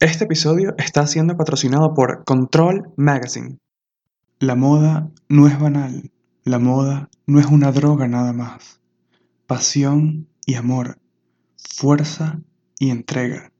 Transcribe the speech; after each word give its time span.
Este 0.00 0.26
episodio 0.26 0.76
está 0.78 1.08
siendo 1.08 1.36
patrocinado 1.36 1.92
por 1.92 2.22
Control 2.24 2.92
Magazine. 2.96 3.58
La 4.38 4.54
moda 4.54 5.10
no 5.28 5.48
es 5.48 5.58
banal, 5.58 6.12
la 6.44 6.60
moda 6.60 7.10
no 7.26 7.40
es 7.40 7.46
una 7.46 7.72
droga 7.72 8.06
nada 8.06 8.32
más. 8.32 8.80
Pasión 9.48 10.28
y 10.46 10.54
amor, 10.54 11.00
fuerza 11.56 12.40
y 12.78 12.90
entrega. 12.90 13.50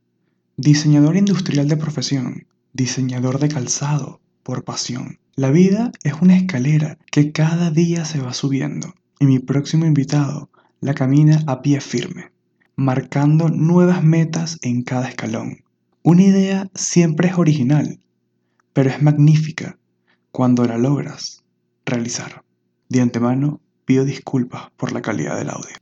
Diseñador 0.56 1.16
industrial 1.16 1.66
de 1.66 1.76
profesión, 1.76 2.46
diseñador 2.72 3.40
de 3.40 3.48
calzado 3.48 4.20
por 4.44 4.62
pasión. 4.62 5.18
La 5.34 5.50
vida 5.50 5.90
es 6.04 6.12
una 6.22 6.36
escalera 6.36 6.98
que 7.10 7.32
cada 7.32 7.72
día 7.72 8.04
se 8.04 8.20
va 8.20 8.32
subiendo 8.32 8.94
y 9.18 9.26
mi 9.26 9.40
próximo 9.40 9.86
invitado 9.86 10.50
la 10.80 10.94
camina 10.94 11.42
a 11.48 11.62
pie 11.62 11.80
firme, 11.80 12.30
marcando 12.76 13.48
nuevas 13.48 14.04
metas 14.04 14.60
en 14.62 14.84
cada 14.84 15.08
escalón. 15.08 15.64
Una 16.10 16.22
idea 16.22 16.70
siempre 16.74 17.28
es 17.28 17.36
original, 17.36 18.00
pero 18.72 18.88
es 18.88 19.02
magnífica 19.02 19.76
cuando 20.30 20.64
la 20.64 20.78
logras 20.78 21.44
realizar. 21.84 22.44
De 22.88 23.02
antemano, 23.02 23.60
pido 23.84 24.06
disculpas 24.06 24.70
por 24.78 24.92
la 24.92 25.02
calidad 25.02 25.36
del 25.36 25.50
audio. 25.50 25.76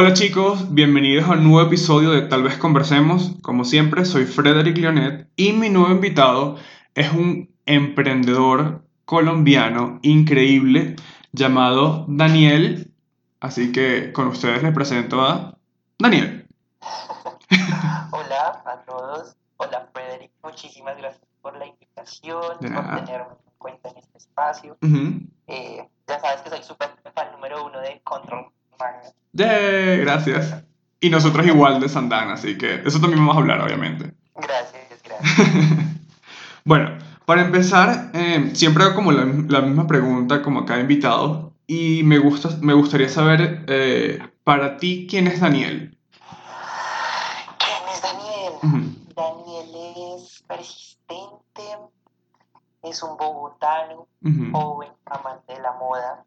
Hola 0.00 0.14
chicos, 0.14 0.72
bienvenidos 0.72 1.28
a 1.28 1.32
un 1.32 1.44
nuevo 1.44 1.60
episodio 1.60 2.10
de 2.12 2.22
Tal 2.22 2.42
vez 2.42 2.56
conversemos. 2.56 3.32
Como 3.42 3.66
siempre, 3.66 4.06
soy 4.06 4.24
Frederick 4.24 4.78
Leonet 4.78 5.28
y 5.36 5.52
mi 5.52 5.68
nuevo 5.68 5.90
invitado 5.90 6.56
es 6.94 7.12
un 7.12 7.54
emprendedor 7.66 8.82
colombiano 9.04 9.98
increíble 10.00 10.96
llamado 11.32 12.06
Daniel. 12.08 12.94
Así 13.40 13.72
que 13.72 14.10
con 14.14 14.28
ustedes 14.28 14.62
les 14.62 14.72
presento 14.72 15.20
a 15.20 15.58
Daniel. 15.98 16.48
Hola 18.10 18.62
a 18.64 18.82
todos. 18.86 19.36
Hola 19.58 19.86
Frederick, 19.92 20.32
muchísimas 20.42 20.96
gracias 20.96 21.26
por 21.42 21.58
la 21.58 21.66
invitación, 21.66 22.56
por 22.58 23.04
tenerme 23.04 23.34
en 23.34 23.52
cuenta 23.58 23.90
en 23.90 23.98
este 23.98 24.16
espacio. 24.16 24.78
Eh, 25.46 25.86
ya 26.08 26.20
sabes 26.20 26.40
que 26.40 26.48
soy 26.48 26.62
súper 26.62 26.88
fan 27.14 27.32
número 27.32 27.66
uno 27.66 27.80
de 27.80 28.00
Control 28.02 28.50
Yeah, 29.32 29.96
gracias. 29.96 30.64
Y 31.00 31.08
nosotros 31.08 31.46
igual 31.46 31.80
de 31.80 31.88
Sandana, 31.88 32.34
así 32.34 32.58
que 32.58 32.82
eso 32.84 33.00
también 33.00 33.20
vamos 33.20 33.36
a 33.36 33.40
hablar, 33.40 33.60
obviamente. 33.62 34.12
Gracias, 34.34 35.02
gracias. 35.02 35.86
bueno, 36.64 36.98
para 37.24 37.42
empezar, 37.42 38.10
eh, 38.12 38.50
siempre 38.54 38.84
hago 38.84 38.96
como 38.96 39.12
la, 39.12 39.24
misma 39.24 39.86
pregunta 39.86 40.42
como 40.42 40.66
cada 40.66 40.80
invitado 40.80 41.52
y 41.66 42.02
me, 42.02 42.18
gusta, 42.18 42.50
me 42.60 42.74
gustaría 42.74 43.08
saber, 43.08 43.64
eh, 43.68 44.18
para 44.44 44.76
ti, 44.76 45.06
¿quién 45.08 45.26
es 45.26 45.40
Daniel? 45.40 45.96
¿Quién 47.58 47.94
es 47.94 48.02
Daniel? 48.02 48.96
Daniel 49.14 50.16
es 50.16 50.42
persistente, 50.46 51.62
es 52.82 53.02
un 53.02 53.16
bogotano, 53.16 54.08
joven, 54.52 54.90
amante 55.06 55.54
de 55.54 55.60
la 55.60 55.72
moda. 55.74 56.24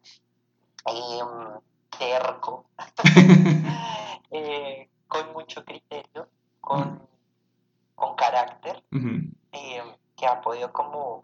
Em, 0.86 1.60
terco, 1.98 2.66
eh, 4.30 4.88
con 5.08 5.32
mucho 5.32 5.64
criterio, 5.64 6.28
con, 6.60 7.02
con 7.94 8.14
carácter, 8.16 8.82
eh, 9.52 9.82
que 10.16 10.26
ha 10.26 10.40
podido 10.40 10.72
como 10.72 11.22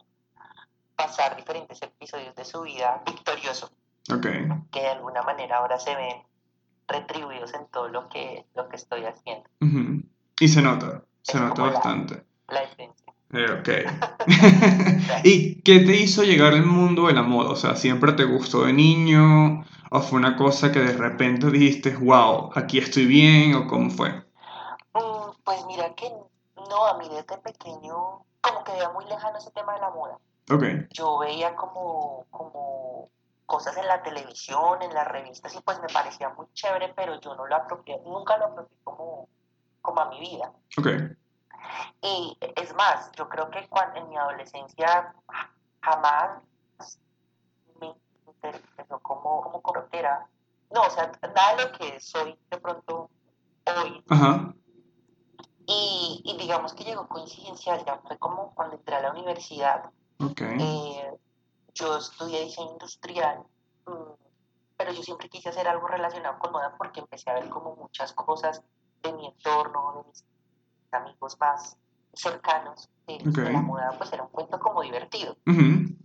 pasar 0.96 1.36
diferentes 1.36 1.80
episodios 1.82 2.34
de 2.34 2.44
su 2.44 2.62
vida 2.62 3.02
victorioso, 3.06 3.70
que 4.70 4.80
de 4.80 4.88
alguna 4.88 5.22
manera 5.22 5.58
ahora 5.58 5.78
se 5.78 5.94
ven 5.94 6.16
retribuidos 6.86 7.54
en 7.54 7.66
todo 7.68 7.88
lo 7.88 8.08
que, 8.08 8.46
lo 8.54 8.68
que 8.68 8.76
estoy 8.76 9.04
haciendo. 9.04 9.48
Y 10.38 10.48
se 10.48 10.62
nota, 10.62 11.04
se 11.22 11.38
nota 11.38 11.62
bastante. 11.62 12.24
La, 12.48 12.62
la 12.62 12.68
eh, 13.32 13.46
ok. 13.52 13.68
¿Y 15.24 15.62
qué 15.62 15.80
te 15.80 15.96
hizo 15.96 16.24
llegar 16.24 16.52
al 16.52 16.64
mundo 16.64 17.06
de 17.06 17.14
la 17.14 17.22
moda? 17.22 17.50
O 17.50 17.56
sea, 17.56 17.76
¿siempre 17.76 18.12
te 18.12 18.24
gustó 18.24 18.64
de 18.64 18.72
niño? 18.72 19.64
¿O 19.92 20.00
fue 20.00 20.18
una 20.20 20.36
cosa 20.36 20.70
que 20.70 20.78
de 20.78 20.92
repente 20.92 21.50
dijiste, 21.50 21.96
wow, 21.96 22.50
aquí 22.54 22.78
estoy 22.78 23.06
bien? 23.06 23.56
¿O 23.56 23.66
cómo 23.66 23.90
fue? 23.90 24.10
Mm, 24.94 25.32
pues 25.42 25.64
mira 25.66 25.92
que 25.94 26.08
no, 26.68 26.86
a 26.86 26.96
mí 26.96 27.08
desde 27.08 27.38
pequeño 27.38 28.24
como 28.40 28.64
que 28.64 28.72
veía 28.72 28.90
muy 28.90 29.04
lejano 29.06 29.38
ese 29.38 29.50
tema 29.50 29.74
de 29.74 29.80
la 29.80 29.90
moda. 29.90 30.18
Okay. 30.48 30.86
Yo 30.90 31.18
veía 31.18 31.56
como, 31.56 32.24
como 32.30 33.10
cosas 33.46 33.76
en 33.76 33.86
la 33.88 34.00
televisión, 34.02 34.80
en 34.80 34.94
las 34.94 35.08
revistas 35.08 35.54
y 35.56 35.60
pues 35.60 35.80
me 35.80 35.88
parecía 35.88 36.28
muy 36.30 36.46
chévere, 36.52 36.92
pero 36.94 37.20
yo 37.20 37.34
no 37.34 37.46
lo 37.46 37.56
apropié, 37.56 38.00
nunca 38.06 38.38
lo 38.38 38.46
apropié 38.46 38.76
como, 38.84 39.28
como 39.82 40.00
a 40.00 40.08
mi 40.08 40.20
vida. 40.20 40.52
Okay. 40.78 41.16
Y 42.02 42.38
es 42.56 42.74
más, 42.74 43.10
yo 43.16 43.28
creo 43.28 43.50
que 43.50 43.66
cuando, 43.68 43.98
en 43.98 44.08
mi 44.08 44.16
adolescencia 44.16 45.12
jamás 45.80 46.42
como, 49.02 49.40
como 49.42 49.62
cortera. 49.62 50.26
No, 50.72 50.82
o 50.82 50.90
sea, 50.90 51.10
nada 51.22 51.56
de 51.56 51.64
lo 51.64 51.72
que 51.72 52.00
soy 52.00 52.38
de 52.50 52.58
pronto 52.58 53.10
hoy. 53.66 54.04
Y, 55.66 56.22
y, 56.24 56.36
digamos 56.36 56.74
que 56.74 56.84
llegó 56.84 57.06
coincidencial, 57.06 57.84
ya 57.84 58.00
fue 58.06 58.18
como 58.18 58.54
cuando 58.54 58.76
entré 58.76 58.96
a 58.96 59.02
la 59.02 59.12
universidad. 59.12 59.90
Eh, 60.18 61.10
yo 61.74 61.96
estudié 61.96 62.42
diseño 62.42 62.72
industrial, 62.72 63.44
mm, 63.86 64.12
pero 64.76 64.92
yo 64.92 65.02
siempre 65.02 65.28
quise 65.28 65.48
hacer 65.48 65.68
algo 65.68 65.86
relacionado 65.86 66.38
con 66.38 66.52
moda 66.52 66.74
porque 66.76 67.00
empecé 67.00 67.30
a 67.30 67.34
ver 67.34 67.48
como 67.48 67.76
muchas 67.76 68.12
cosas 68.12 68.62
de 69.02 69.12
mi 69.12 69.26
entorno, 69.26 70.02
de 70.02 70.08
mis 70.08 70.24
amigos 70.92 71.38
más 71.38 71.76
cercanos 72.12 72.88
de, 73.06 73.18
la 73.52 73.60
moda, 73.60 73.94
pues 73.96 74.12
era 74.12 74.24
un 74.24 74.30
cuento 74.30 74.58
como 74.58 74.82
divertido. 74.82 75.36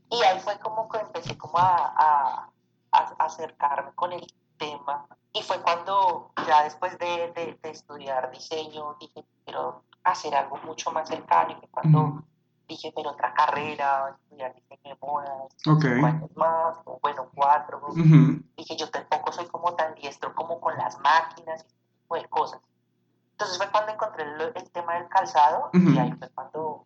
Y 0.10 0.22
ahí 0.24 0.40
fue 0.40 0.60
como 0.60 0.88
que 0.90 1.00
empecé 1.00 1.38
como 1.38 1.58
a, 1.58 2.50
acercarme 2.92 3.92
con 3.94 4.14
el 4.14 4.26
tema. 4.58 5.06
Y 5.34 5.42
fue 5.42 5.62
cuando 5.62 6.32
ya 6.48 6.64
después 6.64 6.98
de, 6.98 7.58
de, 7.62 7.70
estudiar 7.70 8.32
diseño 8.32 8.96
dije, 9.00 9.26
quiero 9.44 9.84
hacer 10.04 10.34
algo 10.36 10.58
mucho 10.64 10.92
más 10.92 11.10
cercano. 11.10 11.52
Y 11.52 11.56
fue 11.56 11.70
cuando 11.70 12.24
dije, 12.68 12.94
pero 12.96 13.12
otra 13.12 13.34
carrera, 13.34 14.16
estudiar 14.22 14.54
diseño 14.56 14.96
de 14.96 14.98
modas, 15.02 15.58
okay. 15.68 16.04
años 16.04 16.36
más, 16.36 16.78
o 16.86 17.00
bueno, 17.02 17.30
cuatro. 17.34 17.82
Dije, 18.58 18.76
yo 18.78 18.90
tampoco 18.90 19.32
soy 19.32 19.48
como 19.48 19.74
tan 19.76 19.94
diestro 19.96 20.34
como 20.34 20.60
con 20.60 20.78
las 20.78 21.00
máquinas 21.00 21.64
y 21.64 21.66
ese 21.66 22.00
tipo 22.02 22.16
de 22.16 22.26
cosas. 22.30 22.62
Entonces 23.32 23.58
fue 23.58 23.70
cuando 23.70 23.92
encontré 23.92 24.24
el, 24.24 24.72
tema 24.72 24.94
del 24.96 25.10
calzado 25.10 25.70
y 25.74 25.98
ahí 25.98 26.14
fue 26.14 26.30
cuando 26.30 26.85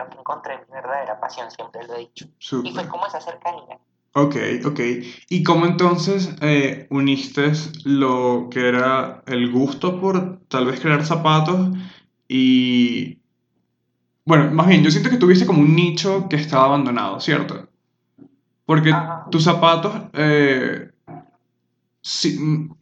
creo 0.00 0.10
que 0.10 0.18
encontré 0.18 0.58
mi 0.58 0.72
verdadera 0.72 1.20
pasión, 1.20 1.50
siempre 1.50 1.86
lo 1.86 1.94
he 1.94 2.00
dicho. 2.00 2.26
Y 2.64 2.72
fue 2.72 2.88
como 2.88 3.06
esa 3.06 3.20
cercanía. 3.20 3.78
Ok, 4.12 4.36
ok. 4.64 4.80
¿Y 5.28 5.42
cómo 5.44 5.66
entonces 5.66 6.34
eh, 6.40 6.86
uniste 6.90 7.52
lo 7.84 8.48
que 8.50 8.68
era 8.68 9.22
el 9.26 9.52
gusto 9.52 10.00
por 10.00 10.40
tal 10.48 10.66
vez 10.66 10.80
crear 10.80 11.04
zapatos 11.04 11.70
y... 12.28 13.18
Bueno, 14.24 14.50
más 14.52 14.68
bien, 14.68 14.82
yo 14.84 14.90
siento 14.90 15.10
que 15.10 15.16
tuviste 15.16 15.46
como 15.46 15.60
un 15.60 15.74
nicho 15.74 16.28
que 16.28 16.36
estaba 16.36 16.66
abandonado, 16.66 17.18
¿cierto? 17.20 17.68
Porque 18.64 18.92
tus 19.30 19.42
zapatos 19.42 19.92
eh, 20.12 20.89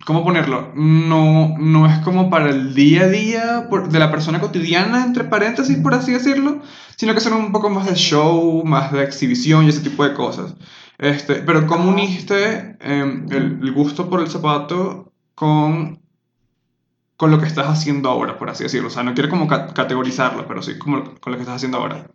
¿cómo 0.06 0.25
ponerlo? 0.25 0.73
No, 0.76 1.56
no 1.59 1.87
es 1.87 1.99
como 2.00 2.31
para 2.31 2.50
el 2.50 2.75
día 2.75 3.03
a 3.03 3.09
día 3.09 3.69
de 3.91 3.99
la 3.99 4.11
persona 4.11 4.41
cotidiana, 4.41 5.05
entre 5.05 5.25
paréntesis, 5.25 5.76
por 5.79 5.94
así 5.94 6.12
decirlo, 6.12 6.62
sino 6.97 7.15
que 7.15 7.20
son 7.20 7.32
un 7.35 7.53
poco 7.53 7.69
más 7.69 7.87
de 7.87 7.94
show, 7.94 8.65
más 8.65 8.93
de 8.93 9.03
exhibición 9.03 9.65
y 9.65 9.70
ese 9.70 9.81
tipo 9.81 10.05
de 10.05 10.15
cosas. 10.15 10.55
Este, 10.99 11.37
pero 11.37 11.67
¿cómo 11.67 11.91
uniste 11.91 12.76
em, 12.81 13.26
el, 13.31 13.73
gusto 13.73 14.09
por 14.09 14.20
el 14.20 14.29
zapato 14.29 15.12
con, 15.35 16.00
con 17.17 17.31
lo 17.31 17.38
que 17.38 17.47
estás 17.47 17.67
haciendo 17.69 18.09
ahora, 18.09 18.38
por 18.38 18.50
así 18.50 18.65
decirlo? 18.65 18.88
O 18.88 18.91
sea, 18.91 19.03
no 19.03 19.15
quiero 19.15 19.31
como 19.31 19.49
categorizarlo, 19.49 20.47
pero 20.47 20.62
sí 20.62 20.79
como 20.79 21.05
con 21.20 21.32
lo 21.32 21.37
que 21.37 21.43
estás 21.43 21.56
haciendo 21.56 21.79
ahora. 21.79 22.09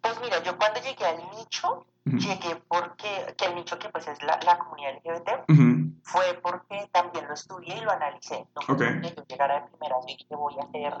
Pues 0.00 0.20
mira, 0.20 0.42
yo 0.42 0.56
cuando 0.56 0.80
llegué 0.80 1.04
al 1.04 1.18
nicho, 1.36 1.86
llegué 2.04 2.56
porque, 2.68 3.34
que 3.36 3.44
el 3.46 3.54
nicho 3.54 3.78
que 3.78 3.88
pues 3.90 4.08
es 4.08 4.22
la, 4.22 4.38
la 4.44 4.58
comunidad 4.58 4.94
LGBT, 5.04 5.30
fue 6.02 6.40
porque 6.42 6.88
también 6.92 7.28
lo 7.28 7.34
estudié 7.34 7.76
y 7.76 7.80
lo 7.80 7.92
analicé. 7.92 8.46
No 8.54 8.62
fue 8.62 8.76
porque 8.76 9.14
yo 9.16 9.24
llegara 9.28 9.60
de 9.60 9.68
primera 9.68 9.96
y 10.06 10.16
dije 10.16 10.36
voy 10.36 10.54
a 10.58 10.64
hacer 10.64 10.94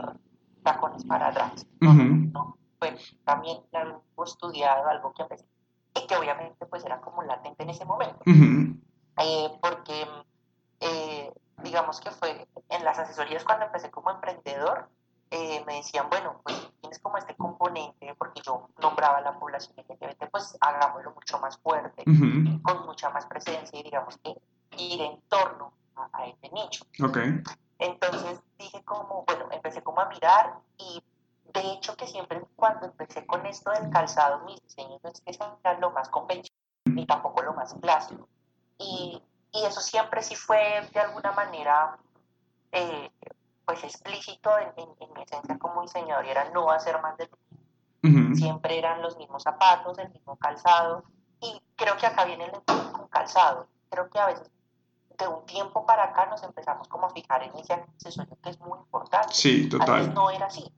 tacones 0.62 1.04
para 1.04 1.28
atrás. 1.28 1.66
No, 1.80 2.56
fue 2.78 2.96
también 3.24 3.58
algo 3.72 4.24
estudiado, 4.24 4.88
algo 4.88 5.12
que 5.14 5.22
empecé. 5.22 5.46
Y 5.94 6.06
que 6.06 6.16
obviamente 6.16 6.66
pues 6.66 6.84
era 6.84 7.00
como 7.00 7.22
latente 7.22 7.62
en 7.62 7.70
ese 7.70 7.84
momento. 7.84 8.20
Eh, 8.26 9.48
porque 9.60 10.06
eh, 10.80 11.32
digamos 11.62 12.00
que 12.00 12.10
fue 12.10 12.48
en 12.68 12.84
las 12.84 12.98
asesorías 12.98 13.44
cuando 13.44 13.66
empecé 13.66 13.90
como 13.90 14.10
emprendedor, 14.10 14.88
eh, 15.30 15.62
me 15.64 15.76
decían, 15.76 16.08
bueno, 16.10 16.40
pues 16.42 16.56
tienes 16.80 16.98
como 16.98 17.16
este 17.16 17.36
componente, 17.36 18.14
porque 18.16 18.42
yo 18.44 18.68
nombraba 18.80 19.20
la 19.20 19.38
población 19.38 19.76
LGBT, 19.76 20.28
pues 20.30 20.56
hagámoslo 20.60 21.12
mucho 21.12 21.38
más 21.38 21.56
fuerte, 21.58 22.02
con 22.62 22.86
mucha 22.86 23.10
más 23.10 23.26
presencia 23.26 23.78
y 23.78 23.82
digamos 23.84 24.18
que 24.18 24.34
ir 24.76 25.00
en 25.00 25.20
torno 25.28 25.72
a, 25.94 26.26
este 26.26 26.50
nicho. 26.50 26.84
Okay. 27.02 27.42
Entonces 27.78 28.40
dije 28.58 28.82
como, 28.84 29.24
bueno, 29.26 29.46
empecé 29.52 29.82
como 29.82 30.00
a 30.00 30.08
mirar 30.08 30.58
y 30.78 31.02
de 31.52 31.60
hecho 31.72 31.96
que 31.96 32.06
siempre 32.06 32.42
cuando 32.56 32.86
empecé 32.86 33.24
con 33.24 33.46
esto 33.46 33.70
del 33.70 33.90
calzado, 33.90 34.44
mis 34.44 34.60
diseños 34.62 35.00
no 35.02 35.10
es 35.10 35.20
que 35.20 35.32
sean 35.32 35.80
lo 35.80 35.90
más 35.92 36.08
convencional 36.08 36.60
ni 36.86 37.06
tampoco 37.06 37.42
lo 37.42 37.54
más 37.54 37.74
clásico. 37.74 38.28
Y, 38.78 39.22
y 39.52 39.64
eso 39.64 39.80
siempre 39.80 40.22
sí 40.22 40.34
fue 40.34 40.88
de 40.92 41.00
alguna 41.00 41.32
manera 41.32 41.98
eh, 42.72 43.10
pues 43.70 43.84
explícito 43.84 44.50
en, 44.58 44.68
en, 44.76 45.12
mi 45.14 45.22
esencia 45.22 45.56
como 45.58 45.82
diseñador 45.82 46.26
y 46.26 46.30
era 46.30 46.50
no 46.50 46.70
hacer 46.70 47.00
más 47.00 47.16
de 47.16 47.28
lo 47.28 48.34
Siempre 48.34 48.78
eran 48.78 49.02
los 49.02 49.18
mismos 49.18 49.42
zapatos, 49.42 49.98
el 49.98 50.10
mismo 50.10 50.36
calzado 50.36 51.04
y 51.40 51.60
creo 51.76 51.96
que 51.96 52.06
acá 52.06 52.24
viene 52.24 52.46
el 52.46 52.52
con 52.92 53.08
calzado. 53.08 53.68
Creo 53.90 54.08
que 54.08 54.18
a 54.18 54.26
veces 54.26 54.50
de 55.18 55.28
un 55.28 55.44
tiempo 55.44 55.84
para 55.84 56.04
acá 56.04 56.26
nos 56.26 56.42
empezamos 56.42 56.88
como 56.88 57.06
a 57.06 57.10
fijar 57.10 57.42
en 57.42 57.54
ese 57.56 57.74
accesorio 57.74 58.38
que 58.42 58.50
es 58.50 58.60
muy 58.60 58.78
importante. 58.78 59.34
Sí, 59.34 59.68
total. 59.68 60.00
Antes 60.00 60.14
no 60.14 60.30
era 60.30 60.46
así. 60.46 60.72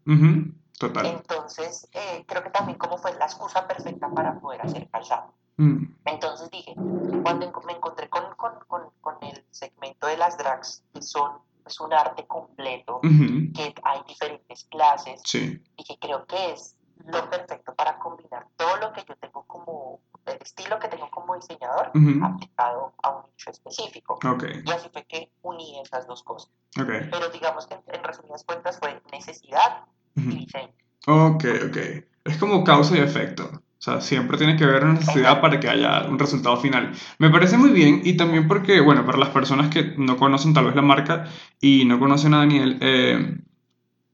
Total. 0.79 1.07
Entonces, 1.07 1.89
eh, 1.93 2.25
creo 2.27 2.43
que 2.43 2.51
también 2.51 2.77
como 2.77 2.99
fue 2.99 3.15
la 3.15 3.27
excusa 3.27 3.69
perfecta 3.69 4.11
para 4.11 4.41
poder 4.41 4.63
hacer 4.63 4.89
calzado. 4.91 5.33
Mm. 5.59 5.85
Entonces 6.07 6.51
dije, 6.51 6.75
cuando 7.23 7.53
me 7.65 7.73
encontré 7.75 8.09
con, 8.09 8.35
con, 8.35 8.59
con, 8.67 8.91
con, 9.01 9.17
el 9.23 9.45
segmento 9.51 10.09
de 10.09 10.17
las 10.17 10.37
drags, 10.37 10.83
que 10.93 11.03
son 11.03 11.39
es 11.67 11.81
un 11.81 11.93
arte 11.93 12.27
completo, 12.27 13.01
que 13.01 13.75
hay 13.85 14.01
diferentes 14.07 14.65
clases, 14.65 15.21
sí. 15.25 15.63
y 15.77 15.85
que 15.85 15.99
creo 15.99 16.27
que 16.27 16.53
es 16.53 16.77
lo 17.07 17.29
perfecto 17.29 17.75
para 17.75 17.99
combinar 17.99 18.47
todo 18.57 18.77
lo 18.77 18.93
que 18.93 19.05
yo 19.09 19.17
tengo 19.17 19.45
como, 19.47 20.01
el 20.27 20.39
estilo 20.41 20.79
que 20.79 20.89
tengo 20.89 21.11
como 21.11 21.35
diseñador, 21.35 21.93
aplicado 22.23 22.93
a 23.03 23.11
un 23.11 23.23
nicho 23.27 23.51
específico. 23.51 24.19
Okay. 24.25 24.63
Y 24.65 24.71
así 24.71 24.89
fue 24.93 25.05
que 25.05 25.31
uní 25.43 25.81
esas 25.81 26.07
dos 26.07 26.23
cosas. 26.23 26.51
Okay. 26.81 27.09
Pero 27.11 27.29
digamos 27.31 27.67
que 27.67 27.75
en 27.75 28.05
resumidas 28.05 28.45
cuentas 28.45 28.79
fue 28.79 29.01
necesidad 29.11 29.85
y 30.15 30.39
diseño. 30.39 30.73
Ok, 31.07 31.45
ok. 31.69 31.77
Es 32.25 32.39
como 32.39 32.63
causa 32.63 32.97
y 32.97 33.01
efecto. 33.01 33.51
O 33.83 33.85
sea, 33.85 34.01
siempre 34.01 34.39
tiene 34.39 34.55
que 34.55 34.63
haber 34.63 34.85
una 34.85 34.93
necesidad 34.93 35.41
para 35.41 35.59
que 35.59 35.69
haya 35.69 36.05
un 36.09 36.17
resultado 36.17 36.57
final. 36.57 36.93
Me 37.19 37.31
parece 37.31 37.59
muy 37.59 37.71
bien 37.71 38.01
y 38.05 38.13
también 38.17 38.47
porque, 38.47 38.81
bueno, 38.81 39.05
para 39.05 39.19
las 39.19 39.31
personas 39.31 39.71
que 39.75 39.95
no 39.99 40.17
conocen 40.17 40.55
tal 40.55 40.67
vez 40.67 40.77
la 40.77 40.83
marca 40.83 41.27
y 41.61 41.85
no 41.85 41.99
conocen 41.99 42.33
a 42.35 42.39
Daniel, 42.39 42.79
eh, 42.81 43.39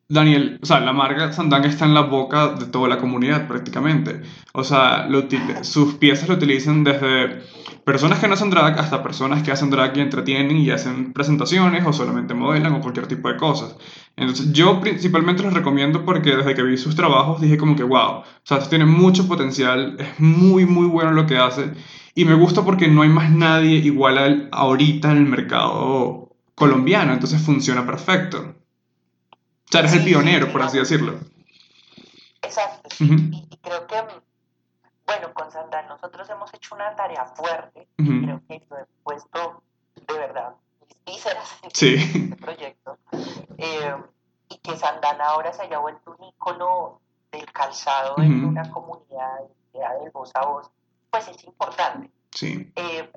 Daniel, 0.09 0.59
o 0.63 0.65
sea, 0.65 0.81
la 0.81 0.95
marca 0.95 1.35
Sandang 1.35 1.67
está 1.67 1.85
en 1.85 1.93
la 1.93 2.01
boca 2.01 2.55
de 2.55 2.65
toda 2.65 2.89
la 2.89 2.97
comunidad 2.97 3.47
prácticamente. 3.47 4.23
O 4.55 4.65
sea, 4.65 5.07
sus 5.61 5.97
piezas 5.97 6.31
lo 6.31 6.37
utilizan 6.37 6.83
desde 6.83 7.43
personas 7.89 8.19
que 8.19 8.29
no 8.29 8.35
hacen 8.35 8.51
drag 8.51 8.79
hasta 8.79 9.03
personas 9.03 9.43
que 9.43 9.51
hacen 9.51 9.71
drag 9.71 9.97
y 9.97 10.01
entretienen 10.01 10.59
y 10.59 10.71
hacen 10.71 11.15
presentaciones 11.15 11.87
o 11.87 11.93
solamente 11.95 12.35
modelan 12.35 12.75
o 12.75 12.83
cualquier 12.83 13.07
tipo 13.07 13.29
de 13.29 13.39
cosas. 13.39 13.77
Entonces, 14.15 14.53
yo 14.53 14.79
principalmente 14.79 15.43
los 15.43 15.55
recomiendo 15.55 16.05
porque 16.05 16.37
desde 16.37 16.55
que 16.55 16.63
vi 16.63 16.77
sus 16.77 16.95
trabajos 16.95 17.41
dije 17.41 17.57
como 17.57 17.77
que, 17.77 17.85
wow, 17.85 18.19
o 18.19 18.25
sea, 18.45 18.59
tiene 18.69 18.85
mucho 18.85 19.27
potencial, 19.27 19.97
es 19.99 20.21
muy, 20.21 20.67
muy 20.67 20.87
bueno 20.87 21.13
lo 21.13 21.25
que 21.25 21.39
hace 21.39 21.73
y 22.15 22.27
me 22.27 22.35
gusta 22.35 22.63
porque 22.63 22.89
no 22.89 23.01
hay 23.01 23.09
más 23.09 23.31
nadie 23.31 23.77
igual 23.77 24.19
a 24.19 24.27
él 24.27 24.51
ahorita 24.53 25.11
en 25.11 25.17
el 25.17 25.25
mercado 25.25 26.37
colombiano, 26.55 27.15
entonces 27.15 27.41
funciona 27.41 27.87
perfecto. 27.87 28.55
O 29.31 29.71
sea, 29.71 29.81
eres 29.81 29.95
el 29.95 30.05
pionero, 30.05 30.53
por 30.53 30.61
así 30.61 30.77
decirlo. 30.77 31.15
Exacto, 32.43 32.91
y, 33.03 33.49
creo 33.63 33.87
que, 33.87 33.97
bueno, 35.09 35.33
con 35.33 35.51
Sandal 35.51 35.89
nosotros 35.89 36.29
hemos 36.29 36.53
hecho 36.53 36.75
una 36.75 36.95
tarea 36.95 37.25
fuerte, 37.25 37.89
creo 37.97 38.43
que 38.47 38.63
lo 38.69 38.79
he 38.79 38.87
puesto 39.03 39.63
de 39.95 40.19
verdad 40.19 40.55
mis 40.87 41.05
vísceras 41.07 41.59
en 41.63 41.69
este 41.69 42.37
proyecto, 42.37 42.99
eh, 43.57 43.97
y 44.51 44.59
que 44.59 44.77
Sandana 44.77 45.29
ahora 45.29 45.55
se 45.55 45.63
haya 45.63 45.79
vuelto 45.79 46.15
un 46.19 46.25
ícono 46.29 47.01
del 47.33 47.51
calzado 47.53 48.17
en 48.19 48.45
una 48.45 48.71
comunidad 48.71 49.41
de 49.73 50.11
voz 50.13 50.31
a 50.35 50.45
voz, 50.45 50.71
pues 51.11 51.27
es 51.29 51.43
importante. 51.45 52.11
Sí. 52.31 52.71
Eh, 52.77 53.11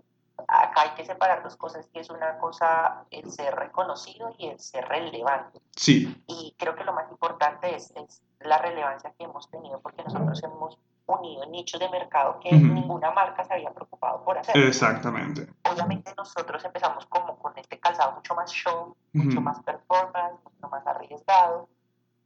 acá 0.48 0.82
hay 0.84 0.90
que 0.92 1.06
separar 1.06 1.44
dos 1.44 1.58
cosas, 1.58 1.88
que 1.94 2.00
es 2.00 2.10
una 2.10 2.38
cosa 2.38 3.06
el 3.12 3.30
ser 3.32 3.54
reconocido 3.54 4.34
y 4.38 4.48
el 4.48 4.60
ser 4.60 4.88
relevante. 4.88 5.62
Sí. 5.76 6.24
Y 6.28 6.56
creo 6.58 6.76
que 6.76 6.86
lo 6.86 6.94
más 6.94 7.12
importante 7.12 7.76
es, 7.76 7.92
es 7.96 8.22
la 8.40 8.58
relevancia 8.60 9.14
que 9.18 9.26
hemos 9.26 9.50
tenido, 9.50 9.82
porque 9.82 10.04
nosotros 10.04 10.42
hemos 10.44 10.78
unido 11.08 11.46
nichos 11.48 11.80
de 11.80 11.90
mercado 11.90 12.40
que 12.40 12.52
ninguna 12.52 13.12
marca 13.12 13.44
se 13.44 13.54
había 13.54 13.72
preocupado 13.72 14.24
por 14.24 14.38
hacer. 14.38 14.58
Exactamente. 14.58 15.48
Obviamente 15.70 16.14
nosotros 16.18 16.64
empezamos 16.64 17.06
como 17.08 17.38
con 17.40 17.58
este 17.58 17.80
calzado 17.80 18.14
mucho 18.14 18.36
más 18.36 18.52
show, 18.52 18.96
mucho 19.14 19.42
más 19.42 19.60
performance, 19.64 20.40
mucho 20.44 20.70
más 20.70 20.86
arriesgado, 20.88 21.70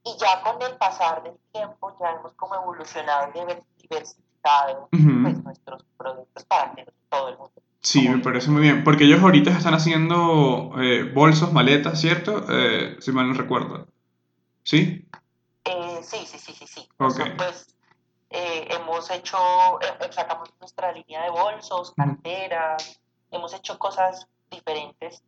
y 0.04 0.16
ya 0.20 0.42
con 0.42 0.62
el 0.62 0.78
pasar 0.78 1.24
del 1.24 1.38
tiempo 1.52 1.96
ya 2.00 2.12
hemos 2.12 2.34
como 2.34 2.56
evolucionado 2.56 3.32
y 3.34 3.82
diversificado 3.82 4.88
pues, 4.92 5.44
nuestros 5.44 5.84
productos 5.98 6.46
para 6.46 6.74
que 6.74 6.86
todo 7.10 7.30
el 7.30 7.38
mundo 7.38 7.54
Sí, 7.86 8.10
me 8.10 8.18
parece 8.18 8.50
muy 8.50 8.64
bien. 8.64 8.84
Porque 8.84 9.04
ellos 9.04 9.22
ahorita 9.22 9.52
están 9.52 9.76
haciendo 9.76 10.72
eh, 10.82 11.04
bolsos, 11.14 11.54
maletas, 11.54 12.02
¿cierto? 12.02 12.44
Eh, 12.50 12.98
si 13.00 13.12
mal 13.12 13.28
no 13.28 13.36
recuerdo. 13.36 13.88
¿Sí? 14.64 15.08
Eh, 15.66 16.00
sí, 16.02 16.18
sí, 16.26 16.40
sí, 16.40 16.54
sí, 16.54 16.66
sí. 16.66 16.90
Okay. 16.98 17.34
pues 17.38 17.75
hemos 18.38 19.10
hecho, 19.12 19.38
sacamos 20.12 20.54
nuestra 20.60 20.92
línea 20.92 21.24
de 21.24 21.30
bolsos, 21.30 21.94
carteras, 21.96 23.00
hemos 23.32 23.54
hecho 23.54 23.80
cosas 23.80 24.28
diferentes 24.50 25.24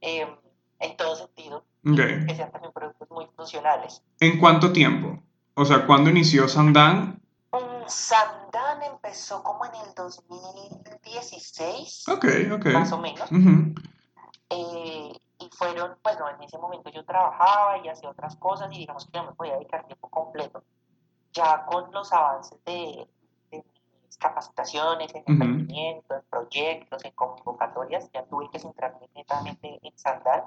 en 0.00 0.96
todo 0.96 1.16
sentido. 1.16 1.64
Que 1.82 2.34
sean 2.34 2.52
también 2.52 2.72
productos 2.72 3.10
muy 3.10 3.26
funcionales. 3.34 4.02
¿En 4.20 4.38
cuánto 4.38 4.72
tiempo? 4.72 5.22
O 5.54 5.64
sea, 5.64 5.86
¿cuándo 5.86 6.10
inició 6.10 6.48
Sandan 6.48 7.20
Sandan 7.90 8.82
empezó 8.82 9.42
como 9.42 9.66
en 9.66 9.74
el 9.74 9.92
2016. 9.94 12.08
Ok, 12.08 12.24
ok. 12.52 12.66
Más 12.66 12.92
o 12.92 12.98
menos. 12.98 13.28
Eh, 14.48 15.12
y 15.38 15.50
fueron, 15.52 15.96
pues 16.02 16.18
no, 16.18 16.28
en 16.28 16.42
ese 16.42 16.58
momento 16.58 16.90
yo 16.90 17.04
trabajaba 17.04 17.78
y 17.78 17.88
hacía 17.88 18.10
otras 18.10 18.34
cosas 18.36 18.68
y 18.72 18.78
digamos 18.78 19.06
que 19.06 19.16
no 19.18 19.26
me 19.26 19.32
podía 19.32 19.54
dedicar 19.54 19.86
tiempo 19.86 20.08
completo. 20.08 20.64
Ya 21.32 21.64
con 21.66 21.92
los 21.92 22.12
avances 22.12 22.58
de, 22.64 23.06
mis 23.52 24.16
capacitaciones, 24.18 25.14
en 25.14 25.22
emprendimiento, 25.26 26.14
en 26.14 26.22
proyectos, 26.30 27.04
en 27.04 27.12
convocatorias, 27.12 28.10
ya 28.12 28.24
tuve 28.24 28.50
que 28.50 28.58
centrarme 28.58 29.08
netamente 29.14 29.78
en 29.82 29.98
Sandan. 29.98 30.44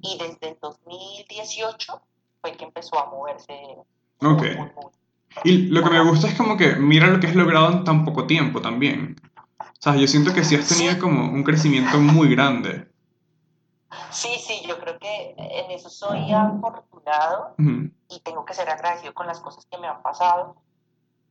Y 0.00 0.18
desde 0.18 0.50
el 0.50 0.58
2018 0.60 2.00
fue 2.40 2.52
que 2.56 2.64
empezó 2.64 2.98
a 2.98 3.10
moverse 3.10 3.52
okay. 4.20 4.56
muy, 4.56 4.70
muy, 4.74 4.92
y 5.44 5.68
lo 5.68 5.82
que 5.82 5.90
me 5.90 6.04
gusta 6.04 6.28
es 6.28 6.34
como 6.34 6.56
que 6.56 6.76
mira 6.76 7.08
lo 7.08 7.20
que 7.20 7.26
has 7.26 7.34
logrado 7.34 7.72
en 7.72 7.84
tan 7.84 8.04
poco 8.04 8.26
tiempo 8.26 8.60
también. 8.60 9.16
O 9.58 9.82
sea, 9.82 9.96
yo 9.96 10.06
siento 10.06 10.32
que 10.32 10.44
sí 10.44 10.54
has 10.54 10.68
tenido 10.68 10.98
como 10.98 11.32
un 11.32 11.42
crecimiento 11.42 11.98
muy 11.98 12.28
grande. 12.28 12.86
Sí, 14.10 14.28
sí, 14.38 14.62
yo 14.66 14.78
creo 14.78 14.98
que 14.98 15.34
en 15.36 15.70
eso 15.70 15.90
soy 15.90 16.32
afortunado 16.32 17.54
y 18.12 18.20
tengo 18.20 18.44
que 18.44 18.54
ser 18.54 18.68
agradecido 18.68 19.14
con 19.14 19.26
las 19.26 19.40
cosas 19.40 19.66
que 19.66 19.78
me 19.78 19.88
han 19.88 20.02
pasado. 20.02 20.56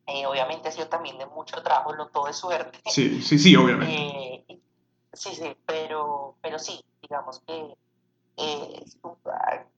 Eh, 0.07 0.25
obviamente 0.25 0.69
ha 0.69 0.71
sido 0.71 0.88
también 0.88 1.17
de 1.17 1.25
mucho 1.27 1.61
trabajo, 1.61 1.95
no 1.95 2.07
todo 2.07 2.27
es 2.27 2.35
suerte. 2.35 2.79
Sí, 2.85 3.21
sí, 3.21 3.38
sí, 3.38 3.55
obviamente. 3.55 3.93
Eh, 3.93 4.61
sí, 5.13 5.35
sí, 5.35 5.55
pero, 5.65 6.35
pero 6.41 6.59
sí, 6.59 6.83
digamos 7.01 7.39
que 7.45 7.77
es 8.38 8.97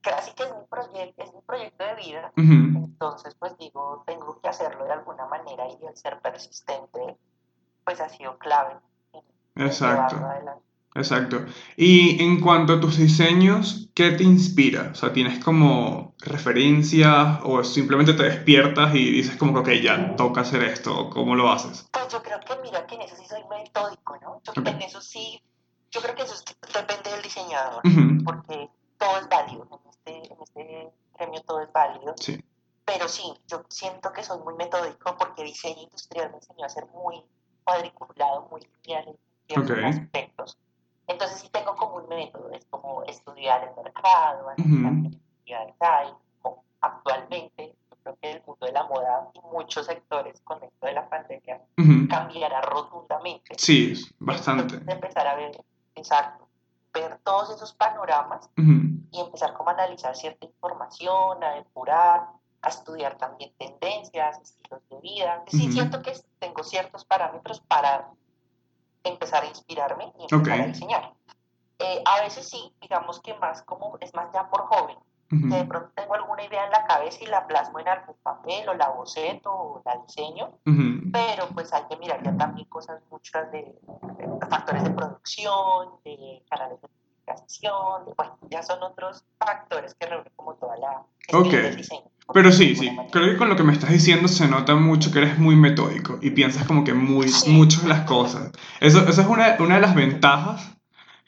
casi 0.00 0.32
que 0.34 0.44
es 0.44 0.50
un, 0.50 0.66
proyecto, 0.68 1.22
es 1.22 1.30
un 1.32 1.42
proyecto 1.42 1.84
de 1.84 1.94
vida, 1.96 2.32
entonces 2.36 3.34
pues 3.34 3.56
digo, 3.58 4.02
tengo 4.06 4.40
que 4.40 4.48
hacerlo 4.48 4.84
de 4.84 4.92
alguna 4.92 5.26
manera 5.26 5.66
y 5.68 5.84
el 5.84 5.96
ser 5.96 6.20
persistente 6.20 7.18
pues 7.84 8.00
ha 8.00 8.08
sido 8.08 8.38
clave. 8.38 8.76
Exacto. 9.56 10.16
Exacto. 10.94 11.44
Y 11.76 12.22
en 12.22 12.40
cuanto 12.40 12.74
a 12.74 12.80
tus 12.80 12.96
diseños, 12.98 13.90
¿qué 13.94 14.12
te 14.12 14.22
inspira? 14.22 14.90
O 14.92 14.94
sea, 14.94 15.12
¿tienes 15.12 15.42
como 15.42 16.14
referencias 16.20 17.40
o 17.42 17.64
simplemente 17.64 18.14
te 18.14 18.22
despiertas 18.22 18.94
y 18.94 19.10
dices 19.10 19.36
como 19.36 19.52
que, 19.54 19.60
ok, 19.60 19.82
ya, 19.82 20.16
toca 20.16 20.42
hacer 20.42 20.62
esto? 20.62 21.10
¿Cómo 21.10 21.34
lo 21.34 21.50
haces? 21.50 21.88
Pues 21.92 22.08
yo 22.12 22.22
creo 22.22 22.38
que, 22.40 22.54
mira, 22.62 22.86
que 22.86 22.94
en 22.94 23.02
eso 23.02 23.16
sí 23.16 23.24
soy 23.28 23.42
metódico, 23.50 24.16
¿no? 24.22 24.40
Yo 24.44 24.52
en 24.70 24.82
eso 24.82 25.00
sí 25.00 25.42
yo 25.94 26.00
creo 26.02 26.14
que 26.16 26.22
eso 26.22 26.34
depende 26.74 27.10
del 27.10 27.22
diseñador, 27.22 27.80
porque 28.24 28.68
todo 28.98 29.18
es 29.18 29.28
válido, 29.28 29.68
en 29.70 29.90
este, 29.90 30.32
en 30.32 30.42
este 30.42 30.92
premio 31.16 31.40
todo 31.42 31.60
es 31.60 31.72
válido. 31.72 32.14
Pero 32.84 33.08
sí, 33.08 33.22
yo 33.46 33.64
siento 33.68 34.12
que 34.12 34.24
soy 34.24 34.40
muy 34.40 34.54
metódico 34.54 35.16
porque 35.16 35.44
diseño 35.44 35.82
industrial 35.82 36.30
me 36.30 36.38
enseñó 36.38 36.64
a 36.66 36.68
ser 36.68 36.86
muy 36.86 37.22
cuadriculado, 37.62 38.48
muy 38.50 38.60
lineal 38.82 39.08
en 39.08 39.16
ciertos 39.66 39.84
aspectos. 39.84 40.58
Entonces 41.06 41.40
sí 41.40 41.48
tengo 41.50 41.74
como 41.76 41.96
un 41.96 42.08
método, 42.08 42.50
es 42.52 42.64
como 42.70 43.02
estudiar 43.04 43.64
el 43.64 43.82
mercado, 43.82 44.48
analizar 44.48 45.10
qué 45.44 45.54
hay, 45.54 46.12
actualmente 46.80 47.74
yo 47.90 47.96
creo 48.02 48.18
que 48.20 48.30
el 48.32 48.42
mundo 48.46 48.66
de 48.66 48.72
la 48.72 48.84
moda 48.84 49.30
y 49.34 49.40
muchos 49.52 49.86
sectores 49.86 50.40
con 50.42 50.62
esto 50.62 50.86
de 50.86 50.92
la 50.92 51.08
pandemia 51.08 51.60
cambiará 52.08 52.60
rotundamente. 52.60 53.54
Sí, 53.56 53.94
bastante. 54.18 54.76
empezar 54.90 55.26
a 55.26 55.34
ver, 55.34 55.64
exacto, 55.94 56.48
ver 56.92 57.18
todos 57.24 57.50
esos 57.50 57.72
panoramas 57.74 58.48
y 58.56 59.20
empezar 59.20 59.54
como 59.54 59.70
a 59.70 59.72
analizar 59.72 60.14
cierta 60.16 60.44
información, 60.44 61.42
a 61.42 61.54
depurar, 61.54 62.28
a 62.62 62.68
estudiar 62.68 63.16
también 63.16 63.52
tendencias, 63.58 64.40
estilos 64.40 64.80
de 64.90 65.00
vida. 65.00 65.44
Sí, 65.48 65.70
siento 65.70 66.02
que 66.02 66.12
tengo 66.38 66.62
ciertos 66.64 67.04
parámetros 67.04 67.60
para 67.60 68.10
empezar 69.04 69.44
a 69.44 69.46
inspirarme 69.46 70.12
y 70.18 70.34
empezar 70.34 70.60
a 70.60 70.66
diseñar. 70.66 71.12
Eh, 71.78 72.02
a 72.04 72.22
veces 72.22 72.48
sí, 72.48 72.74
digamos 72.80 73.20
que 73.20 73.34
más 73.34 73.62
como 73.62 73.98
es 74.00 74.14
más 74.14 74.32
ya 74.32 74.48
por 74.48 74.62
joven, 74.62 74.96
que 75.28 75.56
de 75.56 75.64
pronto 75.64 75.90
tengo 75.96 76.14
alguna 76.14 76.44
idea 76.44 76.64
en 76.64 76.70
la 76.70 76.84
cabeza 76.84 77.18
y 77.22 77.26
la 77.26 77.46
plasmo 77.46 77.80
en 77.80 77.88
algún 77.88 78.14
papel 78.22 78.68
o 78.68 78.74
la 78.74 78.90
boceto 78.90 79.50
o 79.50 79.82
la 79.84 79.96
diseño, 80.06 80.58
pero 81.12 81.48
pues 81.52 81.72
hay 81.72 81.82
que 81.88 81.96
mirar 81.96 82.22
ya 82.22 82.36
también 82.36 82.68
cosas 82.68 83.02
muchas 83.10 83.50
de, 83.50 83.74
factores 84.48 84.84
de 84.84 84.90
producción, 84.90 85.98
de 86.04 86.44
canales 86.48 86.80
de 86.80 86.88
comunicación, 87.24 88.14
bueno, 88.16 88.38
ya 88.50 88.62
son 88.62 88.82
otros 88.82 89.24
factores 89.38 89.94
que 89.98 90.06
reúnen 90.06 90.32
como 90.36 90.54
toda 90.54 90.76
la 90.76 91.38
okay. 91.38 91.62
del 91.62 91.76
diseño. 91.76 92.02
Pero 92.32 92.50
sí, 92.52 92.74
sí, 92.74 92.90
creo 93.12 93.32
que 93.32 93.36
con 93.36 93.50
lo 93.50 93.56
que 93.56 93.62
me 93.64 93.72
estás 93.72 93.90
diciendo 93.90 94.28
se 94.28 94.48
nota 94.48 94.74
mucho 94.74 95.12
que 95.12 95.18
eres 95.18 95.38
muy 95.38 95.56
metódico 95.56 96.18
y 96.22 96.30
piensas 96.30 96.66
como 96.66 96.82
que 96.82 96.94
muy, 96.94 97.30
mucho 97.48 97.82
en 97.82 97.90
las 97.90 98.00
cosas. 98.02 98.50
Eso, 98.80 99.06
eso 99.06 99.20
es 99.20 99.26
una, 99.26 99.56
una 99.58 99.74
de 99.74 99.80
las 99.82 99.94
ventajas 99.94 100.74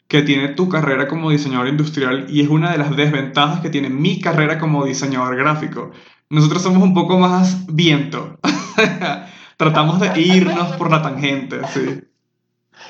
que 0.07 0.23
tiene 0.23 0.49
tu 0.49 0.69
carrera 0.69 1.07
como 1.07 1.29
diseñador 1.29 1.67
industrial 1.67 2.25
y 2.29 2.41
es 2.41 2.49
una 2.49 2.71
de 2.71 2.79
las 2.79 2.95
desventajas 2.95 3.59
que 3.59 3.69
tiene 3.69 3.89
mi 3.89 4.19
carrera 4.19 4.57
como 4.57 4.85
diseñador 4.85 5.35
gráfico. 5.35 5.91
Nosotros 6.29 6.63
somos 6.63 6.81
un 6.81 6.93
poco 6.93 7.19
más 7.19 7.67
viento. 7.67 8.39
Tratamos 9.57 9.99
de 9.99 10.19
irnos 10.19 10.75
por 10.77 10.89
la 10.89 11.01
tangente, 11.01 11.59
sí. 11.73 12.01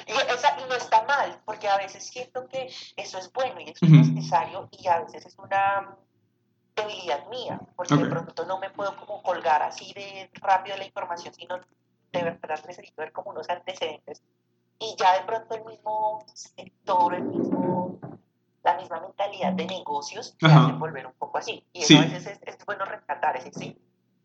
Y, 0.06 0.12
mal, 0.12 0.26
porque 1.58 1.70
a 1.70 1.78
veces 1.78 2.04
siento 2.04 2.48
que 2.48 2.72
eso 2.96 3.18
es 3.18 3.34
bueno 3.34 3.60
y 3.60 3.72
eso 3.72 3.84
es 3.84 3.92
necesario 3.92 4.70
y 4.72 4.88
a 4.88 5.00
veces 5.00 5.26
es 5.26 5.36
una 5.40 5.98
debilidad 6.76 7.28
mía, 7.30 7.60
porque 7.76 7.96
de 7.96 8.06
pronto 8.06 8.46
no 8.46 8.60
me 8.60 8.70
puedo 8.70 8.96
como 8.96 9.24
colgar 9.24 9.64
así 9.64 9.92
de 9.94 10.30
rápido 10.36 10.78
la 10.78 10.86
información, 10.86 11.34
sino 11.34 11.58
de 11.58 12.24
verdad 12.24 12.64
necesito 12.68 13.02
ver 13.02 13.12
como 13.12 13.32
unos 13.32 13.50
antecedentes. 13.50 14.22
Y 14.78 14.96
ya 15.00 15.18
de 15.18 15.26
pronto 15.26 15.56
el 15.56 15.66
mismo 15.66 16.24
sector, 16.32 17.16
el 17.16 17.24
mismo, 17.24 18.00
la 18.64 18.78
misma 18.78 19.00
mentalidad 19.00 19.54
de 19.54 19.66
negocios 19.66 20.36
se 20.40 20.46
hace 20.46 20.74
volver 20.74 21.08
un 21.08 21.14
poco 21.14 21.40
así. 21.40 21.66
Y 21.74 21.82
eso 21.82 21.98
a 21.98 22.02
veces 22.02 22.40
es, 22.44 22.58
bueno 22.68 22.86
rescatar 22.86 23.36
esas 23.36 23.58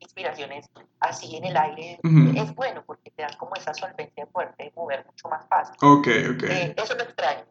inspiraciones 0.03 0.69
así 1.01 1.37
en 1.37 1.45
el 1.45 1.57
aire. 1.57 1.99
Es 2.35 2.55
bueno 2.55 2.83
porque 2.87 3.11
te 3.11 3.23
dan 3.23 3.33
como 3.39 3.55
esa 3.55 3.73
solvencia 3.75 4.27
fuerte 4.27 4.65
de 4.65 4.73
mover 4.77 5.05
mucho 5.07 5.29
más 5.29 5.47
fácil. 5.49 5.75
Ok, 5.81 6.09
ok. 6.35 6.43
Eh, 6.45 6.75
eso 6.77 6.95
lo 6.95 7.03
extraño. 7.03 7.45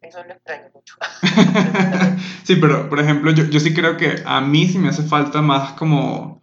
Eso 0.00 0.24
lo 0.24 0.32
extraño 0.32 0.70
mucho. 0.74 0.96
sí, 2.44 2.56
pero 2.56 2.88
por 2.88 3.00
ejemplo, 3.00 3.30
yo, 3.32 3.44
yo 3.44 3.60
sí 3.60 3.74
creo 3.74 3.96
que 3.96 4.22
a 4.24 4.40
mí 4.40 4.66
sí 4.66 4.78
me 4.78 4.88
hace 4.88 5.02
falta 5.02 5.42
más 5.42 5.72
como 5.72 6.40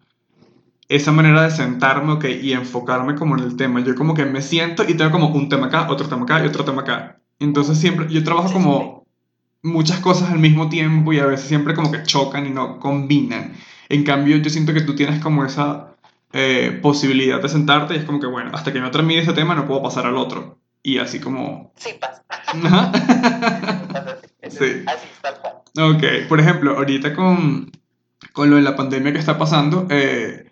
esa 0.90 1.12
manera 1.12 1.44
de 1.44 1.52
sentarme 1.52 2.14
okay, 2.14 2.40
y 2.42 2.54
enfocarme 2.54 3.16
como 3.16 3.38
en 3.38 3.44
el 3.44 3.58
tema. 3.58 3.82
Yo 3.82 3.96
como 3.96 4.14
que 4.14 4.26
me 4.26 4.42
siento 4.42 4.84
y 4.88 4.94
tengo 4.94 5.12
como 5.12 5.28
un 5.28 5.50
tema 5.50 5.68
acá, 5.68 5.88
otro 5.90 6.08
tema 6.08 6.24
acá 6.24 6.44
y 6.44 6.48
otro 6.48 6.64
tema 6.64 6.84
acá. 6.84 7.20
Entonces 7.40 7.78
siempre, 7.78 8.08
yo 8.10 8.24
trabajo 8.24 8.54
como 8.54 9.06
muchas 9.64 10.00
cosas 10.00 10.32
al 10.32 10.40
mismo 10.40 10.70
tiempo 10.70 11.12
y 11.14 11.20
a 11.20 11.26
veces 11.26 11.48
siempre 11.48 11.74
como 11.74 11.92
que 11.92 12.04
chocan 12.04 12.46
y 12.46 12.52
no 12.52 12.80
combinan. 12.80 13.54
En 13.90 14.04
cambio, 14.04 14.38
yo 14.38 14.50
siento 14.50 14.74
que 14.74 14.82
tú 14.82 14.96
tienes 14.96 15.22
como 15.22 15.46
esa 15.46 15.96
eh, 16.34 16.80
posibilidad 16.82 17.42
de 17.42 17.50
sentarte 17.50 17.94
y 17.94 17.98
es 17.98 18.06
como 18.06 18.20
que, 18.20 18.28
bueno, 18.28 18.52
hasta 18.54 18.74
que 18.74 18.82
no 18.82 18.92
termine 18.92 19.22
ese 19.22 19.34
tema 19.34 19.56
no 19.56 19.66
puedo 19.66 19.82
pasar 19.82 20.06
al 20.06 20.18
otro. 20.18 20.58
Y 20.84 21.00
así 21.00 21.20
como... 21.20 21.74
Sí, 21.76 21.92
pasa. 22.00 22.24
sí. 24.50 24.84
Así, 24.86 25.08
tal 25.22 25.36
cual. 25.42 25.54
Ok, 25.80 26.04
por 26.28 26.40
ejemplo, 26.40 26.78
ahorita 26.78 27.14
con, 27.14 27.72
con 28.34 28.50
lo 28.50 28.56
de 28.56 28.62
la 28.62 28.76
pandemia 28.76 29.14
que 29.14 29.20
está 29.20 29.38
pasando, 29.38 29.88
eh, 29.90 30.50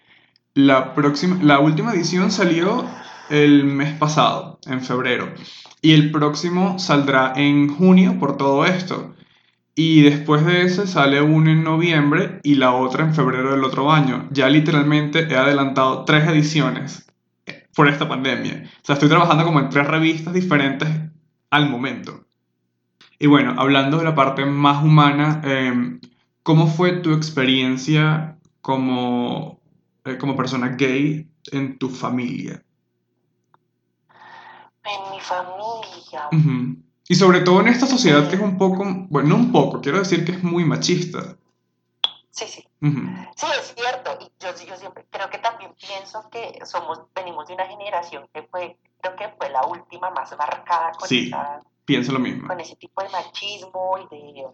la, 0.53 0.93
próxima, 0.93 1.37
la 1.41 1.59
última 1.59 1.93
edición 1.93 2.31
salió 2.31 2.85
el 3.29 3.63
mes 3.63 3.97
pasado, 3.97 4.59
en 4.67 4.81
febrero, 4.81 5.33
y 5.81 5.93
el 5.93 6.11
próximo 6.11 6.77
saldrá 6.79 7.33
en 7.35 7.67
junio 7.67 8.19
por 8.19 8.37
todo 8.37 8.65
esto. 8.65 9.14
Y 9.75 10.03
después 10.03 10.45
de 10.45 10.61
ese 10.63 10.87
sale 10.87 11.21
uno 11.21 11.51
en 11.51 11.63
noviembre 11.63 12.39
y 12.43 12.55
la 12.55 12.73
otra 12.73 13.03
en 13.03 13.13
febrero 13.13 13.51
del 13.51 13.65
otro 13.65 13.91
año. 13.91 14.27
Ya 14.31 14.47
literalmente 14.47 15.27
he 15.27 15.35
adelantado 15.35 16.05
tres 16.05 16.27
ediciones 16.29 17.05
por 17.75 17.89
esta 17.89 18.07
pandemia. 18.07 18.63
O 18.63 18.85
sea, 18.85 18.93
estoy 18.93 19.09
trabajando 19.09 19.43
como 19.43 19.59
en 19.59 19.69
tres 19.69 19.85
revistas 19.85 20.33
diferentes 20.33 20.87
al 21.49 21.69
momento. 21.69 22.25
Y 23.19 23.27
bueno, 23.27 23.55
hablando 23.57 23.97
de 23.97 24.05
la 24.05 24.15
parte 24.15 24.45
más 24.45 24.81
humana, 24.83 25.41
em, 25.43 25.99
¿cómo 26.41 26.67
fue 26.67 26.93
tu 26.93 27.13
experiencia 27.13 28.37
como 28.61 29.59
eh, 30.05 30.17
como 30.17 30.35
persona 30.35 30.69
gay 30.69 31.27
en 31.51 31.77
tu 31.77 31.89
familia? 31.89 32.63
En 34.83 35.11
mi 35.11 35.19
familia. 35.19 36.84
Y 37.07 37.15
sobre 37.15 37.41
todo 37.41 37.61
en 37.61 37.67
esta 37.67 37.85
sociedad 37.85 38.27
que 38.29 38.35
es 38.35 38.41
un 38.41 38.57
poco, 38.57 38.83
bueno, 39.09 39.29
no 39.29 39.35
un 39.35 39.51
poco, 39.51 39.81
quiero 39.81 39.99
decir 39.99 40.25
que 40.25 40.31
es 40.31 40.43
muy 40.43 40.65
machista. 40.65 41.37
Sí, 42.31 42.45
sí. 42.47 42.67
Sí, 42.81 43.47
es 43.59 43.73
cierto. 43.75 44.17
Y 44.19 44.31
yo, 44.43 44.49
yo, 44.67 44.75
siempre 44.75 45.05
creo 45.09 45.29
que 45.29 45.37
también 45.37 45.73
pienso 45.75 46.29
que 46.29 46.59
somos, 46.65 47.01
venimos 47.15 47.47
de 47.47 47.53
una 47.53 47.65
generación 47.65 48.27
que 48.33 48.43
fue, 48.43 48.77
creo 49.01 49.15
que 49.15 49.29
fue 49.37 49.49
la 49.49 49.65
última 49.65 50.09
más 50.11 50.35
marcada 50.37 50.91
con 50.91 51.07
sí, 51.07 51.31
pienso 51.85 52.11
lo 52.11 52.19
mismo. 52.19 52.47
Con 52.47 52.59
ese 52.59 52.75
tipo 52.75 53.01
de 53.01 53.09
machismo 53.09 53.97
y 53.97 54.15
de, 54.15 54.47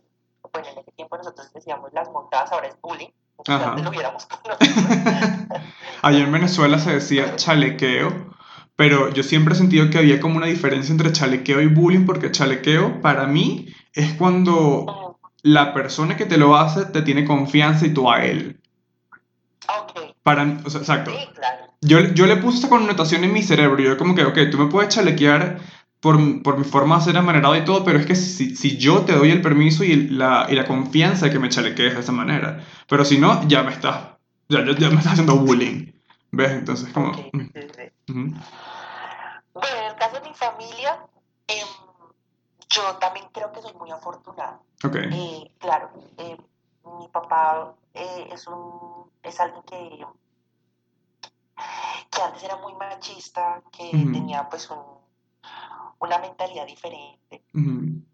bueno, 0.53 0.67
en 0.70 0.77
ese 0.79 0.91
tiempo 0.91 1.17
nosotros 1.17 1.51
decíamos 1.53 1.91
las 1.93 2.10
montadas, 2.10 2.51
ahora 2.51 2.67
es 2.67 2.79
bullying. 2.81 3.10
Ajá. 3.48 3.75
Allá 6.03 6.20
en 6.20 6.31
Venezuela 6.31 6.77
se 6.77 6.93
decía 6.93 7.36
chalequeo, 7.38 8.36
pero 8.81 9.13
yo 9.13 9.21
siempre 9.21 9.53
he 9.53 9.57
sentido 9.57 9.91
que 9.91 10.00
había 10.00 10.19
como 10.19 10.38
una 10.38 10.47
diferencia 10.47 10.91
entre 10.91 11.11
chalequeo 11.11 11.61
y 11.61 11.67
bullying, 11.67 12.03
porque 12.03 12.31
chalequeo 12.31 13.00
para 13.00 13.27
mí 13.27 13.67
es 13.93 14.13
cuando 14.13 15.19
la 15.43 15.75
persona 15.75 16.17
que 16.17 16.25
te 16.25 16.39
lo 16.39 16.57
hace 16.57 16.85
te 16.85 17.03
tiene 17.03 17.23
confianza 17.23 17.85
y 17.85 17.93
tú 17.93 18.09
a 18.09 18.25
él. 18.25 18.59
Ok. 19.67 20.15
Para, 20.23 20.57
o 20.65 20.69
sea, 20.71 20.81
exacto. 20.81 21.11
Sí, 21.11 21.27
claro. 21.35 21.67
Yo, 21.81 22.00
yo 22.15 22.25
le 22.25 22.38
puse 22.38 22.55
esta 22.55 22.69
connotación 22.69 23.23
en 23.23 23.33
mi 23.33 23.43
cerebro. 23.43 23.83
Yo 23.83 23.95
como 24.00 24.15
que, 24.15 24.25
ok, 24.25 24.50
tú 24.50 24.57
me 24.57 24.65
puedes 24.65 24.95
chalequear 24.95 25.59
por, 26.00 26.41
por, 26.41 26.57
mi 26.57 26.63
forma 26.63 26.97
de 26.97 27.03
ser 27.03 27.17
amanerado 27.17 27.55
y 27.55 27.63
todo, 27.63 27.85
pero 27.85 28.00
es 28.00 28.07
que 28.07 28.15
si, 28.15 28.55
si 28.55 28.77
yo 28.77 29.01
te 29.01 29.13
doy 29.13 29.29
el 29.29 29.43
permiso 29.43 29.83
y 29.83 30.07
la, 30.07 30.47
y 30.50 30.55
la, 30.55 30.65
confianza 30.65 31.27
de 31.27 31.31
que 31.31 31.38
me 31.38 31.50
chalequees 31.50 31.93
de 31.93 32.00
esa 32.00 32.13
manera, 32.13 32.65
pero 32.89 33.05
si 33.05 33.19
no, 33.19 33.47
ya 33.47 33.61
me 33.61 33.73
estás, 33.73 34.17
ya, 34.50 34.65
ya, 34.65 34.89
me 34.89 34.95
estás 34.95 35.13
haciendo 35.13 35.35
bullying, 35.35 35.91
¿ves? 36.31 36.53
Entonces, 36.53 36.89
como... 36.91 37.11
Bueno, 37.31 37.51
en 38.13 38.33
el 38.33 38.70
caso 40.01 40.20
de 40.20 40.29
mi 40.29 40.34
familia, 40.34 41.05
eh, 41.48 41.63
yo 42.70 42.98
también 42.98 43.27
creo 43.31 43.51
que 43.51 43.62
soy 43.62 43.74
muy 43.74 43.91
afortunada. 43.91 44.60
Okay. 44.84 45.10
Eh, 45.12 45.55
claro, 45.60 45.91
eh, 46.17 46.38
mi 47.00 47.08
papá 47.10 47.75
eh, 47.93 48.29
es, 48.31 48.48
un, 48.48 49.12
es 49.22 49.39
alguien 49.39 49.63
que, 49.63 50.05
que 52.10 52.22
antes 52.22 52.43
era 52.43 52.58
muy 52.58 52.74
machista, 52.74 53.62
que 53.72 53.91
tenía 53.91 54.50
pues 54.50 54.70
un 54.70 55.01
una 56.01 56.17
mentalidad 56.17 56.65
diferente. 56.65 57.43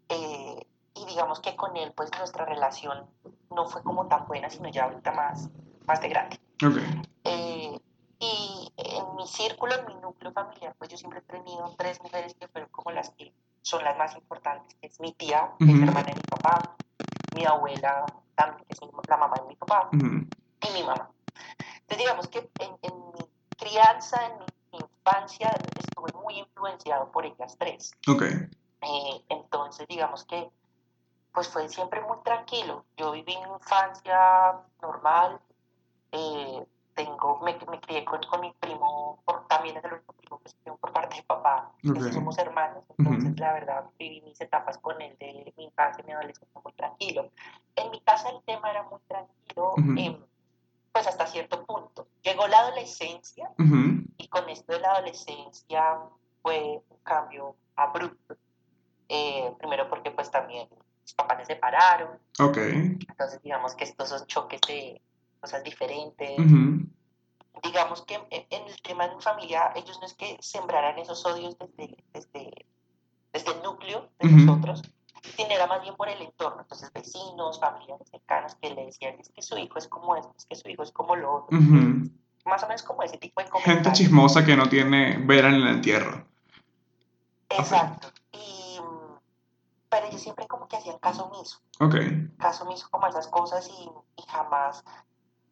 Eh, 0.08 0.66
y 0.94 1.04
digamos 1.06 1.40
que 1.40 1.56
con 1.56 1.76
él, 1.76 1.92
pues 1.96 2.10
nuestra 2.18 2.44
relación 2.44 3.06
no 3.50 3.66
fue 3.66 3.82
como 3.82 4.06
tan 4.08 4.26
buena, 4.26 4.50
sino 4.50 4.68
ya 4.68 4.84
ahorita 4.84 5.12
más, 5.12 5.48
más 5.86 6.00
de 6.00 6.08
grande. 6.08 6.38
Y 6.60 6.66
en 6.66 6.74
mi 6.74 7.02
círculo, 9.28 9.74
en 9.74 9.86
mi 9.86 9.94
núcleo 9.96 10.32
familiar, 10.32 10.74
pues 10.78 10.90
yo 10.90 10.96
siempre 10.96 11.20
he 11.20 11.22
tenido 11.22 11.74
tres 11.76 12.00
mujeres 12.02 12.34
que 12.34 12.48
fueron 12.48 12.70
como 12.70 12.90
las 12.90 13.10
que 13.10 13.32
son 13.62 13.84
las 13.84 13.96
más 13.96 14.14
importantes, 14.16 14.76
que 14.80 14.86
es 14.86 14.98
mi 15.00 15.12
tía, 15.12 15.52
que 15.58 15.66
es 15.66 15.70
hermana 15.70 16.02
de 16.02 16.14
mi 16.14 16.22
papá, 16.22 16.76
mi 17.34 17.44
abuela 17.44 18.06
también, 18.34 18.64
que 18.66 18.74
es 18.74 18.80
la 19.08 19.16
mamá 19.16 19.36
de 19.36 19.48
mi 19.48 19.56
papá, 19.56 19.88
y 19.92 20.72
mi 20.72 20.82
mamá. 20.82 21.10
Entonces 21.80 21.98
digamos 21.98 22.28
que 22.28 22.50
en, 22.58 22.78
en 22.82 23.10
mi 23.12 23.28
crianza, 23.56 24.26
en 24.26 24.38
mi 24.72 24.78
infancia 24.78 25.54
estuve 25.78 26.12
muy 26.22 26.38
influenciado 26.38 27.10
por 27.10 27.24
ellas 27.26 27.56
tres. 27.58 27.92
Ok. 28.08 28.22
Eh, 28.22 29.24
entonces, 29.28 29.86
digamos 29.88 30.24
que 30.24 30.50
pues 31.32 31.48
fue 31.48 31.68
siempre 31.68 32.00
muy 32.00 32.18
tranquilo. 32.24 32.84
Yo 32.96 33.12
viví 33.12 33.36
mi 33.36 33.52
infancia 33.54 34.60
normal, 34.82 35.40
eh, 36.12 36.66
tengo, 36.98 37.38
me, 37.44 37.56
me 37.70 37.80
crié 37.80 38.04
con, 38.04 38.20
con, 38.24 38.40
mi 38.40 38.52
primo 38.58 39.22
por 39.24 39.46
también 39.46 39.76
es 39.76 39.84
el 39.84 39.92
único 39.92 40.12
primo 40.14 40.40
que 40.40 40.50
tengo 40.64 40.76
por 40.78 40.92
parte 40.92 41.16
de 41.16 41.22
papá. 41.22 41.70
somos 42.12 42.36
hermanos, 42.38 42.82
entonces 42.98 43.38
la 43.38 43.52
verdad 43.52 43.84
viví 43.98 44.20
mis 44.22 44.40
etapas 44.40 44.78
con 44.78 45.00
él 45.00 45.16
de 45.20 45.54
mi 45.56 45.64
infancia 45.64 46.02
y 46.02 46.06
mi 46.08 46.12
adolescencia 46.12 46.60
muy 46.60 46.72
tranquilo. 46.72 47.30
En 47.76 47.90
mi 47.92 48.00
casa 48.00 48.30
el 48.30 48.42
tema 48.42 48.70
era 48.72 48.82
muy 48.82 48.98
tranquilo, 49.06 49.74
em, 49.96 50.18
pues 50.90 51.06
hasta 51.06 51.24
cierto 51.28 51.64
punto. 51.64 52.08
Llegó 52.22 52.48
la 52.48 52.58
adolescencia 52.58 53.48
y 54.16 54.28
con 54.28 54.48
esto 54.48 54.72
de 54.72 54.80
la 54.80 54.90
adolescencia 54.90 55.98
fue 56.42 56.82
un 56.90 56.98
cambio 57.04 57.54
abrupto. 57.76 58.36
Eh, 59.08 59.54
primero 59.58 59.88
porque 59.88 60.10
pues 60.10 60.32
también 60.32 60.68
mis 61.02 61.14
papás 61.14 61.38
se 61.38 61.54
separaron. 61.54 62.18
Ok. 62.40 62.56
Entonces 62.56 63.40
digamos 63.40 63.76
que 63.76 63.84
estos 63.84 64.08
son 64.08 64.26
choques 64.26 64.60
de 64.66 65.00
cosas 65.40 65.62
diferentes 65.62 66.36
digamos 67.62 68.02
que 68.02 68.14
en, 68.14 68.66
el 68.66 68.82
tema 68.82 69.08
de 69.08 69.16
mi 69.16 69.22
familia, 69.22 69.72
ellos 69.74 69.98
no 70.00 70.06
es 70.06 70.14
que 70.14 70.36
sembraran 70.40 70.98
esos 70.98 71.24
odios 71.24 71.56
desde, 71.58 71.96
desde, 72.12 72.66
desde 73.32 73.52
el 73.52 73.62
núcleo 73.62 74.08
de 74.18 74.28
nosotros, 74.28 74.82
sino 75.36 75.50
era 75.50 75.66
más 75.66 75.82
bien 75.82 75.94
por 75.96 76.08
el 76.08 76.20
entorno. 76.20 76.62
Entonces, 76.62 76.92
vecinos, 76.92 77.60
familiares 77.60 78.08
cercanas 78.10 78.54
que 78.56 78.70
le 78.70 78.86
decían, 78.86 79.16
es 79.18 79.30
que 79.30 79.42
su 79.42 79.56
hijo 79.58 79.78
es 79.78 79.88
como 79.88 80.16
esto, 80.16 80.32
es 80.36 80.46
que 80.46 80.56
su 80.56 80.68
hijo 80.68 80.82
es 80.82 80.92
como 80.92 81.16
lo 81.16 81.44
otro. 81.44 81.58
Más 82.44 82.62
o 82.62 82.66
menos 82.66 82.82
como 82.82 83.02
ese 83.02 83.18
tipo 83.18 83.42
de 83.42 83.48
comentarios. 83.48 83.84
Gente 83.84 83.92
chismosa 83.92 84.44
que 84.44 84.56
no 84.56 84.68
tiene 84.68 85.18
vera 85.18 85.48
en 85.48 85.56
el 85.56 85.68
entierro. 85.68 86.26
Exacto. 87.50 88.08
Y, 88.32 88.78
pero 89.88 90.06
ellos 90.06 90.20
siempre 90.20 90.46
como 90.46 90.66
que 90.66 90.76
hacían 90.76 90.98
caso 90.98 91.26
omiso. 91.26 91.60
Ok. 91.80 91.96
Caso 92.38 92.64
omiso 92.64 92.88
como 92.90 93.06
esas 93.06 93.28
cosas 93.28 93.68
y, 93.68 93.90
y 94.16 94.22
jamás, 94.28 94.84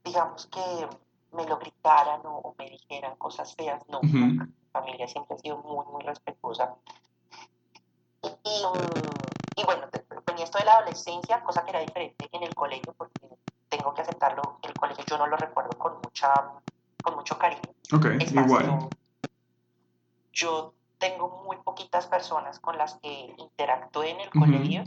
digamos 0.04 0.46
que 0.46 0.88
me 1.36 1.46
lo 1.46 1.58
gritaran 1.58 2.20
o, 2.24 2.54
me 2.58 2.70
dijeran 2.70 3.16
cosas 3.16 3.54
feas, 3.54 3.82
no, 3.88 4.00
Mi 4.02 4.38
familia 4.72 5.06
siempre 5.06 5.36
ha 5.36 5.38
sido 5.38 5.58
muy, 5.58 5.84
muy 5.86 6.02
respetuosa. 6.02 6.74
Y, 8.22 8.28
y, 9.56 9.64
bueno, 9.64 9.86
venía 10.26 10.44
esto 10.44 10.58
de 10.58 10.64
la 10.64 10.78
adolescencia, 10.78 11.42
cosa 11.44 11.64
que 11.64 11.70
era 11.70 11.80
diferente 11.80 12.28
en 12.32 12.42
el 12.42 12.54
colegio, 12.54 12.92
porque 12.96 13.28
tengo 13.68 13.94
que 13.94 14.02
aceptarlo, 14.02 14.58
el 14.62 14.74
colegio 14.74 15.04
yo 15.04 15.18
no 15.18 15.26
lo 15.26 15.36
recuerdo 15.36 15.78
con, 15.78 16.00
mucha, 16.00 16.50
con 17.02 17.14
mucho 17.14 17.38
cariño. 17.38 17.72
Ok, 17.92 18.06
igual. 18.32 18.90
Yo, 20.32 20.74
tengo 20.98 21.42
muy 21.44 21.56
poquitas 21.58 22.06
personas 22.06 22.58
con 22.58 22.78
las 22.78 22.94
que 22.96 23.34
interactué 23.36 24.10
en 24.10 24.20
el 24.20 24.30
colegio 24.30 24.84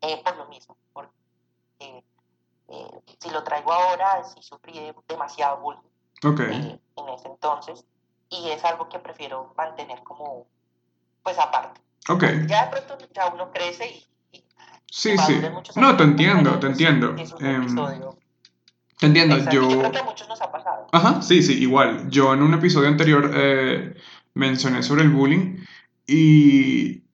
eh, 0.00 0.22
por 0.22 0.36
lo 0.36 0.46
mismo, 0.46 0.76
lo 0.94 1.10
traigo 3.46 3.72
ahora, 3.72 4.24
si 4.24 4.42
sufrí 4.42 4.92
demasiado 5.08 5.60
bullying 5.60 6.40
eh, 6.50 6.78
en 6.96 7.08
ese 7.08 7.28
entonces, 7.28 7.84
y 8.28 8.50
es 8.50 8.64
algo 8.64 8.88
que 8.88 8.98
prefiero 8.98 9.54
mantener 9.56 10.02
como, 10.02 10.46
pues 11.22 11.38
aparte. 11.38 11.80
Okay. 12.08 12.46
Ya 12.46 12.66
de 12.66 12.82
pronto 12.82 12.98
ya 13.14 13.28
uno 13.28 13.50
crece 13.52 13.88
y... 14.32 14.44
sí, 14.90 15.16
sí. 15.18 15.40
No, 15.76 15.96
te 15.96 16.04
entiendo, 16.04 16.58
te 16.58 16.66
entiendo. 16.66 17.14
Em, 17.40 17.74
te 18.98 19.06
entiendo, 19.06 19.36
yo... 19.50 19.68
Yo 19.68 19.78
creo 19.78 19.92
que 19.92 19.98
a 19.98 20.04
muchos 20.04 20.28
nos 20.28 20.40
ha 20.40 20.50
pasado. 20.50 20.86
Ajá, 20.92 21.22
sí, 21.22 21.42
sí, 21.42 21.60
igual. 21.62 22.08
Yo 22.10 22.34
en 22.34 22.42
un 22.42 22.54
episodio 22.54 22.88
anterior 22.88 23.30
eh, 23.34 23.94
mencioné 24.34 24.82
sobre 24.82 25.02
el 25.02 25.10
bullying 25.10 25.64
y 26.06 27.05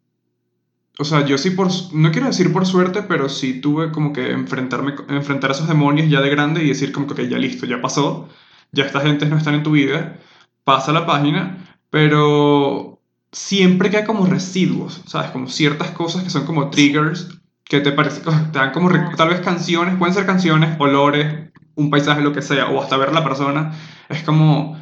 o 0.98 1.04
sea, 1.04 1.24
yo 1.24 1.38
sí 1.38 1.50
por, 1.50 1.68
no 1.92 2.12
quiero 2.12 2.26
decir 2.26 2.52
por 2.52 2.66
suerte, 2.66 3.02
pero 3.02 3.28
sí 3.28 3.60
tuve 3.60 3.90
como 3.92 4.12
que 4.12 4.30
enfrentarme, 4.32 4.94
enfrentar 5.08 5.50
a 5.50 5.54
esos 5.54 5.68
demonios 5.68 6.10
ya 6.10 6.20
de 6.20 6.30
grande 6.30 6.62
y 6.62 6.68
decir 6.68 6.92
como 6.92 7.06
que 7.06 7.28
ya 7.28 7.38
listo, 7.38 7.66
ya 7.66 7.80
pasó, 7.80 8.28
ya 8.72 8.84
esta 8.84 9.00
gente 9.00 9.26
no 9.26 9.38
están 9.38 9.54
en 9.54 9.62
tu 9.62 9.72
vida, 9.72 10.18
pasa 10.64 10.92
la 10.92 11.06
página, 11.06 11.76
pero 11.90 13.00
siempre 13.32 13.90
queda 13.90 14.04
como 14.04 14.26
residuos, 14.26 15.02
¿sabes? 15.06 15.30
Como 15.30 15.48
ciertas 15.48 15.90
cosas 15.92 16.24
que 16.24 16.30
son 16.30 16.44
como 16.46 16.70
triggers, 16.70 17.28
que 17.64 17.80
te, 17.80 17.92
parece, 17.92 18.20
te 18.20 18.58
dan 18.58 18.72
como 18.72 18.90
tal 19.16 19.28
vez 19.30 19.40
canciones, 19.40 19.96
pueden 19.96 20.14
ser 20.14 20.26
canciones, 20.26 20.76
olores, 20.78 21.50
un 21.74 21.90
paisaje, 21.90 22.20
lo 22.20 22.32
que 22.32 22.42
sea, 22.42 22.68
o 22.68 22.82
hasta 22.82 22.98
ver 22.98 23.08
a 23.08 23.12
la 23.12 23.24
persona, 23.24 23.72
es 24.10 24.22
como, 24.24 24.78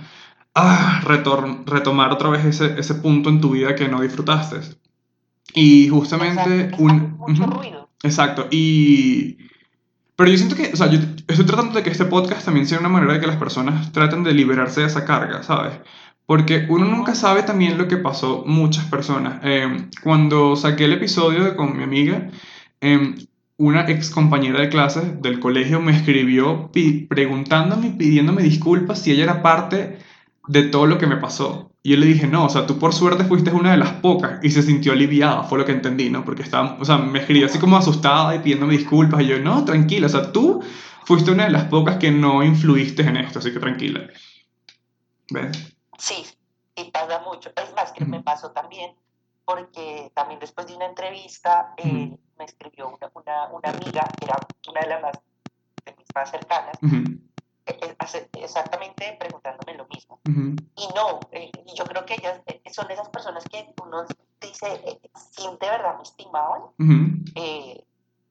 ah, 0.54 1.00
retomar 1.04 2.12
otra 2.12 2.30
vez 2.30 2.44
ese, 2.44 2.78
ese 2.80 2.94
punto 2.96 3.28
en 3.30 3.40
tu 3.40 3.50
vida 3.50 3.76
que 3.76 3.88
no 3.88 4.00
disfrutaste. 4.00 4.79
Y 5.54 5.88
justamente 5.88 6.70
un... 6.78 7.18
exacto, 8.02 8.46
y... 8.50 9.38
Pero 10.16 10.30
yo 10.30 10.36
siento 10.36 10.54
que, 10.54 10.70
o 10.72 10.76
sea, 10.76 10.90
yo 10.90 10.98
estoy 11.28 11.46
tratando 11.46 11.72
de 11.72 11.82
que 11.82 11.90
este 11.90 12.04
podcast 12.04 12.44
también 12.44 12.66
sea 12.66 12.78
una 12.78 12.90
manera 12.90 13.14
de 13.14 13.20
que 13.20 13.26
las 13.26 13.36
personas 13.36 13.90
traten 13.90 14.22
de 14.22 14.34
liberarse 14.34 14.82
de 14.82 14.86
esa 14.86 15.06
carga, 15.06 15.42
¿sabes? 15.42 15.72
Porque 16.26 16.66
uno 16.68 16.84
nunca 16.84 17.14
sabe 17.14 17.42
también 17.42 17.78
lo 17.78 17.88
que 17.88 17.96
pasó 17.96 18.44
muchas 18.46 18.84
personas. 18.84 19.40
Em, 19.42 19.88
cuando 20.02 20.56
saqué 20.56 20.84
el 20.84 20.92
episodio 20.92 21.56
con 21.56 21.74
mi 21.74 21.84
amiga, 21.84 22.28
eh, 22.82 23.14
una 23.56 23.88
ex 23.90 24.10
compañera 24.10 24.60
de 24.60 24.68
clases 24.70 25.20
del 25.20 25.38
colegio 25.38 25.80
me 25.80 25.92
escribió 25.92 26.70
preguntándome 27.08 27.88
y 27.88 27.90
pidiéndome 27.90 28.42
disculpas 28.42 29.02
si 29.02 29.12
ella 29.12 29.24
era 29.24 29.42
parte 29.42 29.98
de 30.46 30.64
todo 30.64 30.86
lo 30.86 30.98
que 30.98 31.06
me 31.06 31.16
pasó. 31.16 31.70
Y 31.82 31.90
yo 31.92 31.96
le 31.96 32.06
dije, 32.06 32.26
no, 32.26 32.46
o 32.46 32.48
sea, 32.48 32.66
tú 32.66 32.78
por 32.78 32.92
suerte 32.92 33.24
fuiste 33.24 33.50
una 33.52 33.70
de 33.72 33.78
las 33.78 33.92
pocas. 33.94 34.42
Y 34.42 34.50
se 34.50 34.62
sintió 34.62 34.92
aliviada, 34.92 35.44
fue 35.44 35.58
lo 35.58 35.64
que 35.64 35.72
entendí, 35.72 36.10
¿no? 36.10 36.24
Porque 36.24 36.42
estaba, 36.42 36.76
o 36.78 36.84
sea, 36.84 36.98
me 36.98 37.20
escribió 37.20 37.46
así 37.46 37.58
como 37.58 37.76
asustada 37.76 38.34
y 38.34 38.40
pidiéndome 38.40 38.76
disculpas. 38.76 39.22
Y 39.22 39.26
yo, 39.26 39.38
no, 39.38 39.64
tranquila, 39.64 40.06
o 40.06 40.10
sea, 40.10 40.32
tú 40.32 40.62
fuiste 41.04 41.30
una 41.30 41.44
de 41.44 41.50
las 41.50 41.64
pocas 41.64 41.96
que 41.96 42.10
no 42.10 42.42
influiste 42.42 43.02
en 43.02 43.16
esto, 43.16 43.38
así 43.38 43.52
que 43.52 43.60
tranquila. 43.60 44.08
¿Ves? 45.30 45.74
Sí, 45.98 46.26
y 46.76 46.90
pasa 46.90 47.20
mucho. 47.20 47.50
Es 47.56 47.74
más, 47.74 47.92
que 47.92 48.04
me 48.04 48.22
pasó 48.22 48.50
también, 48.50 48.94
porque 49.44 50.12
también 50.14 50.40
después 50.40 50.66
de 50.66 50.76
una 50.76 50.86
entrevista 50.86 51.74
eh, 51.78 52.16
me 52.38 52.44
escribió 52.44 52.88
una, 52.88 53.10
una, 53.14 53.48
una, 53.52 53.70
amiga, 53.70 54.04
que 54.18 54.26
era 54.26 54.36
una 54.68 54.80
de 54.80 54.86
las 54.86 55.02
más, 55.02 55.18
de 55.84 55.94
mis 55.96 56.06
más 56.14 56.30
cercanas, 56.30 56.78
exactamente 57.66 59.16
preguntándome 59.18 59.74
lo 59.74 59.86
mismo. 59.86 60.20
Y 60.24 60.88
no, 60.94 61.20
eh, 61.32 61.50
yo 61.74 61.84
creo 61.84 62.04
que 62.04 62.14
ellas 62.14 62.40
eh, 62.46 62.62
son 62.72 62.90
esas 62.90 63.08
personas 63.08 63.44
que 63.44 63.72
uno 63.82 64.04
dice, 64.40 64.72
eh, 64.84 65.00
siente 65.14 65.68
verdad 65.68 65.96
me 65.96 66.02
estimaban, 66.02 66.62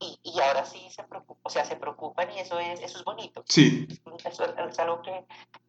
y, 0.01 0.17
y, 0.23 0.39
ahora 0.39 0.63
sí 0.63 0.79
se 0.91 1.03
preocupan, 1.03 1.41
o 1.43 1.49
sea, 1.49 1.65
se 1.65 1.75
preocupan 1.75 2.31
y 2.31 2.39
eso 2.39 2.57
es, 2.57 2.79
eso 2.79 2.99
es 2.99 3.03
bonito. 3.03 3.43
Sí. 3.45 3.85
Eso 4.23 4.45
es, 4.45 4.79
algo 4.79 5.01
que, 5.01 5.25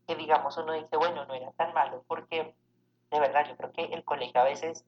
que, 0.07 0.15
digamos, 0.15 0.57
uno 0.57 0.73
dice, 0.73 0.97
bueno, 0.97 1.27
no 1.27 1.35
era 1.35 1.51
tan 1.53 1.75
malo, 1.75 2.05
porque 2.07 2.55
de 3.11 3.21
verdad 3.21 3.45
yo 3.49 3.57
creo 3.57 3.73
que 3.73 3.85
el 3.87 4.05
colegio 4.05 4.41
a 4.41 4.45
veces 4.45 4.85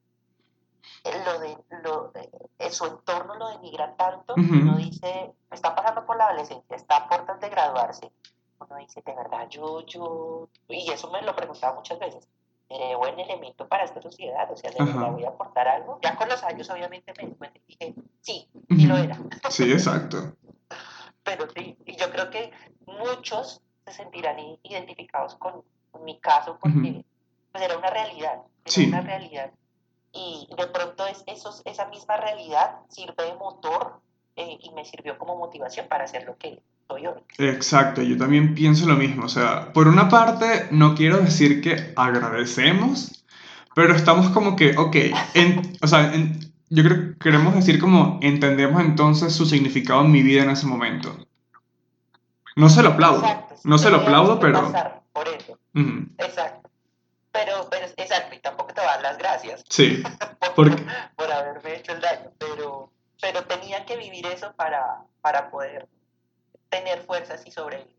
lo 1.25 1.39
de, 1.39 1.57
lo 1.83 2.11
en 2.59 2.73
su 2.73 2.85
entorno 2.85 3.35
lo 3.35 3.49
denigra 3.49 3.95
tanto, 3.95 4.33
uno 4.35 4.77
dice, 4.77 5.33
está 5.51 5.75
pasando 5.75 6.05
por 6.05 6.17
la 6.17 6.27
adolescencia, 6.27 6.75
está 6.75 6.97
a 6.97 7.09
puertas 7.09 7.39
de 7.39 7.49
graduarse, 7.49 8.11
uno 8.69 8.79
dice, 8.79 9.01
de 9.05 9.15
verdad, 9.15 9.47
yo, 9.49 9.85
yo, 9.85 10.49
y 10.69 10.91
eso 10.91 11.11
me 11.11 11.21
lo 11.21 11.35
preguntaba 11.35 11.75
muchas 11.75 11.99
veces, 11.99 12.27
¿seré 12.67 12.95
buen 12.95 13.19
elemento 13.19 13.67
para 13.67 13.83
esta 13.83 14.01
sociedad? 14.01 14.51
O 14.51 14.57
sea, 14.57 14.71
¿de 14.71 14.83
verdad 14.83 15.11
voy 15.11 15.25
a 15.25 15.29
aportar 15.29 15.67
algo? 15.67 15.99
Ya 16.01 16.15
con 16.15 16.29
los 16.29 16.43
años, 16.43 16.69
obviamente, 16.69 17.13
me 17.39 17.51
dije, 17.67 17.93
sí, 18.21 18.49
sí 18.69 18.85
lo 18.85 18.97
era. 18.97 19.17
Sí, 19.49 19.71
exacto. 19.71 20.35
Pero 21.23 21.47
sí, 21.55 21.77
y 21.85 21.95
yo 21.95 22.11
creo 22.11 22.29
que 22.29 22.51
muchos 22.85 23.61
se 23.85 23.93
sentirán 23.93 24.37
identificados 24.63 25.35
con, 25.35 25.63
mi 26.03 26.19
caso 26.19 26.57
porque 26.59 27.05
pues, 27.51 27.63
era 27.63 27.77
una 27.77 27.91
realidad, 27.91 28.41
era 28.65 28.87
una 28.87 29.01
realidad. 29.01 29.51
Y 30.11 30.49
de 30.57 30.67
pronto 30.67 31.05
es, 31.05 31.23
esos, 31.27 31.61
esa 31.65 31.87
misma 31.87 32.17
realidad 32.17 32.79
sirve 32.89 33.23
de 33.23 33.35
motor 33.35 34.01
eh, 34.35 34.57
y 34.59 34.71
me 34.71 34.85
sirvió 34.85 35.17
como 35.17 35.35
motivación 35.35 35.87
para 35.87 36.05
hacer 36.05 36.25
lo 36.25 36.37
que, 36.37 36.61
Exacto, 37.37 38.01
yo 38.01 38.17
también 38.17 38.55
pienso 38.55 38.87
lo 38.87 38.95
mismo. 38.95 39.25
O 39.25 39.29
sea, 39.29 39.73
por 39.73 39.87
una 39.87 40.09
parte, 40.09 40.67
no 40.71 40.95
quiero 40.95 41.17
decir 41.17 41.61
que 41.61 41.93
agradecemos, 41.95 43.23
pero 43.75 43.95
estamos 43.95 44.29
como 44.29 44.55
que, 44.55 44.77
ok, 44.77 44.95
o 45.81 45.87
sea, 45.87 46.13
yo 46.69 46.83
creo 46.83 46.97
que 46.97 47.17
queremos 47.19 47.55
decir 47.55 47.79
como 47.79 48.19
entendemos 48.21 48.81
entonces 48.81 49.33
su 49.33 49.45
significado 49.45 50.01
en 50.01 50.11
mi 50.11 50.21
vida 50.21 50.43
en 50.43 50.49
ese 50.49 50.67
momento. 50.67 51.15
No 52.55 52.69
se 52.69 52.83
lo 52.83 52.89
aplaudo, 52.89 53.23
no 53.63 53.77
se 53.77 53.89
lo 53.89 53.97
aplaudo, 53.97 54.39
pero... 54.39 54.71
Por 55.11 55.27
eso. 55.27 55.57
Exacto. 56.17 56.69
Pero, 57.31 57.67
pero, 57.69 57.87
exacto, 57.97 58.35
y 58.35 58.39
tampoco 58.39 58.73
te 58.73 58.81
dar 58.81 59.01
las 59.01 59.17
gracias. 59.17 59.63
Sí. 59.69 60.03
por, 60.55 60.69
por 61.15 61.31
haberme 61.31 61.77
hecho 61.77 61.93
el 61.93 62.01
daño, 62.01 62.31
pero, 62.37 62.91
pero 63.19 63.43
tenía 63.45 63.85
que 63.85 63.97
vivir 63.97 64.27
eso 64.27 64.53
para, 64.55 65.01
para 65.21 65.49
poder 65.49 65.87
tener 66.73 67.03
fuerzas 67.03 67.43
y 67.45 67.51
sobrevivir. 67.51 67.93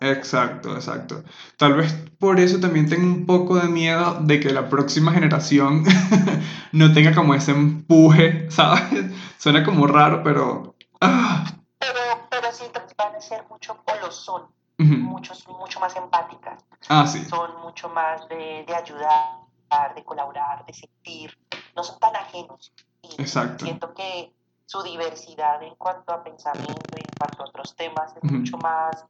Exacto, 0.00 0.74
exacto. 0.74 1.24
Tal 1.56 1.74
vez 1.74 1.94
por 2.18 2.38
eso 2.38 2.60
también 2.60 2.88
tengo 2.88 3.06
un 3.06 3.24
poco 3.24 3.56
de 3.56 3.68
miedo 3.68 4.18
de 4.20 4.38
que 4.38 4.50
la 4.50 4.68
próxima 4.68 5.12
generación 5.12 5.84
no 6.72 6.92
tenga 6.92 7.14
como 7.14 7.34
ese 7.34 7.52
empuje, 7.52 8.50
¿sabes? 8.50 9.06
Suena 9.38 9.64
como 9.64 9.86
raro, 9.86 10.22
pero... 10.22 10.74
¡ah! 11.00 11.44
Pero, 11.78 12.00
pero 12.30 12.52
sí 12.52 12.64
van 12.96 13.14
a 13.14 13.20
ser 13.20 13.44
mucho, 13.48 13.78
o 13.84 14.06
lo 14.06 14.10
son, 14.10 14.42
muchos, 14.76 15.46
mucho 15.48 15.80
más 15.80 15.96
empáticas. 15.96 16.62
Ah, 16.88 17.06
sí. 17.06 17.24
Son 17.24 17.62
mucho 17.62 17.88
más 17.88 18.28
de, 18.28 18.64
de 18.66 18.74
ayudar, 18.74 19.94
de 19.94 20.04
colaborar, 20.04 20.66
de 20.66 20.74
sentir. 20.74 21.38
No 21.74 21.82
son 21.82 21.98
tan 21.98 22.14
ajenos. 22.14 22.72
Y 23.02 23.22
Exacto. 23.22 23.64
Siento 23.64 23.94
que 23.94 24.34
su 24.66 24.82
diversidad 24.82 25.62
en 25.62 25.74
cuanto 25.76 26.12
a 26.12 26.22
pensamiento 26.22 26.87
y 27.18 27.24
en 27.24 27.26
cuanto 27.36 27.42
a 27.42 27.46
otros 27.46 27.76
temas 27.76 28.14
es 28.22 28.30
mucho 28.30 28.56
más 28.58 29.04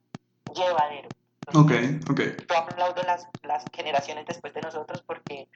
llevadero. 0.55 1.09
ok, 1.55 1.73
ok. 2.11 2.21
Yo 2.49 2.57
aplaudo 2.57 3.03
las, 3.03 3.27
las 3.43 3.65
generaciones 3.73 4.27
después 4.27 4.55
de 4.55 4.61
nosotros 4.61 5.03
porque 5.07 5.49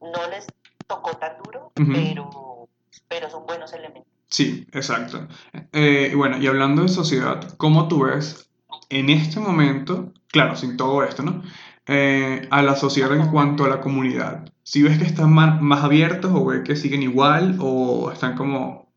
no 0.00 0.28
les 0.30 0.46
tocó 0.86 1.12
tan 1.16 1.38
duro, 1.38 1.72
pero, 1.74 2.68
pero 3.08 3.30
son 3.30 3.46
buenos 3.46 3.72
elementos. 3.72 4.10
Sí, 4.28 4.66
exacto. 4.72 5.28
Eh, 5.72 6.12
bueno, 6.16 6.38
y 6.38 6.46
hablando 6.46 6.82
de 6.82 6.88
sociedad, 6.88 7.54
¿cómo 7.56 7.88
tú 7.88 8.04
ves 8.04 8.50
en 8.88 9.10
este 9.10 9.40
momento, 9.40 10.12
claro, 10.28 10.56
sin 10.56 10.76
todo 10.76 11.02
esto, 11.02 11.22
¿no? 11.22 11.42
Eh, 11.86 12.46
a 12.50 12.62
la 12.62 12.76
sociedad 12.76 13.14
en 13.14 13.30
cuanto 13.30 13.64
a 13.64 13.68
la 13.68 13.80
comunidad. 13.80 14.50
Si 14.62 14.82
ves 14.82 14.98
que 14.98 15.04
están 15.04 15.32
más, 15.32 15.60
más 15.60 15.84
abiertos 15.84 16.32
o 16.34 16.44
ves 16.46 16.62
que 16.64 16.76
siguen 16.76 17.02
igual 17.02 17.58
o 17.60 18.10
están 18.12 18.36
como 18.36 18.92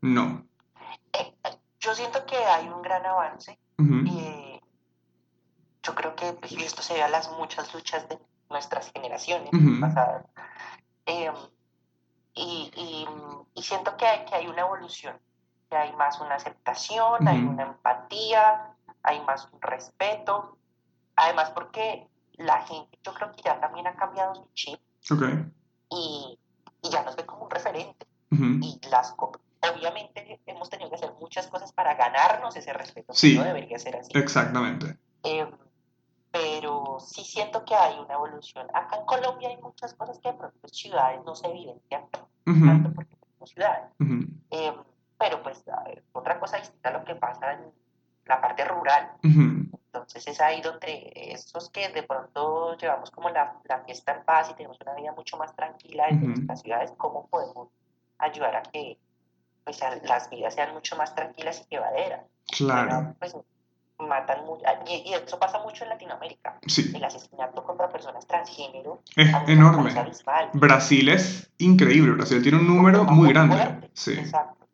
no. 0.00 0.44
Eh, 1.92 1.94
yo 1.94 1.94
siento 1.94 2.26
que 2.26 2.36
hay 2.36 2.68
un 2.68 2.82
gran 2.82 3.04
avance. 3.04 3.58
y 3.78 4.60
yo 5.82 5.94
creo 5.94 6.14
que 6.14 6.32
pues, 6.34 6.52
esto 6.52 6.82
se 6.82 6.94
ve 6.94 7.02
a 7.02 7.08
las 7.08 7.30
muchas 7.32 7.74
luchas 7.74 8.08
de 8.08 8.18
nuestras 8.50 8.92
generaciones 8.92 9.50
pasadas. 9.80 10.26
Em, 11.06 11.34
y, 12.34 13.06
siento 13.56 13.96
que 13.96 14.06
hay, 14.06 14.24
que 14.24 14.34
hay 14.34 14.46
una 14.46 14.62
evolución, 14.62 15.18
que 15.68 15.76
hay 15.76 15.92
más 15.96 16.20
una 16.20 16.36
aceptación, 16.36 17.26
hay 17.26 17.42
una 17.42 17.64
empatía, 17.64 18.74
hay 19.02 19.20
más 19.22 19.48
un 19.52 19.60
respeto. 19.60 20.58
Además, 21.16 21.50
porque 21.50 22.08
la 22.34 22.62
gente, 22.62 22.98
yo 23.02 23.12
creo 23.14 23.32
que 23.32 23.42
ya 23.42 23.60
también 23.60 23.86
ha 23.86 23.94
cambiado 23.94 24.34
su 24.34 24.48
chip. 24.54 24.80
Y, 25.90 26.38
ya 26.90 27.02
nos 27.04 27.16
ve 27.16 27.24
como 27.26 27.44
un 27.44 27.50
referente. 27.50 28.06
Y 28.30 28.80
las 28.90 29.12
obviamente 29.70 30.40
hemos 30.46 30.68
tenido 30.70 30.90
que 30.90 30.96
hacer 30.96 31.12
muchas 31.20 31.46
cosas 31.46 31.72
para 31.72 31.94
ganarnos 31.94 32.56
ese 32.56 32.72
respeto. 32.72 33.12
Sí. 33.12 33.36
No 33.36 33.44
debería 33.44 33.78
ser 33.78 33.96
así. 33.96 34.10
Exactamente. 34.14 34.96
Em, 35.22 35.50
pero 36.30 36.98
sí 37.00 37.22
siento 37.22 37.64
que 37.64 37.74
hay 37.74 37.98
una 37.98 38.14
evolución. 38.14 38.66
Acá 38.74 38.96
en 38.96 39.04
Colombia 39.04 39.50
hay 39.50 39.58
muchas 39.58 39.94
cosas 39.94 40.18
que 40.18 40.32
de 40.32 40.38
pronto 40.38 40.58
en 40.62 40.68
ciudades 40.68 41.20
no 41.24 41.34
se 41.34 41.46
evidencian 41.48 42.08
tanto 42.10 42.92
porque 42.94 43.16
somos 43.34 43.50
ciudades. 43.50 43.90
Em, 44.50 44.74
pero 45.18 45.42
pues 45.42 45.62
otra 46.12 46.40
cosa 46.40 46.56
distinta 46.56 46.88
a 46.88 46.92
lo 46.92 47.04
que 47.04 47.14
pasa 47.14 47.52
en 47.52 47.72
la 48.24 48.40
parte 48.40 48.64
rural. 48.64 49.12
Entonces 49.22 50.26
es 50.26 50.40
ahí 50.40 50.62
donde 50.62 51.12
esos 51.14 51.68
que 51.70 51.90
de 51.90 52.02
pronto 52.02 52.76
llevamos 52.78 53.10
como 53.10 53.28
la, 53.28 53.60
la, 53.64 53.84
fiesta 53.84 54.12
en 54.12 54.24
paz 54.24 54.50
y 54.50 54.54
tenemos 54.54 54.80
una 54.80 54.94
vida 54.94 55.12
mucho 55.12 55.36
más 55.36 55.54
tranquila 55.54 56.08
en 56.08 56.28
nuestras 56.28 56.62
ciudades, 56.62 56.92
¿cómo 56.96 57.28
podemos 57.28 57.68
ayudar 58.18 58.56
a 58.56 58.62
que 58.62 58.98
pues 59.64 59.80
las 60.04 60.30
vidas 60.30 60.54
sean 60.54 60.72
mucho 60.74 60.96
más 60.96 61.14
tranquilas 61.14 61.62
y 61.62 61.74
llevaderas. 61.74 62.22
Claro. 62.56 63.14
pues 63.18 63.34
matan 63.98 64.44
mucho, 64.44 64.64
y, 64.86 65.12
eso 65.12 65.38
pasa 65.38 65.60
mucho 65.60 65.84
en 65.84 65.90
Latinoamérica. 65.90 66.58
Sí. 66.66 66.92
El 66.94 67.04
asesinato 67.04 67.62
contra 67.62 67.88
personas 67.88 68.26
transgénero 68.26 69.02
es 69.16 69.32
enorme. 69.46 69.94
Brasil 70.54 71.08
es 71.08 71.50
increíble, 71.58 72.12
Brasil 72.12 72.42
tiene 72.42 72.58
un 72.58 72.66
número 72.66 73.04
muy, 73.04 73.32
grande. 73.32 73.90
Sí. 73.94 74.14
Exacto. 74.18 74.66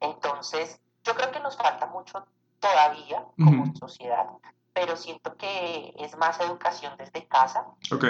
Entonces, 0.00 0.80
yo 1.04 1.14
creo 1.14 1.30
que 1.32 1.40
nos 1.40 1.56
falta 1.56 1.86
mucho 1.86 2.24
todavía 2.60 3.24
como 3.36 3.74
sociedad, 3.74 4.26
pero 4.72 4.96
siento 4.96 5.36
que 5.36 5.92
es 5.98 6.16
más 6.16 6.38
educación 6.40 6.94
desde 6.98 7.26
casa. 7.26 7.66
Ok. 7.92 8.04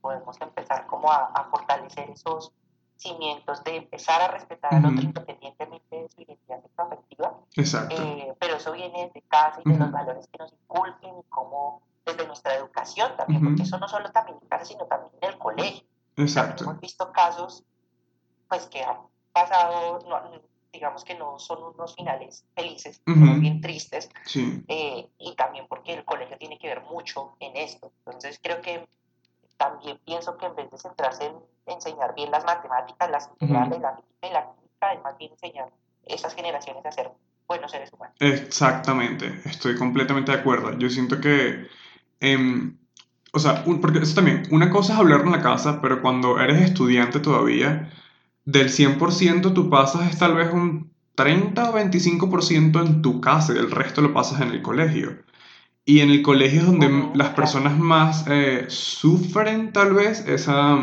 podemos 0.00 0.40
empezar 0.40 0.86
como 0.86 1.10
a, 1.10 1.26
a 1.26 1.44
fortalecer 1.44 2.10
esos 2.10 2.52
cimientos 2.98 3.62
de 3.64 3.76
empezar 3.76 4.20
a 4.20 4.28
respetar 4.28 4.74
al 4.74 4.84
otro 4.84 5.02
independientemente 5.02 5.96
de 5.96 6.08
su 6.10 6.20
identidad 6.20 6.60
afectiva. 6.76 7.38
Exacto. 7.54 7.94
Eh, 7.96 8.34
pero 8.38 8.56
eso 8.56 8.72
viene 8.72 9.06
desde 9.06 9.22
casa 9.28 9.60
y 9.64 9.70
de 9.70 9.78
los 9.78 9.90
valores 9.90 10.28
que 10.28 10.38
nos 10.38 10.52
inculquen 10.52 11.18
y 11.18 11.22
cómo 11.28 11.82
desde 12.04 12.26
nuestra 12.26 12.54
educación 12.54 13.16
también, 13.16 13.44
porque 13.44 13.62
eso 13.62 13.78
no 13.78 13.88
solo 13.88 14.10
también 14.10 14.38
en 14.40 14.48
casa, 14.48 14.64
sino 14.64 14.84
también 14.86 15.12
en 15.20 15.28
el 15.30 15.38
colegio. 15.38 15.86
Exacto. 16.16 16.64
hemos 16.64 16.80
visto 16.80 17.12
casos 17.12 17.64
pues 18.48 18.66
que 18.66 18.82
han 18.82 18.96
pasado, 19.32 20.00
digamos 20.72 21.04
que 21.04 21.14
no 21.14 21.38
son 21.38 21.62
unos 21.62 21.94
finales 21.94 22.44
felices, 22.56 23.00
son 23.06 23.40
bien 23.40 23.60
tristes, 23.60 24.08
sí. 24.24 24.64
eh, 24.68 25.08
y 25.18 25.36
también 25.36 25.66
porque 25.68 25.94
el 25.94 26.04
colegio 26.04 26.36
tiene 26.38 26.58
que 26.58 26.66
ver 26.66 26.82
mucho 26.82 27.36
en 27.40 27.56
esto. 27.56 27.92
Entonces 28.06 28.40
creo 28.42 28.60
que 28.60 28.88
también 29.58 30.00
pienso 30.04 30.36
que 30.38 30.46
en 30.46 30.56
vez 30.56 30.70
de 30.70 30.78
centrarse 30.78 31.26
en 31.26 31.36
enseñar 31.72 32.14
bien 32.14 32.30
las 32.30 32.44
matemáticas, 32.44 33.10
las 33.10 33.30
integrales, 33.40 33.80
la 33.80 33.96
física 33.96 34.28
y 34.28 34.32
la 34.32 34.46
química, 34.46 34.92
es 34.92 35.02
más 35.02 35.18
bien 35.18 35.32
enseñar 35.32 35.68
esas 36.06 36.34
generaciones 36.34 36.84
a 36.86 36.92
ser 36.92 37.10
buenos 37.46 37.70
seres 37.70 37.92
humanos. 37.92 38.14
Exactamente, 38.20 39.40
estoy 39.44 39.76
completamente 39.76 40.32
de 40.32 40.38
acuerdo. 40.38 40.78
Yo 40.78 40.90
siento 40.90 41.20
que, 41.20 41.66
eh, 42.20 42.72
o 43.32 43.38
sea, 43.38 43.64
porque 43.64 44.00
eso 44.00 44.14
también, 44.14 44.42
una 44.50 44.70
cosa 44.70 44.92
es 44.92 44.98
hablar 44.98 45.22
en 45.22 45.32
la 45.32 45.42
casa, 45.42 45.80
pero 45.80 46.02
cuando 46.02 46.38
eres 46.40 46.62
estudiante 46.62 47.20
todavía, 47.20 47.90
del 48.44 48.70
100% 48.70 49.52
tú 49.52 49.68
pasas 49.68 50.10
es 50.10 50.18
tal 50.18 50.34
vez 50.34 50.52
un 50.52 50.90
30 51.14 51.70
o 51.70 51.74
25% 51.74 52.80
en 52.80 53.02
tu 53.02 53.20
casa 53.20 53.52
y 53.52 53.58
el 53.58 53.70
resto 53.70 54.00
lo 54.00 54.14
pasas 54.14 54.40
en 54.40 54.50
el 54.50 54.62
colegio. 54.62 55.18
Y 55.84 56.00
en 56.00 56.10
el 56.10 56.22
colegio 56.22 56.60
es 56.60 56.66
donde 56.66 57.10
las 57.14 57.30
personas 57.30 57.78
más 57.78 58.24
eh, 58.28 58.66
sufren 58.68 59.72
tal 59.72 59.94
vez 59.94 60.24
esa, 60.28 60.78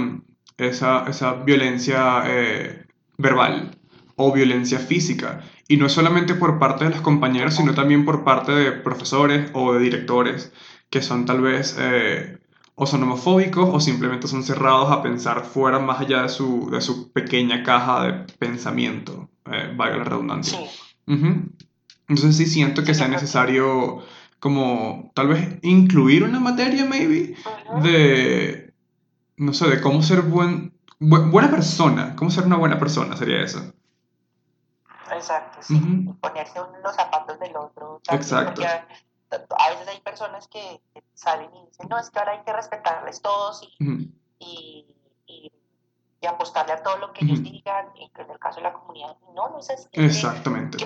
esa, 0.58 1.06
esa 1.08 1.34
violencia 1.34 2.24
eh, 2.26 2.86
verbal 3.18 3.78
o 4.16 4.32
violencia 4.32 4.80
física. 4.80 5.42
Y 5.68 5.78
no 5.78 5.88
es 5.88 5.94
solamente 5.94 6.36
por 6.36 6.60
parte 6.60 6.86
de 6.86 6.92
los 6.92 7.02
compañeros, 7.02 7.56
sino 7.56 7.74
también 7.74 8.06
por 8.06 8.24
parte 8.24 8.52
de 8.52 8.72
profesores 8.72 9.50
o 9.54 9.74
de 9.74 9.80
directores 9.80 10.54
que 10.90 11.02
son 11.02 11.26
tal 11.26 11.42
vez 11.42 11.76
eh, 11.80 12.38
o 12.76 12.86
son 12.86 13.04
homofóbicos 13.04 13.70
o 13.72 13.80
simplemente 13.80 14.28
son 14.28 14.44
cerrados 14.44 14.92
a 14.92 15.02
pensar 15.02 15.44
fuera 15.44 15.80
más 15.80 16.00
allá 16.02 16.24
de 16.24 16.30
su, 16.30 16.70
de 16.70 16.82
su 16.82 17.12
pequeña 17.12 17.64
caja 17.64 18.04
de 18.04 18.14
pensamiento, 18.38 19.30
valga 19.76 19.98
la 19.98 20.04
redundancia. 20.04 20.60
Entonces 22.08 22.38
sí 22.38 22.46
siento 22.46 22.84
que 22.84 22.94
sea 22.94 23.08
necesario 23.08 24.04
como 24.40 25.12
tal 25.16 25.30
vez 25.30 25.58
incluir 25.64 26.24
una 26.24 26.40
materia, 26.40 26.86
maybe, 26.86 27.36
de, 27.82 28.65
no 29.38 29.54
sé, 29.54 29.68
de 29.68 29.82
cómo 29.82 30.02
ser 30.02 30.22
buen, 30.22 30.78
buena 31.00 31.50
persona, 31.50 32.16
cómo 32.16 32.32
ser 32.32 32.46
una 32.46 32.58
buena 32.58 32.80
persona, 32.80 33.16
sería 33.18 33.42
eso. 33.42 33.74
Exacto, 35.12 35.60
sí, 35.62 35.80
ponerse 36.20 36.60
los 36.84 36.96
zapatos 36.96 37.40
del 37.40 37.56
otro. 37.56 38.02
Exacto. 38.12 38.62
A 38.64 39.70
veces 39.70 39.88
hay 39.88 40.00
personas 40.02 40.48
que 40.48 40.82
salen 41.14 41.54
y 41.54 41.66
dicen, 41.66 41.88
no, 41.90 42.00
es 42.00 42.10
que 42.10 42.20
ahora 42.20 42.34
hay 42.34 42.44
que 42.44 42.54
respetarles 42.54 43.22
todos 43.22 43.62
y, 43.64 44.06
y 46.26 46.28
apostarle 46.28 46.74
a 46.74 46.84
todo 46.84 46.98
lo 46.98 47.14
que 47.14 47.26
ellos 47.26 47.42
digan, 47.44 47.88
en 47.96 48.30
el 48.30 48.40
caso 48.40 48.58
de 48.58 48.64
la 48.64 48.74
comunidad, 48.74 49.16
no, 49.34 49.50
no 49.50 49.58
así. 49.58 49.88
Exactamente, 49.92 50.78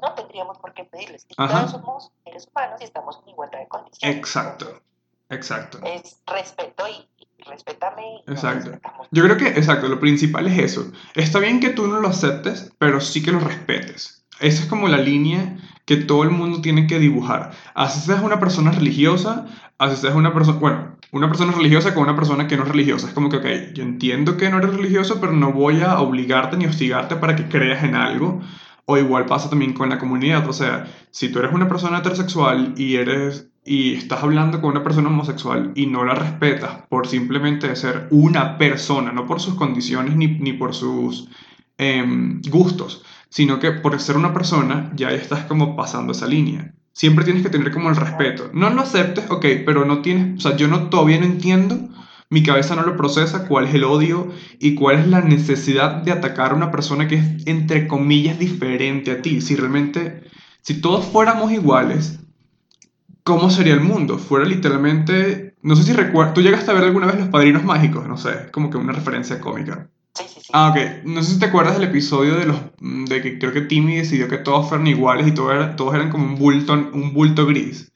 no 0.00 0.14
tendríamos 0.14 0.58
por 0.58 0.74
qué 0.74 0.84
pedirles. 0.84 1.26
Todos 1.28 1.70
somos 1.70 2.12
seres 2.24 2.48
humanos 2.48 2.80
y 2.80 2.84
estamos 2.84 3.20
en 3.22 3.30
igualdad 3.30 3.60
de 3.60 3.68
condiciones. 3.68 4.16
Exacto, 4.16 4.80
exacto. 5.28 5.78
Es 5.82 6.20
respeto 6.26 6.84
y, 6.88 7.08
respétame. 7.48 8.22
exacto. 8.26 8.72
Yo 9.10 9.24
creo 9.24 9.36
que, 9.36 9.48
exacto, 9.48 9.88
lo 9.88 10.00
principal 10.00 10.46
es 10.46 10.58
eso. 10.58 10.92
Está 11.14 11.38
bien 11.38 11.60
que 11.60 11.70
tú 11.70 11.86
no 11.86 12.00
lo 12.00 12.08
aceptes, 12.08 12.72
pero 12.78 13.00
sí 13.00 13.22
que 13.22 13.32
lo 13.32 13.40
respetes. 13.40 14.24
Esa 14.40 14.62
es 14.62 14.68
como 14.68 14.88
la 14.88 14.98
línea 14.98 15.56
que 15.84 15.96
todo 15.96 16.22
el 16.22 16.30
mundo 16.30 16.60
tiene 16.60 16.86
que 16.86 16.98
dibujar. 16.98 17.52
Así 17.74 18.00
seas 18.00 18.22
una 18.22 18.38
persona 18.38 18.70
religiosa, 18.70 19.46
así 19.78 19.96
seas 19.96 20.14
una 20.14 20.32
persona, 20.32 20.58
bueno, 20.58 20.96
una 21.12 21.28
persona 21.28 21.52
religiosa 21.52 21.94
con 21.94 22.04
una 22.04 22.14
persona 22.14 22.46
que 22.46 22.56
no 22.56 22.64
es 22.64 22.68
religiosa. 22.68 23.08
Es 23.08 23.14
como 23.14 23.30
que, 23.30 23.38
ok, 23.38 23.46
yo 23.74 23.82
entiendo 23.82 24.36
que 24.36 24.50
no 24.50 24.58
eres 24.58 24.74
religioso, 24.74 25.20
pero 25.20 25.32
no 25.32 25.52
voy 25.52 25.80
a 25.80 25.98
obligarte 26.00 26.56
ni 26.56 26.66
hostigarte 26.66 27.16
para 27.16 27.34
que 27.36 27.48
creas 27.48 27.82
en 27.84 27.94
algo. 27.94 28.40
O 28.84 28.96
igual 28.96 29.26
pasa 29.26 29.50
también 29.50 29.72
con 29.72 29.88
la 29.88 29.98
comunidad. 29.98 30.48
O 30.48 30.52
sea, 30.52 30.86
si 31.10 31.30
tú 31.30 31.38
eres 31.40 31.52
una 31.52 31.68
persona 31.68 31.98
heterosexual 31.98 32.74
y 32.76 32.96
eres 32.96 33.48
y 33.68 33.94
estás 33.94 34.22
hablando 34.22 34.60
con 34.60 34.70
una 34.70 34.82
persona 34.82 35.08
homosexual 35.08 35.72
y 35.74 35.86
no 35.86 36.04
la 36.04 36.14
respetas 36.14 36.86
por 36.88 37.06
simplemente 37.06 37.74
ser 37.76 38.08
una 38.10 38.56
persona, 38.56 39.12
no 39.12 39.26
por 39.26 39.40
sus 39.40 39.54
condiciones 39.54 40.16
ni, 40.16 40.26
ni 40.26 40.54
por 40.54 40.74
sus 40.74 41.28
em, 41.76 42.40
gustos, 42.48 43.04
sino 43.28 43.58
que 43.58 43.72
por 43.72 44.00
ser 44.00 44.16
una 44.16 44.32
persona 44.32 44.90
ya 44.96 45.10
estás 45.10 45.44
como 45.44 45.76
pasando 45.76 46.12
esa 46.12 46.26
línea 46.26 46.72
siempre 46.98 47.24
tienes 47.24 47.44
que 47.44 47.50
tener 47.50 47.70
como 47.70 47.90
el 47.90 47.96
respeto. 47.96 48.50
No 48.52 48.70
lo 48.70 48.80
aceptes, 48.80 49.30
ok, 49.30 49.44
pero 49.64 49.84
no 49.84 50.02
tienes, 50.02 50.44
o 50.44 50.48
sea, 50.48 50.56
yo 50.56 50.66
no 50.66 50.88
todavía 50.88 51.20
no 51.20 51.26
entiendo, 51.26 51.78
mi 52.28 52.42
cabeza 52.42 52.74
no 52.74 52.82
lo 52.82 52.96
procesa, 52.96 53.46
cuál 53.46 53.66
es 53.66 53.74
el 53.74 53.84
odio 53.84 54.32
y 54.58 54.74
cuál 54.74 54.98
es 54.98 55.06
la 55.06 55.20
necesidad 55.20 56.02
de 56.02 56.10
atacar 56.10 56.50
a 56.50 56.56
una 56.56 56.72
persona 56.72 57.06
que 57.06 57.14
es, 57.14 57.46
entre 57.46 57.86
comillas, 57.86 58.40
diferente 58.40 59.12
a 59.12 59.22
ti. 59.22 59.40
Si 59.40 59.54
realmente, 59.54 60.24
si 60.60 60.80
todos 60.80 61.04
fuéramos 61.04 61.52
iguales, 61.52 62.18
¿cómo 63.28 63.50
sería 63.50 63.74
el 63.74 63.82
mundo? 63.82 64.16
Fuera 64.16 64.46
literalmente, 64.46 65.54
no 65.60 65.76
sé 65.76 65.82
si 65.82 65.92
recuerdas, 65.92 66.32
¿tú 66.32 66.40
llegaste 66.40 66.70
a 66.70 66.74
ver 66.74 66.84
alguna 66.84 67.08
vez 67.08 67.18
Los 67.20 67.28
Padrinos 67.28 67.62
Mágicos? 67.62 68.08
No 68.08 68.16
sé, 68.16 68.50
como 68.50 68.70
que 68.70 68.78
una 68.78 68.94
referencia 68.94 69.38
cómica. 69.38 69.90
Sí, 70.14 70.24
sí, 70.26 70.40
sí. 70.40 70.48
Ah, 70.54 70.70
ok. 70.70 71.04
No 71.04 71.22
sé 71.22 71.34
si 71.34 71.38
te 71.38 71.44
acuerdas 71.44 71.74
del 71.74 71.90
episodio 71.90 72.36
de 72.36 72.46
los 72.46 72.56
de 72.80 73.20
que 73.20 73.38
creo 73.38 73.52
que 73.52 73.60
Timmy 73.60 73.96
decidió 73.96 74.28
que 74.28 74.38
todos 74.38 74.66
fueran 74.66 74.86
iguales 74.86 75.28
y 75.28 75.32
todos, 75.32 75.76
todos 75.76 75.94
eran 75.94 76.08
como 76.10 76.24
un 76.24 76.36
bulto, 76.36 76.72
un 76.72 77.12
bulto 77.12 77.44
gris. 77.44 77.92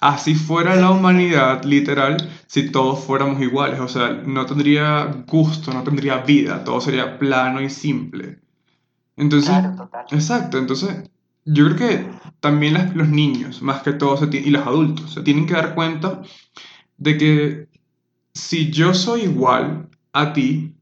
Así 0.00 0.34
fuera 0.34 0.76
la 0.76 0.90
humanidad, 0.90 1.62
literal, 1.64 2.16
si 2.46 2.70
todos 2.70 3.04
fuéramos 3.04 3.42
iguales. 3.42 3.80
O 3.80 3.88
sea, 3.88 4.22
no 4.24 4.46
tendría 4.46 5.04
gusto, 5.26 5.74
no 5.74 5.82
tendría 5.82 6.18
vida, 6.18 6.64
todo 6.64 6.80
sería 6.80 7.18
plano 7.18 7.60
y 7.60 7.68
simple. 7.68 8.38
Entonces, 9.18 9.50
Claro, 9.50 9.76
total. 9.76 10.06
exacto, 10.10 10.56
entonces 10.56 11.10
yo 11.44 11.66
creo 11.66 11.76
que 11.76 12.06
también 12.44 12.92
los 12.94 13.08
niños, 13.08 13.62
más 13.62 13.80
que 13.82 13.94
todo, 13.94 14.28
y 14.30 14.50
los 14.50 14.66
adultos, 14.66 15.14
se 15.14 15.22
tienen 15.22 15.46
que 15.46 15.54
dar 15.54 15.74
cuenta 15.74 16.20
de 16.98 17.16
que 17.16 17.68
si 18.34 18.70
yo 18.70 18.92
soy 18.92 19.22
igual 19.22 19.88
a 20.12 20.34
ti, 20.34 20.74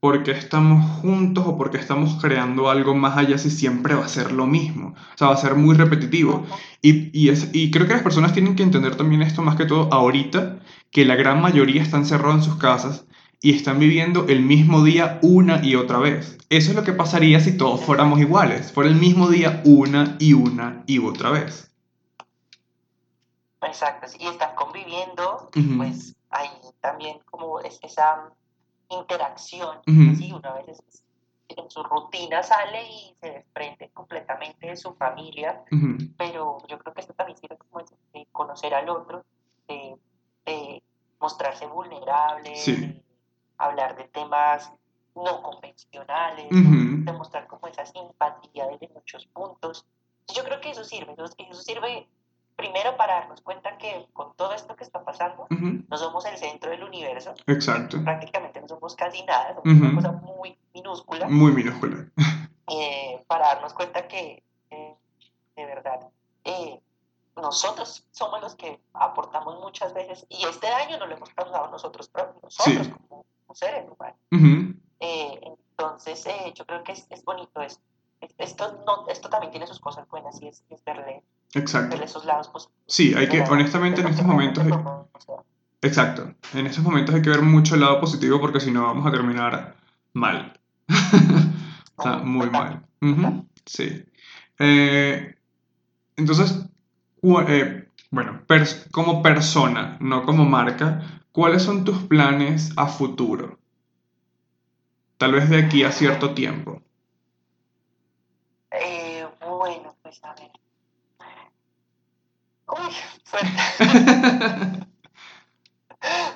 ¿por 0.00 0.24
qué 0.24 0.32
estamos 0.32 0.84
juntos 1.00 1.44
o 1.46 1.56
por 1.56 1.70
qué 1.70 1.76
estamos 1.76 2.20
creando 2.20 2.68
algo 2.68 2.96
más 2.96 3.16
allá 3.16 3.38
si 3.38 3.48
siempre 3.48 3.94
va 3.94 4.06
a 4.06 4.08
ser 4.08 4.32
lo 4.32 4.48
mismo? 4.48 4.96
O 5.14 5.16
sea, 5.16 5.28
va 5.28 5.34
a 5.34 5.36
ser 5.36 5.54
muy 5.54 5.76
repetitivo. 5.76 6.44
Y, 6.82 7.16
y, 7.16 7.28
es, 7.28 7.50
y 7.52 7.70
creo 7.70 7.86
que 7.86 7.92
las 7.92 8.02
personas 8.02 8.32
tienen 8.32 8.56
que 8.56 8.64
entender 8.64 8.96
también 8.96 9.22
esto 9.22 9.40
más 9.42 9.54
que 9.54 9.66
todo 9.66 9.88
ahorita, 9.92 10.58
que 10.90 11.04
la 11.04 11.14
gran 11.14 11.40
mayoría 11.40 11.80
están 11.80 12.06
cerrados 12.06 12.38
en 12.38 12.42
sus 12.42 12.56
casas 12.56 13.06
y 13.40 13.54
están 13.54 13.78
viviendo 13.78 14.26
el 14.28 14.40
mismo 14.42 14.82
día 14.82 15.18
una 15.22 15.64
y 15.64 15.76
otra 15.76 15.98
vez. 15.98 16.38
Eso 16.48 16.70
es 16.70 16.76
lo 16.76 16.82
que 16.82 16.92
pasaría 16.92 17.40
si 17.40 17.56
todos 17.56 17.80
fuéramos 17.82 18.18
iguales, 18.20 18.72
fuera 18.72 18.90
el 18.90 18.96
mismo 18.96 19.28
día 19.28 19.62
una 19.64 20.16
y 20.18 20.32
una 20.32 20.82
y 20.86 20.98
otra 20.98 21.30
vez. 21.30 21.70
Exacto, 23.62 24.08
sí, 24.08 24.18
y 24.20 24.26
están 24.26 24.54
conviviendo, 24.54 25.50
Ujú. 25.56 25.76
pues 25.76 26.16
hay 26.30 26.48
también 26.80 27.18
como 27.30 27.60
es, 27.60 27.78
esa 27.82 28.30
interacción. 28.88 29.78
¿sí? 29.86 30.32
Uno 30.32 30.48
a 30.48 30.58
veces 30.58 30.80
en 31.48 31.70
su 31.70 31.82
rutina 31.82 32.42
sale 32.42 32.82
y 32.88 33.14
se 33.20 33.30
desprende 33.30 33.90
completamente 33.92 34.66
de 34.68 34.76
su 34.76 34.94
familia, 34.94 35.62
pero 36.16 36.58
yo 36.68 36.78
creo 36.78 36.94
que 36.94 37.00
esto 37.00 37.14
también 37.14 37.38
sirve 37.38 37.56
como 37.56 37.80
de 37.84 37.86
de 38.14 38.26
conocer 38.32 38.74
al 38.74 38.88
otro, 38.88 39.24
de, 39.68 39.96
de 40.46 40.82
mostrarse 41.20 41.66
vulnerable, 41.66 42.54
Sí. 42.56 42.76
de 42.76 43.02
hablar 43.58 43.96
de 43.96 44.04
temas 44.04 44.72
no 45.14 45.42
convencionales, 45.42 46.46
Ujú. 46.52 47.04
de 47.04 47.12
mostrar 47.12 47.46
como 47.48 47.66
esa 47.66 47.84
simpatía 47.84 48.66
desde 48.68 48.88
muchos 48.94 49.26
puntos. 49.26 49.84
Yo 50.32 50.44
creo 50.44 50.60
que 50.60 50.70
eso 50.70 50.84
sirve, 50.84 51.14
eso, 51.38 51.54
sirve 51.62 52.08
primero 52.56 52.96
para 52.96 53.14
darnos 53.20 53.40
cuenta 53.40 53.76
que 53.78 54.06
con 54.12 54.34
todo 54.36 54.52
esto 54.52 54.76
que 54.76 54.84
está 54.84 55.04
pasando, 55.04 55.46
Ujú. 55.50 55.84
no 55.88 55.96
somos 55.96 56.24
el 56.26 56.36
centro 56.36 56.70
del 56.70 56.82
universo, 56.84 57.34
Exacto. 57.46 58.02
prácticamente 58.04 58.60
no 58.60 58.68
somos 58.68 58.94
casi 58.96 59.22
nada, 59.24 59.54
somos 59.54 59.66
Ujú. 59.76 59.84
una 59.86 59.94
cosa 59.94 60.12
muy 60.12 60.56
minúscula, 60.74 61.28
Muy 61.28 61.52
minúscula. 61.52 62.06
eh, 62.68 63.24
para 63.26 63.48
darnos 63.54 63.72
cuenta 63.74 64.06
que 64.08 64.42
eh, 64.70 64.96
de 65.56 65.66
verdad 65.66 66.00
eh, 66.44 66.80
nosotros 67.36 68.04
somos 68.10 68.40
los 68.40 68.54
que 68.56 68.80
aportamos 68.92 69.58
muchas 69.60 69.94
veces 69.94 70.26
y 70.28 70.44
este 70.44 70.68
daño 70.68 70.98
no 70.98 71.06
lo 71.06 71.14
hemos 71.16 71.30
causado 71.30 71.68
nosotros, 71.70 72.08
pro- 72.08 72.34
nosotros 72.42 72.86
Sí. 72.86 72.92
como, 72.92 73.24
humanos. 73.62 74.18
Ujú. 74.32 74.74
Eh, 75.00 75.40
entonces, 75.72 76.26
eh, 76.26 76.52
yo 76.54 76.64
creo 76.66 76.82
que 76.84 76.92
es, 76.92 77.06
es 77.10 77.24
bonito 77.24 77.60
esto. 77.62 77.82
Es- 78.20 78.34
Esto, 78.38 78.82
no, 78.84 79.06
esto 79.08 79.28
también 79.28 79.52
tiene 79.52 79.66
sus 79.68 79.78
cosas 79.78 80.08
buenas 80.08 80.40
y 80.42 80.48
es, 80.48 80.64
es 80.70 80.82
verle, 80.84 81.22
Exacto. 81.54 81.90
verle 81.90 82.06
esos 82.06 82.24
lados 82.24 82.48
positivos. 82.48 82.82
Sí, 82.88 83.14
hay 83.14 83.28
que, 83.28 83.42
honestamente, 83.42 84.00
en 84.00 84.08
estos 84.08 84.26
momentos... 84.26 84.64
Exacto. 85.82 86.34
En 86.54 86.66
estos 86.66 86.82
momentos 86.82 87.14
hay 87.14 87.22
que 87.22 87.30
ver 87.30 87.42
mucho 87.42 87.74
el 87.76 87.82
lado 87.82 88.00
positivo 88.00 88.40
porque 88.40 88.58
si 88.58 88.72
no 88.72 88.82
vamos 88.82 89.06
a 89.06 89.12
terminar 89.12 89.76
mal. 90.14 90.58
o 91.96 92.02
sea, 92.02 92.16
muy 92.18 92.50
mal. 92.50 92.84
Sí. 93.66 94.04
Eh, 94.58 95.36
entonces, 96.16 96.66
eh, 97.48 97.88
bueno, 98.10 98.42
pers- 98.48 98.90
como 98.90 99.22
persona, 99.22 99.96
no 100.00 100.24
como 100.24 100.44
marca, 100.44 101.17
¿cuáles 101.38 101.62
son 101.62 101.84
tus 101.84 101.98
planes 102.08 102.72
a 102.76 102.88
futuro? 102.88 103.60
Tal 105.18 105.30
vez 105.34 105.48
de 105.48 105.58
aquí 105.58 105.84
a 105.84 105.92
cierto 105.92 106.34
tiempo. 106.34 106.82
Eh, 108.72 109.24
bueno, 109.40 109.94
pues 110.02 110.18
a 110.24 110.34
ver. 110.34 110.50
Uy, 112.66 112.94
suerte. 113.24 114.86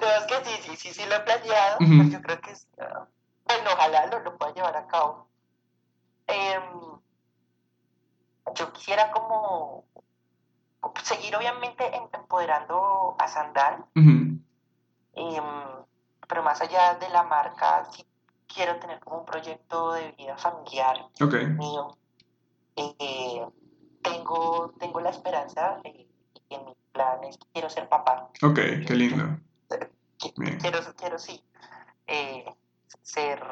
No, 0.01 0.07
es 0.09 0.25
que 0.27 0.45
sí, 0.45 0.62
sí, 0.62 0.77
sí, 0.77 0.95
sí 0.95 1.09
lo 1.09 1.17
he 1.17 1.21
planeado. 1.21 1.79
Pues 1.79 2.11
yo 2.12 2.21
creo 2.23 2.41
que 2.41 2.51
es, 2.53 2.69
ah, 2.79 3.07
bueno, 3.47 3.71
ojalá 3.73 4.07
lo, 4.07 4.21
lo 4.21 4.37
pueda 4.37 4.55
llevar 4.55 4.77
a 4.77 4.87
cabo. 4.87 5.29
Em, 6.27 6.62
yo 8.55 8.73
quisiera 8.73 9.11
como 9.12 9.85
seguir 11.03 11.35
obviamente 11.37 11.85
em- 11.97 12.09
empoderando 12.12 13.15
a 13.19 13.29
Sandal, 13.29 13.85
Ujú, 13.97 14.12
em, 15.23 15.45
pero 16.29 16.43
más 16.43 16.61
allá 16.61 16.95
de 16.95 17.09
la 17.09 17.23
marca, 17.23 17.85
sí 17.93 18.05
quiero 18.47 18.79
tener 18.79 19.01
como 19.01 19.21
un 19.21 19.25
proyecto 19.25 19.93
de 19.93 20.13
vida 20.13 20.37
familiar 20.37 20.97
mío. 21.59 21.97
Eh, 22.77 23.47
tengo, 24.03 24.73
tengo 24.79 25.01
la 25.01 25.11
esperanza 25.11 25.81
eh, 25.85 26.09
y 26.49 26.55
en 26.55 26.65
mi 26.65 26.75
plan 26.93 27.23
es 27.25 27.39
que 27.39 27.47
quiero 27.53 27.71
ser 27.71 27.89
papá. 27.89 28.31
Ok, 28.43 28.59
qué 28.87 28.95
lindo. 28.95 29.39
Bien. 30.37 30.59
Quiero, 30.59 30.79
quiero 30.97 31.19
sí, 31.19 31.43
eh, 32.07 32.45
ser, 33.03 33.43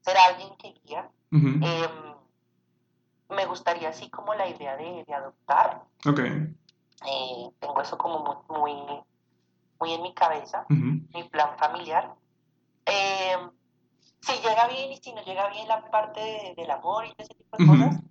ser 0.00 0.16
alguien 0.16 0.56
que 0.56 0.74
guía. 0.84 1.10
Em, 1.32 2.14
me 3.30 3.46
gustaría 3.46 3.88
así 3.88 4.10
como 4.10 4.34
la 4.34 4.48
idea 4.48 4.76
de, 4.76 5.04
de 5.06 5.14
adoptar. 5.14 5.84
Ok. 6.06 6.20
Eh, 6.20 7.50
tengo 7.58 7.80
eso 7.80 7.96
como 7.96 8.44
muy, 8.48 8.60
muy, 8.74 9.02
muy 9.80 9.92
en 9.94 10.02
mi 10.02 10.14
cabeza, 10.14 10.66
mi 11.14 11.24
plan 11.24 11.56
familiar. 11.58 12.14
Em, 12.84 13.50
si 14.20 14.32
llega 14.42 14.68
bien 14.68 14.92
y 14.92 14.96
si 14.98 15.12
no 15.12 15.22
llega 15.22 15.48
bien 15.48 15.66
la 15.68 15.82
parte 15.90 16.20
de- 16.20 16.54
del 16.56 16.70
amor 16.70 17.06
y 17.06 17.14
ese 17.16 17.34
tipo 17.34 17.56
de 17.56 17.66
cosas, 17.66 18.02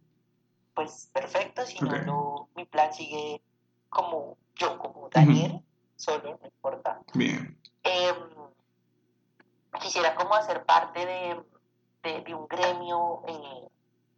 pues 0.74 1.10
perfecto. 1.14 1.66
Si 1.66 1.80
no, 1.80 1.92
no, 2.06 2.50
mi 2.56 2.66
plan 2.66 2.92
sigue 2.94 3.42
como 3.90 4.38
yo, 4.56 4.78
como 4.80 5.10
Daniel, 5.10 5.64
solo, 5.96 6.38
no 6.42 6.48
importa. 6.48 7.00
Bien. 7.14 7.60
Em, 7.84 8.16
quisiera 9.82 10.16
como 10.16 10.34
hacer 10.36 10.66
parte 10.66 11.06
de, 11.06 11.44
de- 12.04 12.22
de 12.22 12.34
un 12.34 12.48
gremio 12.48 13.24
eh, 13.28 13.68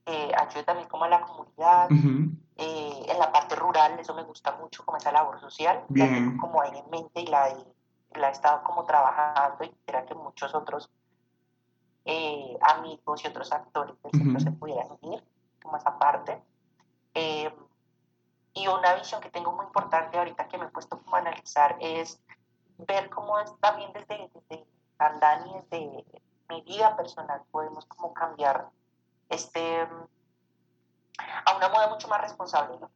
que 0.06 0.34
ayude 0.38 0.64
también 0.64 0.88
como 0.90 1.06
a 1.06 1.10
la 1.10 1.22
comunidad, 1.22 1.90
Ujú, 1.92 2.32
eh, 2.58 3.06
en 3.08 3.20
la 3.20 3.32
parte 3.32 3.56
rural, 3.56 3.98
eso 4.00 4.14
me 4.14 4.24
gusta 4.24 4.52
mucho, 4.58 4.84
como 4.86 4.98
esa 4.98 5.12
labor 5.12 5.40
social, 5.40 5.78
la 5.90 6.06
Bien. 6.08 6.14
tengo 6.16 6.42
como 6.42 6.62
ahí 6.62 6.78
en 6.78 6.90
mente 6.90 7.22
y 7.22 7.28
la, 7.28 7.50
he- 7.50 8.20
la 8.20 8.30
he 8.30 8.32
estado 8.32 8.64
como 8.64 8.86
trabajando 8.86 9.64
y 9.64 9.70
quisiera 9.70 10.06
que 10.06 10.14
muchos 10.16 10.54
otros 10.54 10.90
eh, 12.06 12.58
amigos 12.62 13.24
y 13.24 13.28
otros 13.28 13.52
actores 13.52 13.96
del 14.02 14.12
sector 14.12 14.32
Ujú. 14.36 14.40
se 14.40 14.52
pudieran 14.52 14.88
unir, 15.02 15.24
como 15.62 15.78
esa 15.78 15.98
parte. 15.98 16.42
Em, 17.14 17.54
y 18.54 18.68
una 18.68 18.96
visión 18.96 19.22
que 19.22 19.30
tengo 19.30 19.52
muy 19.54 19.66
importante 19.66 20.18
ahorita 20.18 20.48
que 20.48 20.58
me 20.58 20.66
he 20.66 20.70
puesto 20.70 21.00
como 21.02 21.16
a 21.16 21.20
analizar 21.20 21.78
es 21.80 22.20
ver 22.80 23.10
cómo 23.10 23.40
es 23.40 23.54
también 23.60 23.94
desde, 23.94 24.30
desde 24.34 24.66
Andán 24.98 25.48
y 25.48 25.54
desde 25.54 26.06
mi 26.50 26.62
vida 26.64 26.96
personal 26.98 27.42
podemos 27.52 27.86
como 27.86 28.14
cambiar 28.14 28.70
este 29.32 29.88
a 31.46 31.56
una 31.56 31.70
moda 31.70 31.88
mucho 31.90 32.08
más 32.08 32.22
responsable, 32.22 32.78
¿no? 32.80 32.90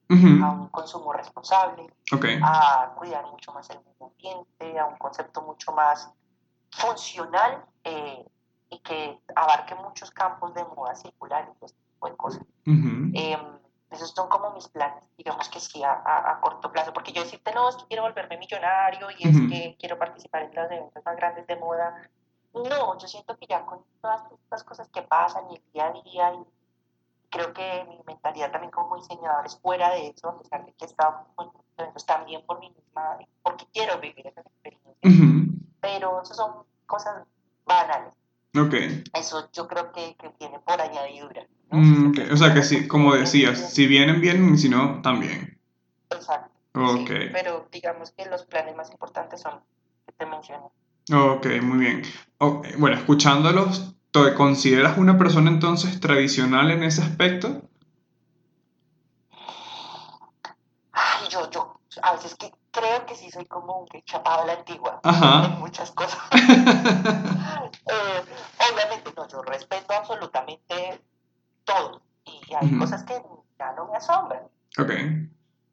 a 0.45 0.52
un 0.52 0.67
consumo 0.69 1.12
responsable, 1.13 1.88
Ok. 2.13 2.26
a 2.43 2.93
cuidar 2.98 3.26
mucho 3.28 3.52
más 3.54 3.69
el 3.69 3.80
medio 3.84 4.06
ambiente, 4.08 4.80
a 4.80 4.86
un 4.86 4.98
concepto 4.98 5.41
mucho 5.41 5.71
más 5.71 6.12
funcional 6.71 7.63
eh, 7.84 8.26
y 8.69 8.80
que 8.80 9.19
abarque 9.36 9.76
muchos 9.76 10.12
campos 10.12 10.54
de 10.54 10.63
moda 10.65 10.95
circular 10.95 11.43
y 11.50 11.54
todo 11.56 11.65
este 11.65 11.82
tipo 11.84 12.08
de 12.10 12.15
cosas. 12.17 12.41
Ujú, 12.67 13.12
Em, 13.13 13.60
esos 13.91 14.12
son 14.12 14.28
como 14.28 14.52
mis 14.52 14.67
planes, 14.67 15.04
digamos 15.17 15.48
que 15.50 15.60
sí, 15.60 15.84
a, 15.84 15.91
a- 15.93 16.32
a 16.32 16.41
corto 16.41 16.71
plazo, 16.71 16.91
porque 16.91 17.13
yo 17.13 17.24
decirte, 17.24 17.54
no, 17.54 17.69
es 17.69 17.76
que 17.78 17.86
quiero 17.88 18.04
volverme 18.04 18.38
millonario 18.38 19.08
y 19.17 19.28
es 19.28 19.36
Ujú. 19.36 19.48
que 19.50 19.76
quiero 19.80 19.98
participar 19.98 20.43
en 20.43 20.56
los 20.56 20.71
eventos 20.71 21.04
más 21.06 21.15
grandes 21.15 21.48
de 21.48 21.56
moda. 21.56 21.95
No, 22.56 22.98
yo 22.98 23.08
siento 23.08 23.38
que 23.38 23.48
ya 23.48 23.65
con 23.65 23.84
todas 24.02 24.22
estas 24.32 24.63
cosas 24.63 24.88
que 24.89 25.02
pasan 25.02 25.44
y 25.52 25.56
el 25.56 25.63
día 25.74 25.88
a 25.88 25.91
día, 25.91 26.34
y 26.34 26.46
creo 27.30 27.54
que 27.54 27.86
mi 27.89 28.00
mentalidad 28.08 28.52
también 28.52 28.72
como 28.72 28.96
diseñador 28.96 29.46
es 29.46 29.60
fuera 29.60 29.91
de 29.91 30.08
eso, 30.08 30.30
a 30.30 30.39
pesar 30.39 30.65
de 30.65 30.74
que 30.74 30.86
he 30.86 30.88
estado 30.88 31.28
eventos 31.78 32.06
también 32.06 32.46
por 32.46 32.60
mí 32.60 32.70
misma, 32.70 33.18
porque 33.44 33.65
quiero 33.74 34.00
vivir 34.00 34.26
esas 34.26 34.46
experiencias, 34.46 34.96
ujú, 35.04 35.54
pero 35.82 36.22
eso 36.22 36.34
son 36.34 36.63
cosas 36.86 37.24
banales. 37.65 38.13
Ok. 38.58 38.74
Eso 39.13 39.50
yo 39.52 39.68
creo 39.68 39.91
que, 39.91 40.15
que 40.15 40.30
viene 40.39 40.60
por 40.60 40.80
añadidura. 40.80 41.46
¿no? 41.72 41.78
Mm, 41.78 42.13
Si 42.13 42.22
ok. 42.22 42.28
se 42.28 42.34
O 42.34 42.38
sea 42.38 42.54
que 42.54 42.63
sí, 42.63 42.88
como 42.88 43.13
decías, 43.13 43.74
si 43.74 43.86
vienen 43.86 44.22
bien 44.22 44.54
y 44.54 44.58
si 44.58 44.70
no, 44.70 45.02
también. 45.02 45.60
Exacto. 46.10 46.52
Ok. 46.74 47.10
pero 47.34 47.68
digamos 47.72 48.12
que 48.12 48.26
los 48.26 48.46
planes 48.46 48.76
más 48.76 48.91
importantes 48.91 49.41
son 49.41 49.62
que 50.06 50.13
te 50.13 50.26
mencioné. 50.26 50.68
Ok, 51.13 51.48
muy 51.62 51.78
bien. 51.80 52.02
bueno, 52.78 52.98
escuchándolos, 52.98 53.96
¿te 54.12 54.34
consideras 54.34 54.98
una 54.98 55.18
persona 55.18 55.52
entonces 55.52 56.00
tradicional 56.00 56.72
en 56.72 56.84
ese 56.84 57.02
aspecto? 57.02 57.62
Ay, 60.91 61.28
yo, 61.30 61.50
yo, 61.52 61.80
a 62.02 62.13
veces 62.13 62.36
que 62.36 62.52
creo 62.72 63.06
que 63.06 63.15
sí 63.15 63.30
soy 63.30 63.46
como 63.46 63.82
un 63.82 63.88
chapado 64.06 64.44
a 64.44 64.46
la 64.46 64.54
antigua 64.54 65.00
en 65.04 65.60
muchas 65.60 65.91
cosas. 65.91 66.20
Eh, 67.88 68.24
obviamente 68.72 69.13
no, 69.15 69.28
yo 69.28 69.44
respeto 69.44 69.94
absolutamente 69.94 71.04
todo 71.63 72.02
y 72.26 72.54
hay 72.56 72.78
cosas 72.80 73.04
que 73.04 73.22
ya 73.60 73.74
no 73.74 73.88
me 73.88 73.98
asombran. 73.98 74.44
Ok. 74.80 74.89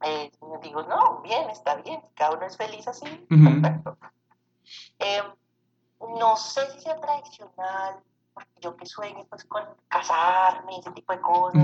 Eh, 0.05 0.31
digo, 0.63 0.83
no, 0.83 1.23
bien, 1.23 1.49
está 1.51 1.77
bien, 1.77 2.03
cada 2.15 2.33
uno 2.33 2.45
es 2.47 2.57
feliz 2.57 2.87
así, 2.89 3.07
perfecto. 3.29 3.97
Eh, 5.03 5.23
no 6.19 6.37
sé 6.37 6.71
si 6.73 6.81
sea 6.81 7.01
tradicional, 7.01 8.01
porque 8.35 8.51
yo 8.61 8.77
que 8.77 8.87
sueñe 8.87 9.25
pues 9.29 9.45
con 9.45 9.63
casarme, 9.89 10.79
ese 10.79 10.91
tipo 10.93 11.13
de 11.13 11.21
cosas, 11.21 11.63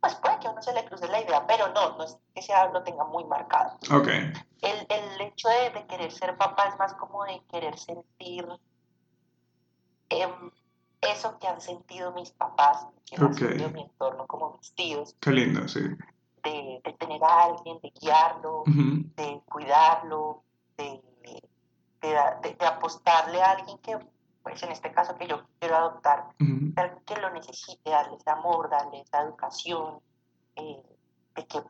pues 0.00 0.14
puede 0.16 0.38
que 0.40 0.48
a 0.48 0.50
uno 0.50 0.62
se 0.62 0.72
le 0.72 0.84
cruce 0.84 1.06
la 1.08 1.20
idea, 1.20 1.46
pero 1.46 1.68
no, 1.68 1.96
no 1.96 2.04
es 2.04 2.18
que 2.34 2.42
sea, 2.42 2.68
lo 2.70 2.82
tenga 2.82 3.04
muy 3.04 3.24
marcado. 3.24 3.78
Okay. 3.90 4.32
El, 4.62 4.86
el 4.88 5.20
hecho 5.20 5.48
de, 5.48 5.70
de, 5.70 5.86
querer 5.86 6.10
ser 6.10 6.36
papá 6.36 6.64
es 6.68 6.78
más 6.78 6.94
como 6.94 7.24
de 7.24 7.40
querer 7.50 7.78
sentir 7.78 8.46
em, 10.08 10.50
eso 11.00 11.38
que 11.38 11.46
han 11.46 11.60
sentido 11.60 12.12
mis 12.12 12.30
papás, 12.32 12.86
que 13.06 13.16
han 13.16 13.34
sentido 13.34 13.70
mi 13.70 13.82
entorno, 13.82 14.26
como 14.26 14.56
mis 14.56 14.74
tíos. 14.74 15.16
Qué 15.20 15.30
lindo, 15.30 15.68
sí. 15.68 15.80
De, 16.42 16.80
de 16.82 16.92
tener 16.94 17.22
a 17.22 17.44
alguien, 17.44 17.78
de 17.80 17.90
guiarlo, 17.90 18.64
de 18.66 19.40
cuidarlo, 19.46 20.42
de 20.76 21.00
de, 22.02 22.56
de, 22.58 22.66
apostarle 22.66 23.40
a 23.40 23.52
alguien 23.52 23.78
que, 23.78 23.96
pues 24.42 24.62
en 24.62 24.72
este 24.72 24.90
caso 24.92 25.16
que 25.16 25.28
yo 25.28 25.42
quiero 25.60 25.76
adoptar, 25.76 26.24
que 27.06 27.20
lo 27.20 27.30
necesite, 27.30 27.90
darle 27.90 28.16
ese 28.16 28.30
amor, 28.30 28.68
darle 28.68 29.00
esa 29.00 29.22
educación, 29.22 30.00
eh, 30.56 30.82
de 31.36 31.46
que 31.46 31.60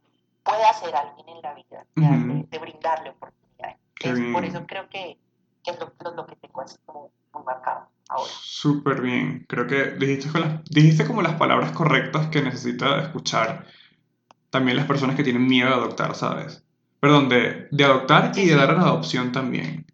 pueda 0.42 0.73
ser 0.73 0.95
alguien 0.97 1.29
en 1.29 1.42
la 1.42 1.55
vida, 1.55 1.87
de, 1.95 2.59
brindarle 2.59 3.11
oportunidades. 3.11 4.33
por 4.33 4.45
eso 4.45 4.66
creo 4.66 4.88
que, 4.88 5.18
que 5.62 5.71
es 5.71 5.79
lo, 5.79 5.92
lo, 6.12 6.27
que 6.27 6.37
tengo 6.37 6.62
así 6.62 6.77
como 6.85 7.12
muy 7.33 7.45
marcado 7.45 7.88
ahora. 8.09 8.31
Súper 8.40 9.01
bien, 9.03 9.45
creo 9.49 9.66
que 9.66 9.92
dijiste, 9.92 10.38
las, 10.38 10.64
dijiste 10.64 11.07
como 11.07 11.23
las 11.23 11.35
palabras 11.35 11.73
correctas 11.73 12.29
que 12.29 12.42
necesita 12.42 13.03
escuchar 13.03 13.66
también 14.51 14.77
las 14.77 14.87
personas 14.87 15.16
que 15.16 15.25
tienen 15.25 15.47
miedo 15.47 15.68
de 15.68 15.75
adoptar, 15.75 16.14
¿sabes? 16.14 16.64
Perdón, 17.01 17.29
de, 17.29 17.68
de 17.71 17.85
adoptar 17.85 18.33
y 18.37 18.47
de 18.47 18.55
dar 18.55 18.71
a 18.71 18.75
la 18.75 18.83
adopción 18.83 19.33
también. 19.33 19.87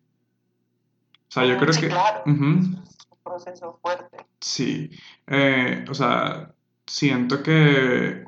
O 1.28 1.30
sea, 1.30 1.44
yo 1.44 1.58
creo 1.58 1.72
sí, 1.72 1.80
que... 1.82 1.88
Claro, 1.88 2.22
es 2.24 2.32
un 2.32 2.84
proceso 3.22 3.78
fuerte. 3.82 4.16
Sí, 4.40 4.90
eh, 5.26 5.84
o 5.88 5.94
sea, 5.94 6.52
siento 6.86 7.42
que 7.42 8.24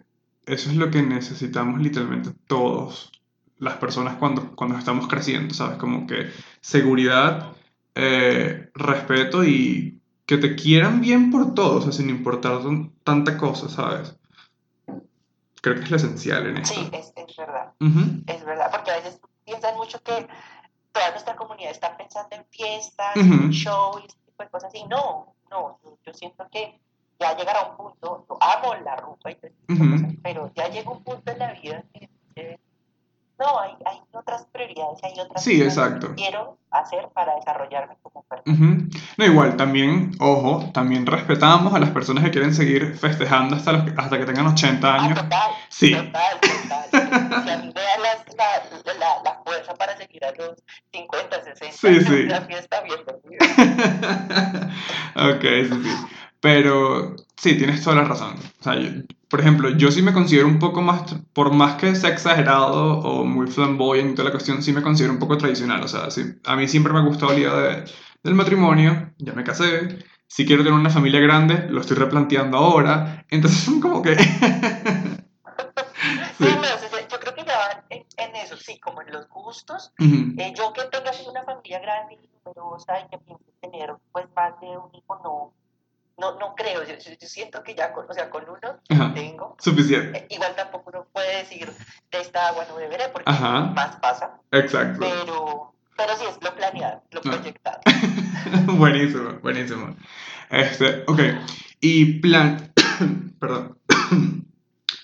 eso 0.47 0.71
es 0.71 0.77
lo 0.77 0.91
que 0.91 1.03
necesitamos 1.03 1.81
literalmente 1.81 2.31
todos, 2.47 3.11
las 3.59 3.77
personas 3.77 4.17
cuando, 4.17 4.55
cuando 4.55 4.77
estamos 4.77 5.07
creciendo, 5.07 5.55
¿sabes? 5.55 5.79
Como 5.79 6.07
que 6.07 6.31
seguridad, 6.61 7.53
eh, 7.95 8.71
respeto 8.75 9.45
y 9.45 10.01
que 10.27 10.39
te 10.39 10.55
quieran 10.55 11.01
bien 11.01 11.31
por 11.31 11.55
todo, 11.55 11.79
o 11.79 11.83
sea, 11.83 11.93
sin 11.93 12.11
importar 12.11 12.61
tanta 13.05 13.37
cosa, 13.37 13.69
¿sabes? 13.69 14.17
Creo 15.61 15.75
que 15.75 15.83
es 15.83 15.91
lo 15.91 15.97
esencial 15.97 16.47
en 16.47 16.59
esto. 16.59 16.75
Sí, 16.75 16.89
es, 16.93 17.13
es 17.17 17.37
verdad. 17.37 17.73
Es 18.27 18.45
verdad, 18.45 18.71
porque 18.71 18.91
a 18.91 18.97
veces 18.97 19.21
piensan 19.45 19.77
mucho 19.77 20.03
que 20.03 20.27
toda 20.93 21.11
nuestra 21.11 21.37
comunidad 21.37 21.71
está 21.71 21.97
pensando 21.97 22.37
en 22.37 22.45
fiestas, 22.47 23.17
en 23.17 23.51
show 23.51 23.99
y 23.99 24.07
ese 24.07 24.19
tipo 24.27 24.43
de 24.43 24.49
cosas. 24.49 24.75
Y 24.75 24.85
no, 24.85 25.35
no, 25.51 25.79
yo, 26.05 26.15
siento 26.15 26.47
que 26.51 26.81
ya 27.19 27.37
llegará 27.37 27.69
un 27.71 27.77
punto, 27.77 28.25
yo 28.29 28.39
amo 28.41 28.75
la 28.77 28.97
rumba 28.97 29.31
y 29.31 29.35
todo 29.35 29.51
cosas, 29.67 30.13
pero 30.23 30.51
ya 30.55 30.69
llega 30.69 30.91
un 30.91 31.03
punto 31.03 31.31
en 31.31 31.39
la 31.39 31.53
vida 31.53 31.85
que 32.35 32.59
no, 33.41 33.59
hay, 33.59 33.73
hay 33.87 33.99
otras 34.13 34.47
prioridades, 34.53 35.03
hay 35.03 35.19
otras 35.19 35.43
sí, 35.43 35.65
cosas 35.65 35.99
que 35.99 36.15
quiero 36.15 36.59
hacer 36.71 37.09
para 37.15 37.35
desarrollarme 37.37 37.97
como 38.03 38.23
persona. 38.25 38.87
No, 39.17 39.25
igual, 39.25 39.57
también, 39.57 40.13
ojo, 40.21 40.71
también 40.75 41.07
respetamos 41.07 41.73
a 41.73 41.79
las 41.79 41.89
personas 41.91 42.23
que 42.23 42.31
quieren 42.33 42.55
seguir 42.55 42.95
festejando 42.97 43.57
hasta, 43.57 43.73
los, 43.73 43.85
hasta 43.97 44.19
que 44.19 44.27
tengan 44.27 44.47
80 44.49 44.87
ah, 44.87 45.03
años. 45.03 45.23
total, 45.23 45.51
sí. 45.71 45.95
total, 45.95 46.41
total. 46.41 47.45
si 47.45 47.51
a 47.51 47.57
mí 47.57 47.73
me 47.75 47.81
da 47.81 47.99
la, 47.99 48.95
la, 48.99 49.23
la, 49.25 49.43
fuerza 49.43 49.75
para 49.75 49.97
seguir 49.97 50.23
a 50.23 50.33
los 50.33 50.63
50, 50.93 51.43
60, 51.43 51.73
sí, 51.73 52.01
sí. 52.05 52.23
la 52.25 52.43
fiesta 52.43 52.83
bien 52.83 53.01
dormida. 53.07 54.71
ok, 55.35 55.43
sí, 55.43 55.83
sí. 55.83 56.07
Pero 56.41 57.17
sí, 57.37 57.57
tienes 57.57 57.83
toda 57.83 57.97
la 57.97 58.05
razón. 58.05 58.35
O 58.61 58.63
sea, 58.63 58.75
por 59.31 59.41
ejemplo, 59.41 59.71
yo 59.71 59.93
sí 59.93 60.03
me 60.03 60.13
considero 60.13 60.49
un 60.49 60.59
poco 60.59 60.83
más, 60.83 61.15
por 61.33 61.53
más 61.53 61.77
que 61.77 61.95
sea 61.95 62.11
exagerado 62.11 62.99
o 62.99 63.25
muy 63.25 63.47
flamboyant 63.47 64.11
y 64.11 64.15
toda 64.17 64.25
la 64.25 64.33
cuestión, 64.33 64.61
sí 64.61 64.73
me 64.73 64.83
considero 64.83 65.13
un 65.13 65.21
poco 65.21 65.39
tradicional. 65.39 65.85
O 65.85 65.89
sea, 65.89 66.11
sí, 66.11 66.35
a 66.45 66.57
mí 66.57 66.67
siempre 66.67 66.93
me 66.93 66.99
ha 66.99 67.03
gustado 67.03 67.33
la 67.33 67.39
idea 67.39 67.55
de, 67.55 67.85
del 68.25 68.35
matrimonio, 68.35 69.13
ya 69.19 69.33
me 69.33 69.45
casé, 69.45 70.01
si 70.27 70.45
quiero 70.45 70.65
tener 70.65 70.77
una 70.77 70.91
familia 70.91 71.21
grande, 71.21 71.69
lo 71.69 71.81
estoy 71.81 71.97
replanteando 71.97 72.59
ahora. 72.59 73.25
Entonces 73.31 73.61
son 73.61 73.81
como 73.81 74.03
que... 74.03 74.17
sí, 74.17 74.25
no, 76.41 76.63
yo 77.09 77.21
creo 77.21 77.35
que 77.37 77.45
ya 77.45 77.57
van 77.57 77.85
en, 77.89 78.35
eso, 78.35 78.57
sí, 78.57 78.81
como 78.81 79.01
en 79.03 79.13
los 79.13 79.29
gustos. 79.29 79.93
Eh, 79.99 80.53
yo 80.57 80.73
que 80.73 80.83
tenga 80.91 81.13
una 81.31 81.45
familia 81.45 81.79
grande 81.79 82.15
y 82.15 82.29
numerosa 82.45 82.99
y 82.99 83.09
que 83.11 83.19
piense 83.19 83.45
tener 83.61 83.95
pues 84.11 84.27
más 84.35 84.61
de 84.61 84.77
un 84.77 84.93
hijo, 84.93 85.21
no 85.23 85.60
no, 86.21 86.39
no 86.39 86.55
creo, 86.55 86.85
yo, 86.85 86.95
siento 87.21 87.63
que 87.63 87.75
ya 87.75 87.93
con, 87.93 88.09
o 88.09 88.13
sea, 88.13 88.29
con 88.29 88.45
uno 88.49 89.15
tengo. 89.15 89.57
Suficiente. 89.59 90.19
Eh, 90.19 90.27
igual 90.31 90.55
tampoco 90.55 90.91
uno 90.91 91.07
puede 91.13 91.39
decir 91.39 91.67
de 92.11 92.21
esta 92.21 92.49
agua 92.49 92.67
no 92.69 92.77
beberé 92.77 93.09
porque 93.09 93.31
más 93.31 93.97
pasa. 93.97 94.39
Exacto. 94.53 95.01
Pero, 95.01 95.75
pero 95.97 96.17
sí 96.17 96.25
es 96.29 96.39
lo 96.43 96.55
planeado, 96.55 97.03
lo 97.11 97.23
proyectado. 97.23 97.81
buenísimo, 98.77 99.39
buenísimo. 99.43 99.97
Este, 100.51 101.05
ok. 101.07 101.21
Y 101.81 102.21
plan, 102.21 102.73
perdón, 103.41 103.79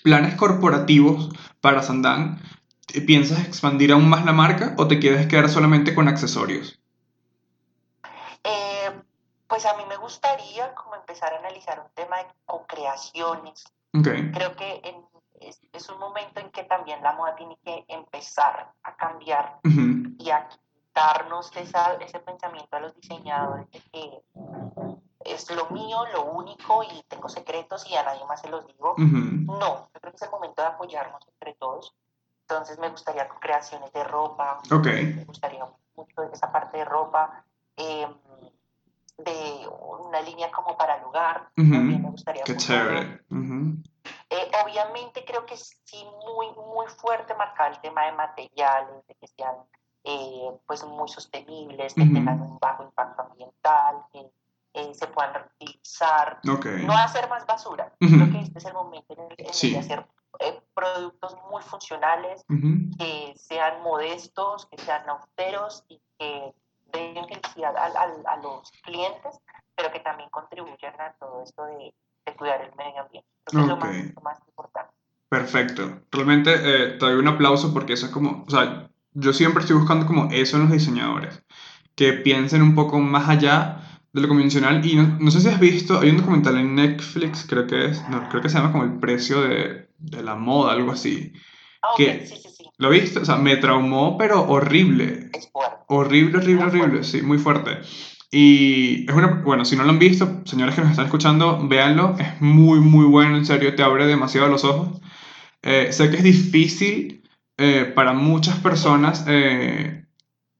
planes 0.03 0.35
corporativos 0.35 1.29
para 1.61 1.81
Sandan. 1.81 2.41
¿Piensas 3.05 3.45
expandir 3.45 3.91
aún 3.91 4.07
más 4.07 4.23
la 4.23 4.31
marca 4.31 4.73
o 4.77 4.87
te 4.87 4.99
quieres 4.99 5.27
quedar 5.27 5.49
solamente 5.49 5.93
con 5.93 6.07
accesorios? 6.07 6.79
Pues 9.57 9.65
a 9.65 9.75
mí 9.75 9.85
me 9.89 9.97
gustaría 9.97 10.75
como 10.75 10.93
empezar 10.93 11.33
a 11.33 11.39
analizar 11.39 11.79
un 11.79 11.89
tema 11.95 12.17
de 12.17 12.27
co-creaciones. 12.45 13.63
Creo 13.91 14.55
que 14.55 14.83
es, 15.73 15.89
un 15.89 15.97
momento 15.97 16.39
en 16.39 16.51
que 16.51 16.63
también 16.65 17.01
la 17.01 17.13
moda 17.13 17.35
tiene 17.35 17.57
que 17.65 17.83
empezar 17.87 18.71
a 18.83 18.95
cambiar 18.95 19.59
y 19.63 20.29
a 20.29 20.47
quitarnos 20.47 21.51
ese 21.55 22.19
pensamiento 22.19 22.77
a 22.77 22.81
los 22.81 22.95
diseñadores 22.97 23.67
de 23.71 23.81
que 23.91 24.23
es 25.25 25.49
lo 25.49 25.67
mío, 25.71 26.05
lo 26.13 26.25
único 26.25 26.83
y 26.83 27.01
tengo 27.07 27.27
secretos 27.27 27.89
y 27.89 27.95
a 27.95 28.03
nadie 28.03 28.23
más 28.27 28.41
se 28.41 28.49
los 28.49 28.63
digo. 28.67 28.93
No, 28.99 29.89
yo 29.91 29.99
creo 29.99 30.11
que 30.11 30.17
es 30.17 30.21
el 30.21 30.29
momento 30.29 30.61
de 30.61 30.67
apoyarnos 30.67 31.27
entre 31.29 31.55
todos. 31.55 31.95
Entonces 32.41 32.77
me 32.77 32.89
gustaría 32.89 33.27
creaciones 33.27 33.91
de 33.91 34.03
ropa, 34.03 34.59
me 34.69 35.25
gustaría 35.25 35.65
mucho 35.95 36.21
esa 36.31 36.51
parte 36.51 36.77
de 36.77 36.85
ropa. 36.85 37.43
Eh, 37.75 38.07
de 39.17 39.67
una 39.99 40.21
línea 40.21 40.51
como 40.51 40.77
para 40.77 40.97
el 40.97 41.03
hogar, 41.05 41.49
también 41.55 42.03
me 42.03 42.09
gustaría. 42.09 42.43
Qué 42.43 42.55
chévere. 42.55 43.21
Eh, 44.29 44.51
obviamente 44.63 45.23
creo 45.25 45.45
que 45.45 45.57
sí 45.57 46.05
muy, 46.25 46.47
muy 46.51 46.87
fuerte 46.87 47.33
marcar 47.35 47.71
el 47.71 47.79
tema 47.79 48.05
de 48.05 48.11
materiales, 48.11 49.07
de 49.07 49.15
que 49.15 49.27
sean 49.27 49.55
eh, 50.03 50.51
pues 50.65 50.83
muy 50.85 51.07
sostenibles, 51.09 51.93
que 51.93 52.01
tengan 52.01 52.41
un 52.41 52.59
bajo 52.59 52.83
impacto 52.83 53.23
ambiental, 53.23 54.03
que 54.11 54.29
eh, 54.73 54.93
se 54.93 55.07
puedan 55.07 55.33
reutilizar, 55.33 56.39
no 56.43 56.93
hacer 56.93 57.27
más 57.29 57.45
basura. 57.45 57.91
Creo 57.99 58.31
que 58.31 58.39
este 58.41 58.59
es 58.59 58.65
el 58.65 58.73
momento 58.73 59.13
en 59.13 59.31
el, 59.31 59.35
que 59.35 59.77
hacer 59.77 60.05
productos 60.73 61.35
muy 61.49 61.63
funcionales, 61.63 62.45
que 62.99 63.33
sean 63.35 63.81
modestos, 63.81 64.67
que 64.67 64.77
sean 64.77 65.09
austeros 65.09 65.83
y 65.89 65.99
que 66.19 66.53
den 66.91 67.27
felicidad 67.27 67.75
a, 67.75 67.85
a, 67.85 68.37
los 68.37 68.71
clientes, 68.83 69.39
pero 69.75 69.91
que 69.91 69.99
también 69.99 70.29
contribuyan 70.29 70.99
a 70.99 71.13
todo 71.19 71.43
esto 71.43 71.65
de, 71.65 71.93
de 72.25 72.35
cuidar 72.35 72.61
el 72.61 72.75
medio 72.75 73.01
ambiente. 73.01 73.29
Creo 73.45 73.63
es 73.63 73.67
lo 73.67 73.77
más, 73.77 73.95
más, 74.23 74.39
importante. 74.47 74.93
Perfecto. 75.29 76.01
Realmente 76.11 76.53
eh, 76.53 76.87
te 76.91 77.05
doy 77.05 77.15
un 77.15 77.27
aplauso 77.27 77.73
porque 77.73 77.93
eso 77.93 78.05
es 78.05 78.11
como, 78.11 78.43
o 78.47 78.49
sea, 78.49 78.89
yo 79.13 79.33
siempre 79.33 79.61
estoy 79.61 79.77
buscando 79.77 80.05
como 80.05 80.29
eso 80.31 80.57
en 80.57 80.63
los 80.63 80.71
diseñadores, 80.71 81.43
que 81.95 82.13
piensen 82.13 82.61
un 82.61 82.75
poco 82.75 82.99
más 82.99 83.27
allá 83.29 84.01
de 84.13 84.21
lo 84.21 84.27
convencional 84.27 84.85
y 84.85 84.95
no, 84.95 85.17
no 85.19 85.31
sé 85.31 85.41
si 85.41 85.49
has 85.49 85.59
visto, 85.59 85.99
hay 85.99 86.09
un 86.09 86.17
documental 86.17 86.57
en 86.57 86.75
Netflix, 86.75 87.45
creo 87.47 87.67
que 87.67 87.85
es, 87.85 88.07
no, 88.09 88.27
creo 88.29 88.41
que 88.41 88.49
se 88.49 88.57
llama 88.57 88.71
como 88.71 88.83
el 88.83 88.99
precio 88.99 89.41
de, 89.41 89.89
de 89.97 90.23
la 90.23 90.35
moda, 90.35 90.73
algo 90.73 90.91
así, 90.91 91.33
Ah, 91.81 91.89
que, 91.95 92.25
sí, 92.25 92.35
sí, 92.41 92.49
sí. 92.55 92.65
¿Lo 92.77 92.89
viste? 92.89 93.19
O 93.19 93.25
sea, 93.25 93.35
me 93.37 93.57
traumó, 93.57 94.17
pero 94.17 94.47
horrible. 94.47 95.29
Es 95.33 95.49
fuerte. 95.51 95.77
Horrible, 95.87 96.37
horrible, 96.37 96.63
horrible, 96.65 97.03
sí, 97.03 97.21
muy 97.21 97.37
fuerte. 97.37 97.79
Y 98.31 99.09
es 99.09 99.15
una, 99.15 99.41
bueno, 99.45 99.63
si 99.63 99.75
no 99.75 99.83
lo 99.83 99.89
han 99.89 99.99
visto, 99.99 100.41
señores 100.45 100.75
que 100.75 100.81
nos 100.81 100.91
están 100.91 101.05
escuchando, 101.05 101.65
véanlo, 101.67 102.15
es 102.19 102.41
muy, 102.41 102.79
muy 102.79 103.05
bueno, 103.05 103.37
en 103.37 103.45
serio, 103.45 103.73
te 103.75 103.83
abre 103.83 104.05
demasiado 104.05 104.47
los 104.47 104.63
ojos. 104.63 104.99
Eh, 105.61 105.87
sé 105.91 106.09
que 106.09 106.17
es 106.17 106.23
difícil 106.23 107.23
eh, 107.57 107.91
para 107.95 108.13
muchas 108.13 108.57
personas 108.59 109.25
eh, 109.27 110.05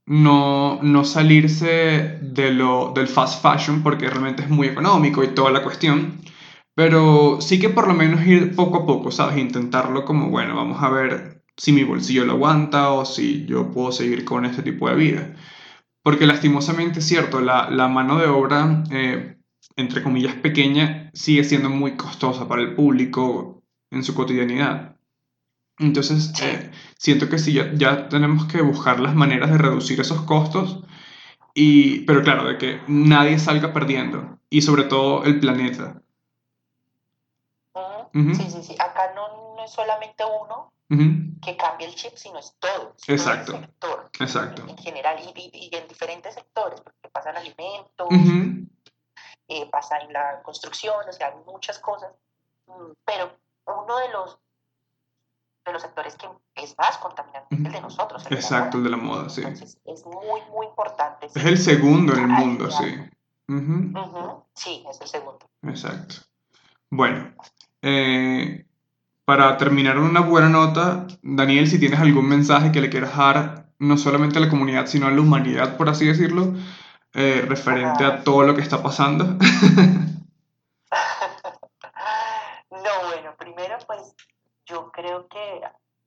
no, 0.07 0.79
no 0.81 1.03
salirse 1.03 2.17
de 2.21 2.51
lo, 2.51 2.93
del 2.95 3.07
fast 3.07 3.41
fashion 3.41 3.83
porque 3.83 4.09
realmente 4.09 4.43
es 4.43 4.49
muy 4.49 4.67
económico 4.67 5.23
y 5.23 5.27
toda 5.27 5.51
la 5.51 5.61
cuestión, 5.61 6.21
pero 6.77 7.41
sí 7.41 7.59
que 7.59 7.69
por 7.69 7.87
lo 7.87 7.95
menos 7.95 8.23
ir 8.27 8.55
poco 8.55 8.77
a 8.77 8.85
poco, 8.85 9.09
¿sabes? 9.09 9.39
Intentarlo 9.39 10.05
como, 10.05 10.29
bueno, 10.29 10.55
vamos 10.55 10.83
a 10.83 10.89
ver 10.89 11.43
si 11.57 11.71
mi 11.71 11.83
bolsillo 11.83 12.23
lo 12.23 12.33
aguanta 12.33 12.91
o 12.91 13.03
si 13.03 13.47
yo 13.47 13.71
puedo 13.71 13.91
seguir 13.91 14.23
con 14.23 14.45
este 14.45 14.61
tipo 14.61 14.87
de 14.87 14.95
vida. 14.95 15.35
Porque 16.03 16.27
lastimosamente 16.27 16.99
es 16.99 17.07
cierto, 17.07 17.41
la, 17.41 17.71
la 17.71 17.87
mano 17.87 18.19
de 18.19 18.27
obra, 18.27 18.83
eh, 18.91 19.37
entre 19.75 20.03
comillas, 20.03 20.35
pequeña, 20.35 21.09
sigue 21.15 21.43
siendo 21.43 21.71
muy 21.71 21.97
costosa 21.97 22.47
para 22.47 22.61
el 22.61 22.75
público 22.75 23.63
en 23.89 24.03
su 24.03 24.13
cotidianidad. 24.13 24.97
Entonces, 25.79 26.31
eh, 26.43 26.69
siento 26.99 27.27
que 27.27 27.39
sí, 27.39 27.53
ya, 27.53 27.73
ya, 27.73 28.07
tenemos 28.07 28.45
que 28.45 28.61
buscar 28.61 28.99
las 28.99 29.15
maneras 29.15 29.49
de 29.49 29.57
reducir 29.57 29.99
esos 29.99 30.21
costos, 30.21 30.83
y, 31.55 32.01
pero 32.01 32.21
claro, 32.21 32.47
de 32.47 32.59
que 32.59 32.81
nadie 32.87 33.39
salga 33.39 33.73
perdiendo, 33.73 34.37
y 34.51 34.61
sobre 34.61 34.83
todo 34.83 35.23
el 35.23 35.39
planeta. 35.39 36.03
Sí, 38.13 38.49
sí, 38.49 38.63
sí. 38.63 38.75
Acá 38.79 39.13
no, 39.15 39.55
no 39.55 39.63
es 39.63 39.71
solamente 39.71 40.23
uno 40.25 40.71
que 41.41 41.57
cambia 41.57 41.87
el 41.87 41.95
chip, 41.95 42.15
sino 42.15 42.39
es 42.39 42.55
todo. 42.59 42.95
Exacto. 43.07 43.55
el 43.55 43.61
sector, 43.61 44.09
Exacto. 44.19 44.65
En, 44.67 44.77
general, 44.77 45.19
y, 45.19 45.49
y, 45.53 45.75
en 45.75 45.87
diferentes 45.87 46.33
sectores, 46.33 46.79
porque 46.81 47.09
pasan 47.09 47.35
alimentos, 47.35 48.07
eh, 49.49 49.69
pasa 49.69 49.97
en 49.99 50.13
la 50.13 50.41
construcción, 50.43 50.95
o 51.07 51.11
sea, 51.11 51.35
muchas 51.45 51.79
cosas. 51.79 52.11
Mm, 52.67 52.91
pero 53.05 53.31
uno 53.65 53.97
de 53.97 54.09
los 54.09 54.39
de 55.65 55.73
los 55.73 55.81
sectores 55.81 56.15
que 56.15 56.27
es 56.55 56.77
más 56.77 56.97
contaminante 56.97 57.53
es 57.53 57.65
el 57.65 57.71
de 57.71 57.81
nosotros. 57.81 58.25
Exacto, 58.31 58.77
el 58.77 58.85
de 58.85 58.89
la 58.89 58.97
moda, 58.97 59.29
sí. 59.29 59.41
Entonces, 59.41 59.77
es 59.83 60.05
muy, 60.05 60.41
muy 60.49 60.65
importante. 60.65 61.25
Es 61.25 61.35
el 61.35 61.57
segundo 61.57 62.13
en 62.13 62.19
el 62.19 62.27
mundo, 62.27 62.71
sí. 62.71 62.95
Sí, 64.53 64.85
es 64.89 65.01
el 65.01 65.07
segundo. 65.07 65.49
Exacto. 65.63 66.15
Bueno, 66.89 67.33
eh, 67.89 68.65
para 69.23 69.57
terminar 69.57 69.97
una 69.97 70.19
buena 70.19 70.49
nota, 70.49 71.07
Daniel, 71.21 71.69
si 71.69 71.79
tienes 71.79 72.01
algún 72.01 72.27
mensaje 72.27 72.73
que 72.73 72.81
le 72.81 72.89
quieras 72.89 73.15
dar 73.15 73.67
no 73.79 73.95
solamente 73.97 74.39
a 74.39 74.41
la 74.41 74.49
comunidad, 74.49 74.87
sino 74.87 75.07
a 75.07 75.11
la 75.11 75.21
humanidad, 75.21 75.77
por 75.77 75.87
así 75.87 76.05
decirlo, 76.05 76.53
eh, 77.13 77.45
referente 77.47 78.03
a 78.03 78.25
todo 78.25 78.43
lo 78.43 78.55
que 78.55 78.61
está 78.61 78.83
pasando. 78.83 79.23
no, 82.71 83.07
bueno, 83.07 83.35
primero 83.37 83.77
pues 83.87 84.13
yo 84.65 84.91
creo 84.91 85.29
que 85.29 85.61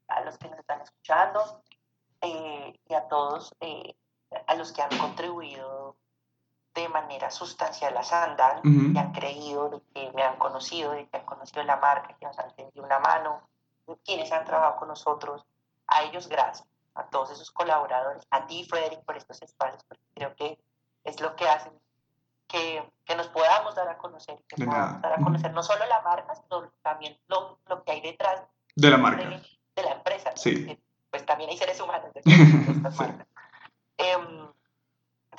a 0.09 0.20
los 0.24 0.37
que 0.37 0.51
nos 0.51 0.59
están 0.59 0.83
escuchando 0.83 1.62
eh, 2.20 2.78
y 2.87 2.95
a 2.95 3.09
todos, 3.09 3.55
eh, 3.61 3.95
a 4.47 4.55
los 4.55 4.70
que 4.72 4.83
han 4.83 4.99
contribuido 4.99 5.97
de 6.83 6.89
manera 6.89 7.31
sustancial 7.31 7.97
a 7.97 8.03
Sandal, 8.03 8.61
que 8.62 8.99
han 8.99 9.12
creído, 9.12 9.83
que 9.95 10.11
me 10.14 10.22
han 10.22 10.37
conocido, 10.37 10.93
de 10.93 11.09
que 11.09 11.18
han 11.18 11.24
conocido 11.24 11.62
la 11.64 11.76
marca, 11.76 12.16
que 12.18 12.26
nos 12.26 12.39
han 12.39 12.55
tendido 12.55 12.85
una 12.85 12.99
mano, 12.99 13.43
quienes 14.05 14.31
han 14.33 14.45
trabajado 14.45 14.76
con 14.76 14.89
nosotros, 14.89 15.45
a 15.87 16.03
ellos 16.05 16.28
gracias, 16.28 16.66
a 16.95 17.05
todos 17.05 17.31
esos 17.31 17.51
colaboradores, 17.51 18.26
a 18.31 18.47
ti 18.47 18.64
Frederick 18.68 19.05
por 19.05 19.16
estos 19.16 19.43
espacios, 19.43 19.83
porque 19.85 20.05
creo 20.14 20.35
que 20.37 20.59
es 21.05 21.20
lo 21.20 21.35
que 21.37 21.49
hacen 21.49 21.72
que, 22.47 22.83
que 23.05 23.16
nos 23.16 23.28
podamos 23.28 23.74
dar 23.74 23.89
a 23.89 23.99
conocer, 23.99 24.43
que 24.49 24.64
podamos 24.64 25.01
dar 25.01 25.12
a 25.12 25.22
conocer 25.22 25.53
no 25.53 25.62
solo 25.62 25.87
la 25.87 26.01
marca, 26.03 26.35
sino 26.35 26.70
también 26.83 27.18
lo, 27.28 27.59
lo 27.66 27.85
que 27.85 27.93
hay 27.93 28.01
detrás 28.01 28.43
de 28.74 28.91
la 28.91 28.97
marca. 28.97 29.24
De, 29.24 29.83
la 29.83 29.93
empresa. 29.93 30.33
Sí. 30.37 30.78
pues 31.11 31.24
también 31.24 31.49
hay 31.49 31.57
seres 31.57 31.81
humanos 31.81 32.11
detrás 32.14 32.66
de 32.66 32.72
estas 32.72 32.97
marcas. 32.99 33.26
Em, 33.97 34.49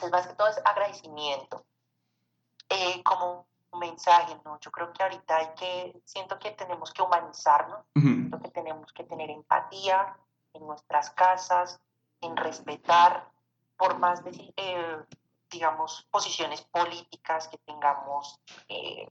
entonces, 0.01 0.11
más 0.11 0.27
que 0.27 0.33
todo 0.35 0.47
es 0.47 0.61
agradecimiento. 0.65 1.63
Eh, 2.69 3.03
como 3.03 3.45
un 3.71 3.79
mensaje, 3.79 4.35
¿no? 4.43 4.59
Yo 4.59 4.71
creo 4.71 4.91
que 4.93 5.03
ahorita 5.03 5.37
hay 5.37 5.47
que, 5.55 6.01
siento 6.05 6.39
que 6.39 6.51
tenemos 6.51 6.91
que 6.91 7.01
humanizarnos, 7.01 7.85
siento 7.93 8.39
que 8.39 8.49
tenemos 8.49 8.91
que 8.93 9.03
tener 9.03 9.29
empatía 9.29 10.17
en 10.53 10.65
nuestras 10.65 11.11
casas, 11.11 11.79
en 12.21 12.35
respetar, 12.35 13.29
por 13.77 13.97
más 13.97 14.23
de, 14.23 14.53
eh, 14.57 14.97
digamos, 15.49 16.07
posiciones 16.11 16.61
políticas 16.61 17.47
que 17.47 17.57
tengamos 17.59 18.39
eh, 18.67 19.09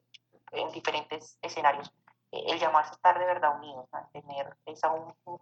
en 0.53 0.71
diferentes 0.73 1.39
escenarios, 1.43 1.93
el 2.33 2.59
llamarse 2.61 2.93
estar 2.93 3.19
de 3.19 3.25
verdad 3.25 3.57
unidos, 3.57 3.89
a 3.93 4.07
tener 4.09 4.57
esa 4.67 4.93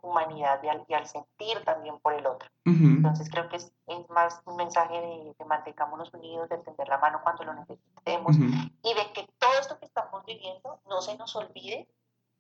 humanidad 0.01 0.61
y 0.63 0.95
al, 0.95 1.07
sentir 1.07 1.63
también 1.65 1.99
por 2.01 2.15
el 2.15 2.27
otro. 2.27 2.49
Entonces 2.65 3.29
creo 3.31 3.49
que 3.49 3.57
es, 3.57 3.73
es, 3.87 4.11
más 4.11 4.41
un 4.45 4.57
mensaje 4.57 5.01
de, 5.01 5.35
de, 5.39 5.45
mantengámonos 5.45 6.13
unidos, 6.13 6.49
de 6.49 6.59
tender 6.59 6.89
la 6.89 6.99
mano 6.99 7.21
cuando 7.23 7.45
lo 7.45 7.55
necesitemos 7.55 8.37
y 8.37 8.95
de 8.95 9.13
que 9.13 9.29
todo 9.39 9.53
esto 9.61 9.79
que 9.79 9.87
estamos 9.87 10.25
viviendo 10.25 10.81
no 10.87 11.01
se 11.01 11.17
nos 11.17 11.35
olvide 11.37 11.89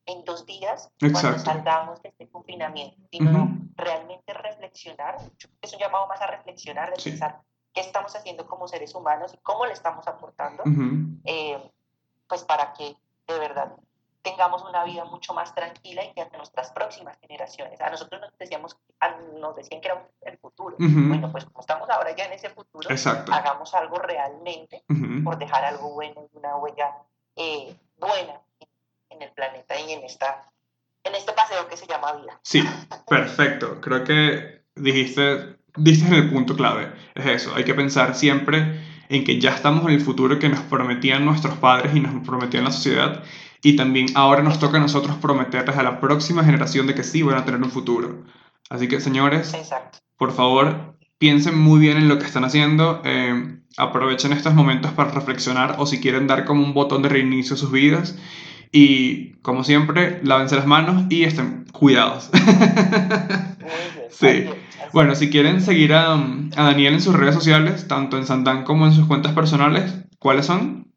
en 0.06 0.24
dos 0.24 0.46
días 0.46 0.90
cuando 0.98 1.38
salgamos 1.38 2.02
de 2.02 2.08
este 2.08 2.28
confinamiento, 2.28 2.96
sino 3.10 3.58
realmente 3.76 4.32
reflexionar, 4.32 5.16
es 5.60 5.72
un 5.72 5.78
llamado 5.78 6.06
más 6.06 6.20
a 6.22 6.26
reflexionar, 6.26 6.94
de 6.94 7.02
pensar 7.02 7.42
qué 7.74 7.82
estamos 7.82 8.16
haciendo 8.16 8.46
como 8.46 8.66
seres 8.66 8.94
humanos 8.94 9.34
y 9.34 9.38
cómo 9.38 9.66
le 9.66 9.74
estamos 9.74 10.08
aportando, 10.08 10.62
eh, 11.24 11.70
pues 12.26 12.44
para 12.44 12.72
que 12.72 12.96
de 13.26 13.38
verdad 13.38 13.76
tengamos 14.30 14.62
una 14.68 14.84
vida 14.84 15.04
mucho 15.04 15.32
más 15.34 15.54
tranquila 15.54 16.04
y 16.04 16.12
que 16.12 16.22
a 16.22 16.28
nuestras 16.36 16.70
próximas 16.72 17.16
generaciones. 17.20 17.80
A 17.80 17.90
nosotros 17.90 18.20
nos, 18.20 18.36
decíamos, 18.38 18.76
nos 19.40 19.56
decían 19.56 19.80
que 19.80 19.88
era 19.88 20.06
el 20.22 20.38
futuro. 20.38 20.76
Bueno, 20.78 21.30
pues 21.32 21.44
como 21.44 21.60
estamos 21.60 21.88
ahora 21.88 22.14
ya 22.14 22.26
en 22.26 22.32
ese 22.32 22.50
futuro, 22.50 22.88
hagamos 23.32 23.74
algo 23.74 23.96
realmente 23.98 24.84
por 25.24 25.38
dejar 25.38 25.64
algo 25.64 25.94
bueno 25.94 26.28
y 26.32 26.36
una 26.38 26.56
huella 26.56 26.94
eh, 27.36 27.74
buena 27.98 28.40
en 29.10 29.22
el 29.22 29.30
planeta 29.32 29.78
y 29.80 29.92
en, 29.92 30.04
esta, 30.04 30.50
en 31.04 31.14
este 31.14 31.32
paseo 31.32 31.66
que 31.68 31.76
se 31.76 31.86
llama 31.86 32.12
vida. 32.14 32.38
Sí, 32.42 32.62
perfecto. 33.08 33.80
Creo 33.80 34.04
que 34.04 34.62
dijiste, 34.74 35.58
dijiste 35.76 36.08
en 36.08 36.14
el 36.14 36.30
punto 36.30 36.54
clave. 36.54 36.92
Es 37.14 37.26
eso, 37.26 37.54
hay 37.54 37.64
que 37.64 37.74
pensar 37.74 38.14
siempre 38.14 38.80
en 39.08 39.24
que 39.24 39.40
ya 39.40 39.54
estamos 39.54 39.84
en 39.84 39.92
el 39.92 40.00
futuro 40.02 40.38
que 40.38 40.50
nos 40.50 40.60
prometían 40.60 41.24
nuestros 41.24 41.56
padres 41.56 41.94
y 41.96 42.00
nos 42.00 42.26
prometían 42.26 42.64
la 42.64 42.70
sociedad 42.70 43.22
y 43.62 43.76
también 43.76 44.06
ahora 44.14 44.42
nos 44.42 44.58
toca 44.58 44.78
a 44.78 44.80
nosotros 44.80 45.16
prometerles 45.16 45.76
a 45.76 45.82
la 45.82 46.00
próxima 46.00 46.44
generación 46.44 46.86
de 46.86 46.94
que 46.94 47.04
sí 47.04 47.22
van 47.22 47.38
a 47.38 47.44
tener 47.44 47.62
un 47.62 47.70
futuro. 47.70 48.24
Así 48.70 48.88
que 48.88 49.00
señores, 49.00 49.52
por 50.16 50.32
favor, 50.32 50.96
piensen 51.18 51.58
muy 51.58 51.80
bien 51.80 51.96
en 51.96 52.08
lo 52.08 52.18
que 52.18 52.26
están 52.26 52.44
haciendo, 52.44 53.02
eh, 53.04 53.58
aprovechen 53.76 54.32
estos 54.32 54.54
momentos 54.54 54.92
para 54.92 55.10
reflexionar 55.10 55.76
o 55.78 55.86
si 55.86 56.00
quieren 56.00 56.26
dar 56.26 56.44
como 56.44 56.64
un 56.64 56.74
botón 56.74 57.02
de 57.02 57.08
reinicio 57.08 57.54
a 57.54 57.58
sus 57.58 57.72
vidas 57.72 58.16
y 58.70 59.32
como 59.42 59.64
siempre, 59.64 60.20
lávense 60.22 60.56
las 60.56 60.66
manos 60.66 61.04
y 61.08 61.24
estén 61.24 61.64
cuidados. 61.72 62.30
sí. 64.10 64.44
Bueno, 64.92 65.14
si 65.14 65.30
quieren 65.30 65.60
seguir 65.60 65.94
a, 65.94 66.14
a 66.14 66.62
Daniel 66.64 66.94
en 66.94 67.00
sus 67.00 67.14
redes 67.14 67.34
sociales, 67.34 67.88
tanto 67.88 68.16
en 68.16 68.26
Sandán 68.26 68.64
como 68.64 68.86
en 68.86 68.92
sus 68.92 69.06
cuentas 69.06 69.32
personales, 69.32 69.94
¿cuáles 70.18 70.46
son? 70.46 70.87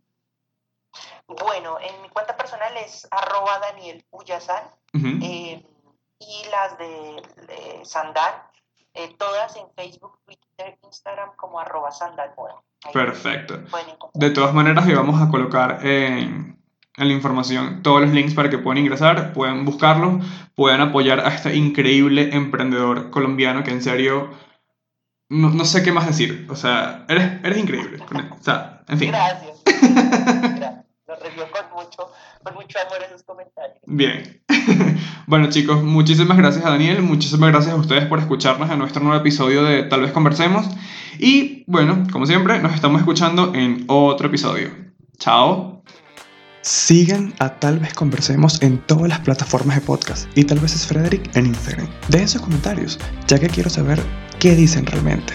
Arroba 3.11 3.59
Daniel 3.59 4.03
Uyasan, 4.11 4.63
eh, 4.93 5.63
y 6.19 6.49
las 6.51 6.77
de, 6.77 7.81
Sandal, 7.83 8.43
eh, 8.93 9.15
todas 9.17 9.55
en 9.55 9.65
Facebook, 9.75 10.19
Twitter, 10.25 10.77
Instagram 10.83 11.31
como 11.35 11.59
arroba 11.59 11.91
Sandal 11.91 12.31
Perfecto. 12.93 13.59
De 14.13 14.29
todas 14.31 14.53
maneras, 14.53 14.85
le 14.85 14.95
vamos 14.95 15.21
a 15.21 15.29
colocar 15.29 15.85
en, 15.85 16.59
en, 16.97 17.07
la 17.07 17.13
información 17.13 17.83
todos 17.83 18.01
los 18.01 18.11
links 18.11 18.33
para 18.33 18.49
que 18.49 18.57
puedan 18.57 18.79
ingresar, 18.79 19.33
puedan 19.33 19.65
buscarlo, 19.65 20.19
puedan 20.55 20.81
apoyar 20.81 21.19
a 21.19 21.29
este 21.29 21.55
increíble 21.55 22.33
emprendedor 22.33 23.11
colombiano 23.11 23.63
que 23.63 23.71
en 23.71 23.81
serio... 23.81 24.29
No, 25.29 25.49
no 25.49 25.63
sé 25.63 25.81
qué 25.81 25.93
más 25.93 26.07
decir. 26.07 26.45
O 26.49 26.57
sea, 26.57 27.05
eres, 27.07 27.39
eres 27.43 27.57
increíble. 27.57 28.03
O 28.37 28.43
sea, 28.43 28.83
en 28.89 28.99
fin. 28.99 29.11
Gracias. 29.11 29.61
Con 31.49 31.83
mucho 31.83 32.11
con 32.43 32.53
mucho 32.55 32.79
amor 32.79 32.97
esos 33.07 33.23
comentarios. 33.23 33.79
Bien. 33.85 34.41
bueno 35.27 35.49
chicos, 35.49 35.83
muchísimas 35.83 36.37
gracias 36.37 36.65
a 36.65 36.71
Daniel, 36.71 37.01
muchísimas 37.01 37.51
gracias 37.51 37.73
a 37.73 37.77
ustedes 37.77 38.05
por 38.05 38.19
escucharnos 38.19 38.69
en 38.69 38.79
nuestro 38.79 39.03
nuevo 39.03 39.19
episodio 39.19 39.63
de 39.63 39.83
Tal 39.83 40.01
vez 40.01 40.11
conversemos. 40.11 40.67
Y 41.19 41.63
bueno, 41.67 42.03
como 42.11 42.25
siempre, 42.25 42.59
nos 42.59 42.73
estamos 42.73 43.01
escuchando 43.01 43.53
en 43.53 43.85
otro 43.87 44.27
episodio. 44.27 44.69
Chao. 45.17 45.83
Sigan 46.61 47.33
a 47.39 47.55
Tal 47.59 47.79
vez 47.79 47.93
conversemos 47.93 48.61
en 48.61 48.77
todas 48.85 49.09
las 49.09 49.19
plataformas 49.19 49.77
de 49.77 49.81
podcast 49.81 50.29
y 50.37 50.43
tal 50.43 50.59
vez 50.59 50.75
es 50.75 50.85
Frederick 50.85 51.35
en 51.35 51.47
Instagram. 51.47 51.87
Dejen 52.07 52.27
sus 52.27 52.41
comentarios, 52.41 52.99
ya 53.27 53.39
que 53.39 53.49
quiero 53.49 53.69
saber 53.69 54.01
qué 54.39 54.55
dicen 54.55 54.85
realmente. 54.85 55.33